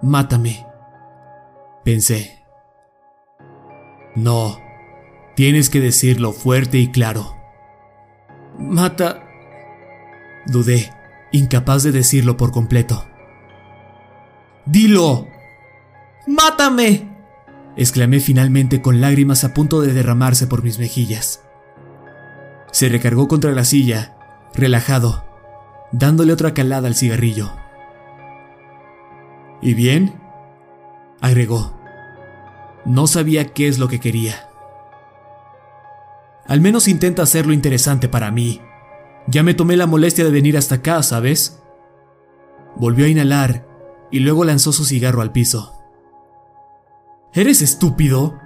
[0.00, 0.64] mátame,
[1.82, 2.44] pensé.
[4.14, 4.60] No,
[5.34, 7.34] tienes que decirlo fuerte y claro.
[8.60, 9.24] Mata...
[10.46, 10.92] Dudé
[11.32, 13.08] incapaz de decirlo por completo.
[14.66, 15.26] ¡Dilo!
[16.28, 17.08] ¡Mátame!
[17.76, 21.45] exclamé finalmente con lágrimas a punto de derramarse por mis mejillas.
[22.76, 24.18] Se recargó contra la silla,
[24.52, 25.24] relajado,
[25.92, 27.50] dándole otra calada al cigarrillo.
[29.62, 30.20] ¿Y bien?
[31.22, 31.74] agregó.
[32.84, 34.50] No sabía qué es lo que quería.
[36.46, 38.60] Al menos intenta hacerlo interesante para mí,
[39.26, 41.62] ya me tomé la molestia de venir hasta acá, ¿sabes?
[42.76, 43.66] Volvió a inhalar
[44.10, 45.72] y luego lanzó su cigarro al piso.
[47.32, 48.38] ¿Eres estúpido?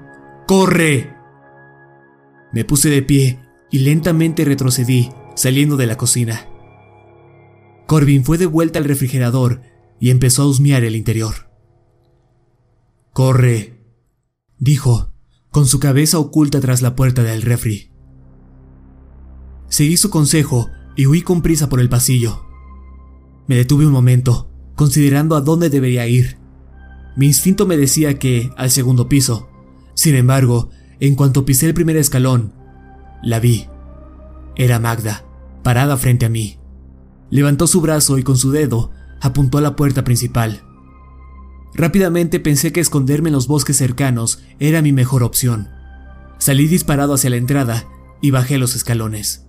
[0.46, 1.16] ¡Corre!
[2.52, 6.48] Me puse de pie y lentamente retrocedí, saliendo de la cocina.
[7.86, 9.62] Corbin fue de vuelta al refrigerador
[9.98, 11.50] y empezó a husmear el interior.
[13.12, 13.84] Corre,
[14.58, 15.12] dijo,
[15.50, 17.90] con su cabeza oculta tras la puerta del refri.
[19.68, 22.44] Seguí su consejo y huí con prisa por el pasillo.
[23.46, 26.38] Me detuve un momento, considerando a dónde debería ir.
[27.16, 29.48] Mi instinto me decía que al segundo piso.
[29.94, 30.70] Sin embargo,
[31.00, 32.54] en cuanto pisé el primer escalón,
[33.22, 33.66] la vi.
[34.56, 35.24] Era Magda,
[35.62, 36.58] parada frente a mí.
[37.30, 38.90] Levantó su brazo y con su dedo
[39.20, 40.62] apuntó a la puerta principal.
[41.74, 45.68] Rápidamente pensé que esconderme en los bosques cercanos era mi mejor opción.
[46.38, 47.86] Salí disparado hacia la entrada
[48.20, 49.46] y bajé los escalones.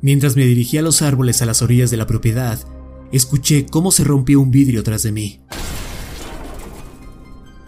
[0.00, 2.58] Mientras me dirigía a los árboles a las orillas de la propiedad,
[3.12, 5.40] escuché cómo se rompió un vidrio tras de mí.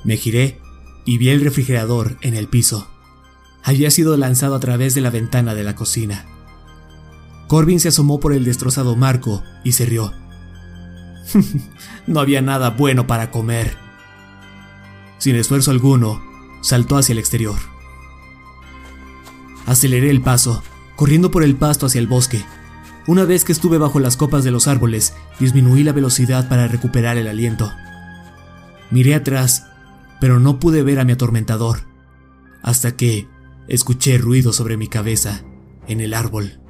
[0.04, 0.58] Me giré
[1.04, 2.88] y vi el refrigerador en el piso.
[3.64, 6.26] Había sido lanzado a través de la ventana de la cocina.
[7.48, 10.12] Corbin se asomó por el destrozado marco y se rió.
[12.06, 13.76] no había nada bueno para comer.
[15.16, 16.22] Sin esfuerzo alguno,
[16.60, 17.58] saltó hacia el exterior.
[19.64, 20.62] Aceleré el paso,
[20.96, 22.44] corriendo por el pasto hacia el bosque.
[23.06, 27.16] Una vez que estuve bajo las copas de los árboles, disminuí la velocidad para recuperar
[27.16, 27.72] el aliento.
[28.90, 29.66] Miré atrás,
[30.20, 31.80] pero no pude ver a mi atormentador,
[32.62, 33.28] hasta que
[33.68, 35.42] escuché ruido sobre mi cabeza,
[35.86, 36.60] en el árbol.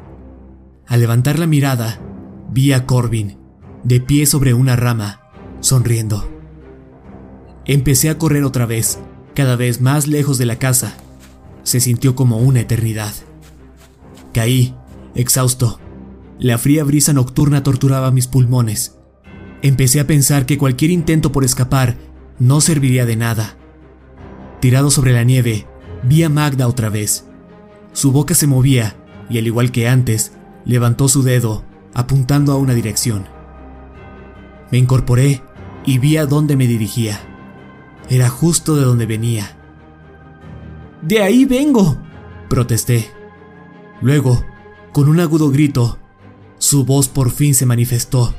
[0.86, 2.00] Al levantar la mirada,
[2.50, 3.38] vi a Corbin,
[3.82, 5.20] de pie sobre una rama,
[5.60, 6.30] sonriendo.
[7.64, 8.98] Empecé a correr otra vez,
[9.34, 10.96] cada vez más lejos de la casa.
[11.62, 13.14] Se sintió como una eternidad.
[14.32, 14.74] Caí,
[15.14, 15.80] exhausto.
[16.38, 18.98] La fría brisa nocturna torturaba mis pulmones.
[19.62, 21.96] Empecé a pensar que cualquier intento por escapar
[22.38, 23.56] no serviría de nada.
[24.60, 25.66] Tirado sobre la nieve,
[26.06, 27.26] vi a Magda otra vez.
[27.93, 28.97] Su boca se movía
[29.28, 30.32] y al igual que antes,
[30.64, 31.64] levantó su dedo
[31.94, 33.26] apuntando a una dirección.
[34.70, 35.43] Me incorporé
[35.86, 37.20] y vi a dónde me dirigía.
[38.09, 39.56] Era justo de donde venía.
[41.02, 41.97] De ahí vengo,
[42.48, 43.10] protesté.
[44.01, 44.44] Luego,
[44.93, 45.98] con un agudo grito,
[46.59, 48.35] su voz por fin se manifestó.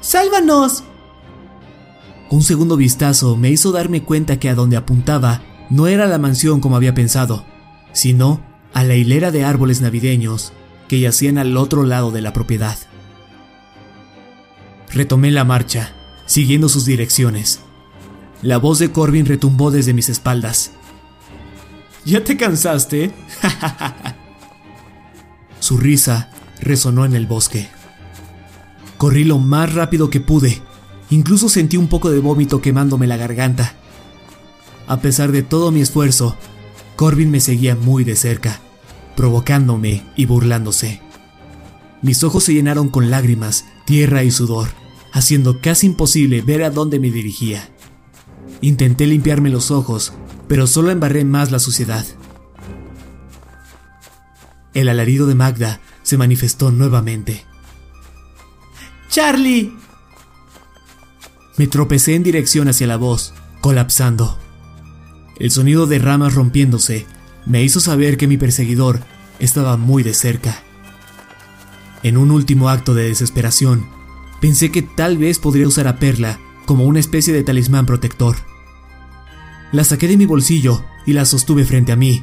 [0.00, 0.84] ¡Sálvanos!
[2.30, 5.42] Un segundo vistazo me hizo darme cuenta que a donde apuntaba
[5.72, 7.46] no era la mansión como había pensado,
[7.94, 8.42] sino
[8.74, 10.52] a la hilera de árboles navideños
[10.86, 12.76] que yacían al otro lado de la propiedad.
[14.92, 15.94] Retomé la marcha,
[16.26, 17.60] siguiendo sus direcciones.
[18.42, 20.72] La voz de Corbin retumbó desde mis espaldas.
[22.04, 23.10] ¿Ya te cansaste?
[25.58, 27.70] Su risa resonó en el bosque.
[28.98, 30.60] Corrí lo más rápido que pude.
[31.08, 33.76] Incluso sentí un poco de vómito quemándome la garganta.
[34.92, 36.36] A pesar de todo mi esfuerzo,
[36.96, 38.60] Corbin me seguía muy de cerca,
[39.16, 41.00] provocándome y burlándose.
[42.02, 44.68] Mis ojos se llenaron con lágrimas, tierra y sudor,
[45.10, 47.70] haciendo casi imposible ver a dónde me dirigía.
[48.60, 50.12] Intenté limpiarme los ojos,
[50.46, 52.04] pero solo embarré más la suciedad.
[54.74, 57.46] El alarido de Magda se manifestó nuevamente.
[59.08, 59.72] ¡Charlie!
[61.56, 63.32] Me tropecé en dirección hacia la voz,
[63.62, 64.41] colapsando.
[65.38, 67.06] El sonido de ramas rompiéndose
[67.46, 69.00] me hizo saber que mi perseguidor
[69.38, 70.62] estaba muy de cerca.
[72.02, 73.86] En un último acto de desesperación,
[74.40, 78.36] pensé que tal vez podría usar a Perla como una especie de talismán protector.
[79.72, 82.22] La saqué de mi bolsillo y la sostuve frente a mí,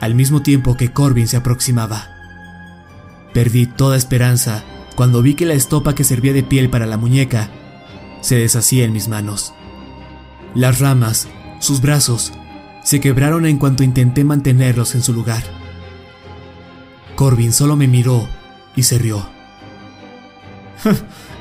[0.00, 2.08] al mismo tiempo que Corbin se aproximaba.
[3.32, 4.64] Perdí toda esperanza
[4.94, 7.50] cuando vi que la estopa que servía de piel para la muñeca
[8.20, 9.52] se deshacía en mis manos.
[10.54, 11.28] Las ramas,
[11.58, 12.32] sus brazos,
[12.84, 15.42] se quebraron en cuanto intenté mantenerlos en su lugar.
[17.16, 18.28] Corbin solo me miró
[18.76, 19.26] y se rió.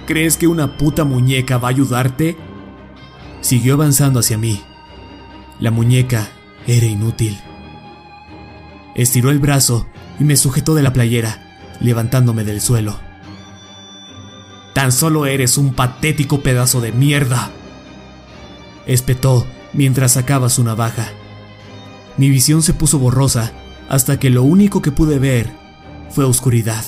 [0.07, 2.37] ¿Crees que una puta muñeca va a ayudarte?
[3.41, 4.63] Siguió avanzando hacia mí.
[5.59, 6.29] La muñeca
[6.65, 7.37] era inútil.
[8.95, 9.87] Estiró el brazo
[10.19, 12.97] y me sujetó de la playera, levantándome del suelo.
[14.73, 17.51] Tan solo eres un patético pedazo de mierda.
[18.85, 21.11] Espetó mientras sacaba su navaja.
[22.17, 23.51] Mi visión se puso borrosa
[23.89, 25.51] hasta que lo único que pude ver
[26.09, 26.83] fue oscuridad.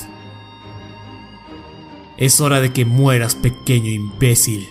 [2.18, 4.68] Es hora de que mueras, pequeño imbécil.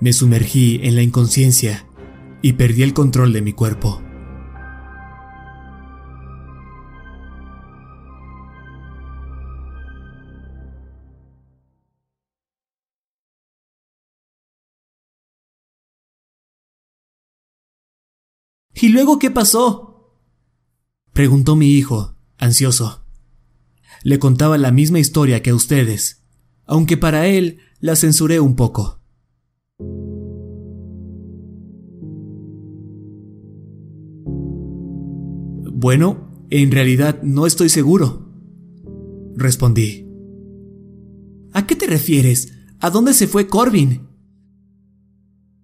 [0.00, 1.86] Me sumergí en la inconsciencia
[2.42, 4.02] y perdí el control de mi cuerpo.
[18.80, 20.12] ¿Y luego qué pasó?
[21.12, 23.06] preguntó mi hijo, ansioso.
[24.02, 26.26] Le contaba la misma historia que a ustedes,
[26.66, 29.00] aunque para él la censuré un poco.
[35.72, 38.30] Bueno, en realidad no estoy seguro,
[39.36, 40.06] respondí.
[41.52, 42.52] ¿A qué te refieres?
[42.78, 44.06] ¿A dónde se fue Corbin?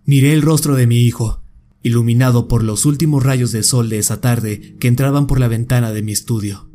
[0.04, 1.41] Miré el rostro de mi hijo,
[1.82, 5.92] iluminado por los últimos rayos de sol de esa tarde que entraban por la ventana
[5.92, 6.70] de mi estudio.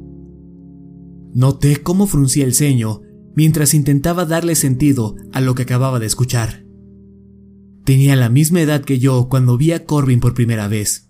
[1.33, 3.01] Noté cómo fruncía el ceño
[3.35, 6.65] mientras intentaba darle sentido a lo que acababa de escuchar.
[7.85, 11.07] Tenía la misma edad que yo cuando vi a Corbin por primera vez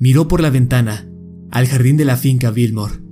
[0.00, 1.10] Miró por la ventana,
[1.50, 3.02] al jardín de la finca Billmore.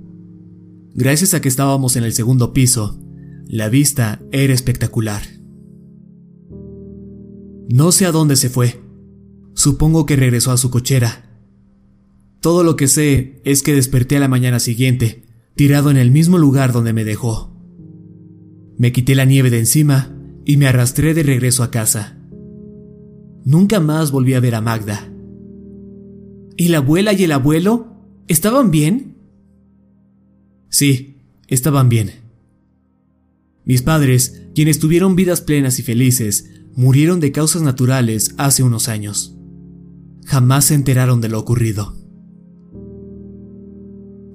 [0.95, 2.99] Gracias a que estábamos en el segundo piso,
[3.45, 5.21] la vista era espectacular.
[7.71, 8.81] No sé a dónde se fue.
[9.53, 11.29] Supongo que regresó a su cochera.
[12.41, 15.23] Todo lo que sé es que desperté a la mañana siguiente,
[15.55, 17.53] tirado en el mismo lugar donde me dejó.
[18.75, 20.15] Me quité la nieve de encima
[20.45, 22.17] y me arrastré de regreso a casa.
[23.45, 25.07] Nunca más volví a ver a Magda.
[26.57, 27.93] ¿Y la abuela y el abuelo?
[28.27, 29.15] ¿Estaban bien?
[30.69, 31.17] Sí,
[31.47, 32.13] estaban bien.
[33.63, 39.35] Mis padres, quienes tuvieron vidas plenas y felices, murieron de causas naturales hace unos años.
[40.25, 41.93] Jamás se enteraron de lo ocurrido.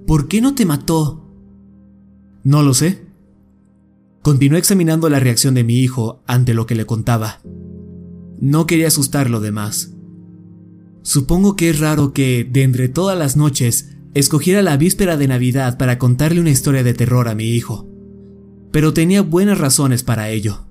[0.07, 1.27] ¿Por qué no te mató?
[2.43, 3.07] No lo sé.
[4.21, 7.41] Continué examinando la reacción de mi hijo ante lo que le contaba.
[8.39, 9.95] No quería asustarlo de más.
[11.01, 15.79] Supongo que es raro que, de entre todas las noches, escogiera la víspera de Navidad
[15.79, 17.89] para contarle una historia de terror a mi hijo.
[18.71, 20.64] Pero tenía buenas razones para ello.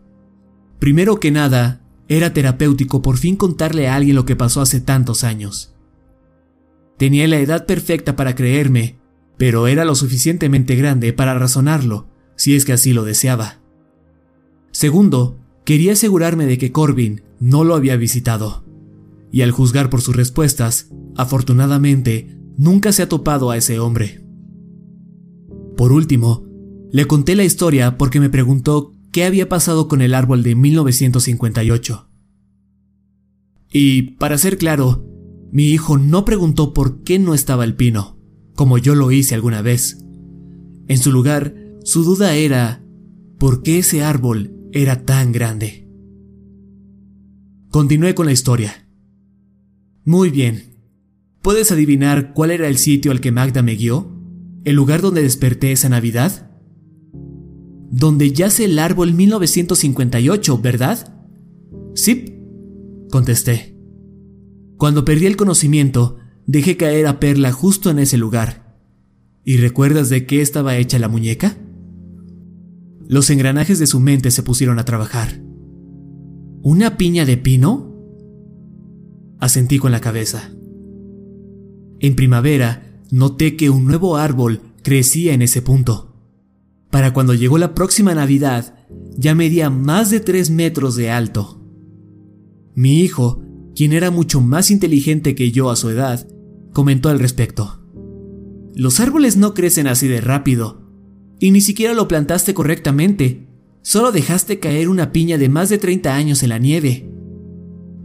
[0.83, 1.79] Primero que nada,
[2.09, 5.73] era terapéutico por fin contarle a alguien lo que pasó hace tantos años.
[6.97, 8.99] Tenía la edad perfecta para creerme,
[9.37, 13.61] pero era lo suficientemente grande para razonarlo, si es que así lo deseaba.
[14.71, 18.65] Segundo, quería asegurarme de que Corbin no lo había visitado.
[19.31, 24.25] Y al juzgar por sus respuestas, afortunadamente, nunca se ha topado a ese hombre.
[25.77, 26.45] Por último,
[26.91, 32.09] le conté la historia porque me preguntó qué había pasado con el árbol de 1958.
[33.71, 35.07] Y, para ser claro,
[35.51, 38.19] mi hijo no preguntó por qué no estaba el pino,
[38.55, 39.99] como yo lo hice alguna vez.
[40.87, 42.83] En su lugar, su duda era
[43.37, 45.87] por qué ese árbol era tan grande.
[47.69, 48.87] Continué con la historia.
[50.03, 50.75] Muy bien.
[51.41, 54.11] ¿Puedes adivinar cuál era el sitio al que Magda me guió?
[54.65, 56.42] ¿El lugar donde desperté esa Navidad?
[57.95, 61.13] Donde yace el árbol 1958, ¿verdad?
[61.93, 62.39] Sí,
[63.11, 63.77] contesté.
[64.77, 66.17] Cuando perdí el conocimiento,
[66.47, 68.79] dejé caer a Perla justo en ese lugar.
[69.45, 71.55] ¿Y recuerdas de qué estaba hecha la muñeca?
[73.07, 75.39] Los engranajes de su mente se pusieron a trabajar.
[76.63, 77.95] ¿Una piña de pino?
[79.39, 80.49] Asentí con la cabeza.
[81.99, 86.12] En primavera, noté que un nuevo árbol crecía en ese punto.
[86.93, 88.75] Para cuando llegó la próxima Navidad,
[89.17, 91.59] ya medía más de tres metros de alto.
[92.75, 93.41] Mi hijo,
[93.75, 96.27] quien era mucho más inteligente que yo a su edad,
[96.71, 97.83] comentó al respecto.
[98.75, 100.83] Los árboles no crecen así de rápido,
[101.39, 103.47] y ni siquiera lo plantaste correctamente.
[103.81, 107.09] Solo dejaste caer una piña de más de 30 años en la nieve.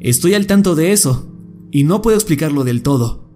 [0.00, 1.30] Estoy al tanto de eso,
[1.70, 3.34] y no puedo explicarlo del todo.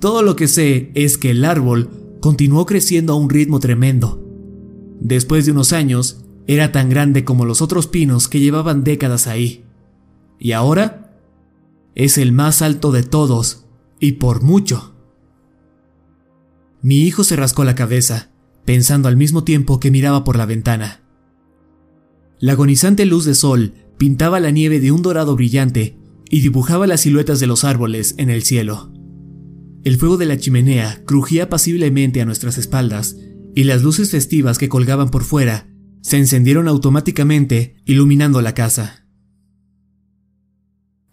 [0.00, 4.21] Todo lo que sé es que el árbol continuó creciendo a un ritmo tremendo.
[5.02, 9.64] Después de unos años, era tan grande como los otros pinos que llevaban décadas ahí.
[10.38, 11.18] Y ahora
[11.96, 13.64] es el más alto de todos,
[13.98, 14.94] y por mucho.
[16.82, 18.30] Mi hijo se rascó la cabeza
[18.64, 21.00] pensando al mismo tiempo que miraba por la ventana.
[22.38, 25.98] La agonizante luz de sol pintaba la nieve de un dorado brillante
[26.30, 28.92] y dibujaba las siluetas de los árboles en el cielo.
[29.82, 33.16] El fuego de la chimenea crujía apaciblemente a nuestras espaldas
[33.54, 35.68] y las luces festivas que colgaban por fuera
[36.00, 39.06] se encendieron automáticamente iluminando la casa.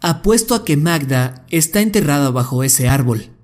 [0.02, 3.36] Apuesto a que Magda está enterrada bajo ese árbol.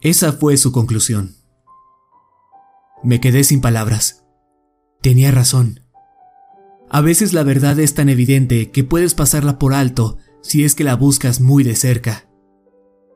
[0.00, 1.36] Esa fue su conclusión.
[3.02, 4.24] Me quedé sin palabras.
[5.00, 5.80] Tenía razón.
[6.90, 10.84] A veces la verdad es tan evidente que puedes pasarla por alto si es que
[10.84, 12.27] la buscas muy de cerca.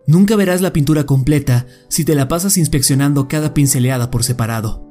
[0.07, 4.87] Nunca verás la pintura completa si te la pasas inspeccionando cada pinceleada por separado.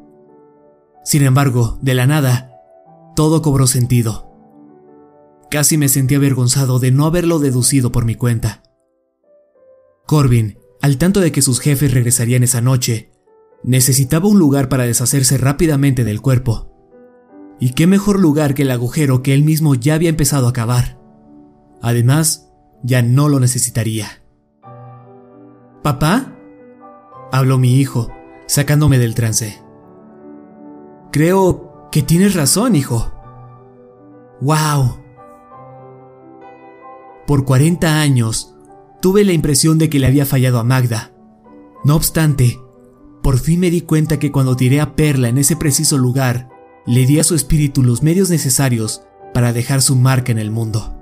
[1.03, 2.51] Sin embargo, de la nada,
[3.15, 4.31] todo cobró sentido.
[5.49, 8.63] Casi me sentí avergonzado de no haberlo deducido por mi cuenta.
[10.05, 13.11] Corbin, al tanto de que sus jefes regresarían esa noche,
[13.63, 16.67] Necesitaba un lugar para deshacerse rápidamente del cuerpo.
[17.59, 20.99] Y qué mejor lugar que el agujero que él mismo ya había empezado a cavar.
[21.81, 22.49] Además,
[22.81, 24.20] ya no lo necesitaría.
[25.81, 26.35] ¿Papá?
[27.31, 28.11] habló mi hijo,
[28.47, 29.61] sacándome del trance.
[31.11, 33.11] Creo que tienes razón, hijo.
[34.41, 34.99] ¡Wow!
[37.25, 38.55] Por 40 años,
[39.01, 41.13] tuve la impresión de que le había fallado a Magda.
[41.83, 42.59] No obstante,
[43.23, 46.49] por fin me di cuenta que cuando tiré a Perla en ese preciso lugar,
[46.85, 49.03] le di a su espíritu los medios necesarios
[49.33, 50.97] para dejar su marca en el mundo.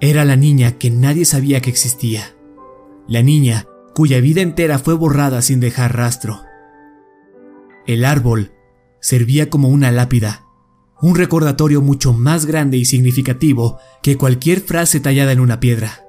[0.00, 2.33] Era la niña que nadie sabía que existía.
[3.06, 6.42] La niña cuya vida entera fue borrada sin dejar rastro.
[7.86, 8.52] El árbol
[9.00, 10.46] servía como una lápida,
[11.00, 16.06] un recordatorio mucho más grande y significativo que cualquier frase tallada en una piedra.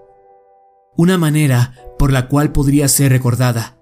[0.95, 3.75] Una manera por la cual podría ser recordada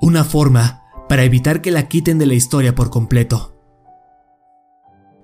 [0.00, 3.54] una forma para evitar que la quiten de la historia por completo.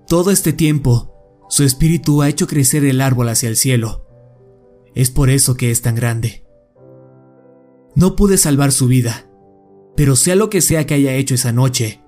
[0.07, 4.07] Todo este tiempo, su espíritu ha hecho crecer el árbol hacia el cielo.
[4.95, 6.46] Es por eso que es tan grande.
[7.97, 9.27] No pude salvar su vida,
[9.97, 12.03] pero sea lo que sea que haya hecho esa noche,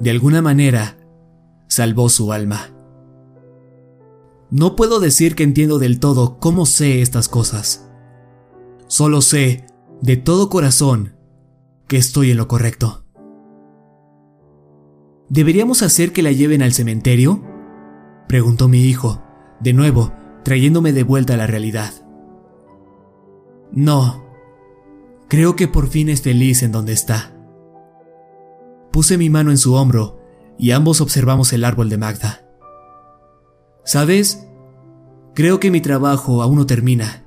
[0.00, 0.98] de alguna manera,
[1.66, 2.70] salvó su alma.
[4.50, 7.90] No puedo decir que entiendo del todo cómo sé estas cosas.
[8.86, 9.66] Solo sé,
[10.00, 11.16] de todo corazón,
[11.88, 13.04] que estoy en lo correcto.
[15.28, 17.42] ¿Deberíamos hacer que la lleven al cementerio?
[18.28, 19.24] Preguntó mi hijo,
[19.58, 20.12] de nuevo,
[20.44, 21.92] trayéndome de vuelta a la realidad.
[23.72, 24.25] No,
[25.28, 27.32] creo que por fin es feliz en donde está.
[28.90, 30.20] Puse mi mano en su hombro
[30.58, 32.46] y ambos observamos el árbol de Magda.
[33.84, 34.46] ¿Sabes?
[35.34, 37.24] Creo que mi trabajo aún no termina.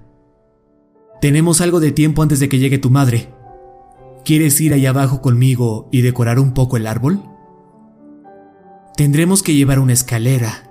[1.22, 3.34] Tenemos algo de tiempo antes de que llegue tu madre.
[4.26, 7.22] ¿Quieres ir allá abajo conmigo y decorar un poco el árbol?
[8.96, 10.70] Tendremos que llevar una escalera,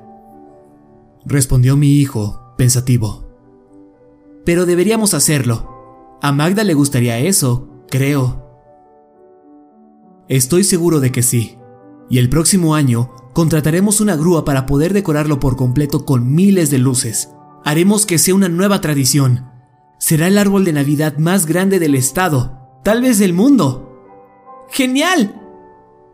[1.24, 3.26] respondió mi hijo, pensativo.
[4.44, 5.77] Pero deberíamos hacerlo.
[6.20, 8.44] A Magda le gustaría eso, creo.
[10.28, 11.58] Estoy seguro de que sí.
[12.10, 16.78] Y el próximo año contrataremos una grúa para poder decorarlo por completo con miles de
[16.78, 17.30] luces.
[17.64, 19.50] Haremos que sea una nueva tradición.
[19.98, 24.04] Será el árbol de Navidad más grande del estado, tal vez del mundo.
[24.70, 25.40] ¡Genial!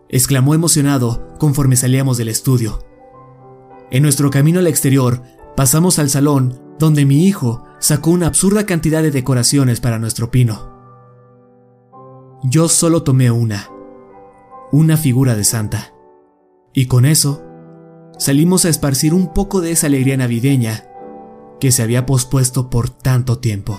[0.08, 2.78] exclamó emocionado conforme salíamos del estudio.
[3.90, 5.22] En nuestro camino al exterior,
[5.56, 10.72] pasamos al salón donde mi hijo sacó una absurda cantidad de decoraciones para nuestro pino.
[12.42, 13.68] Yo solo tomé una,
[14.72, 15.92] una figura de Santa.
[16.72, 17.44] Y con eso,
[18.18, 20.88] salimos a esparcir un poco de esa alegría navideña
[21.60, 23.78] que se había pospuesto por tanto tiempo.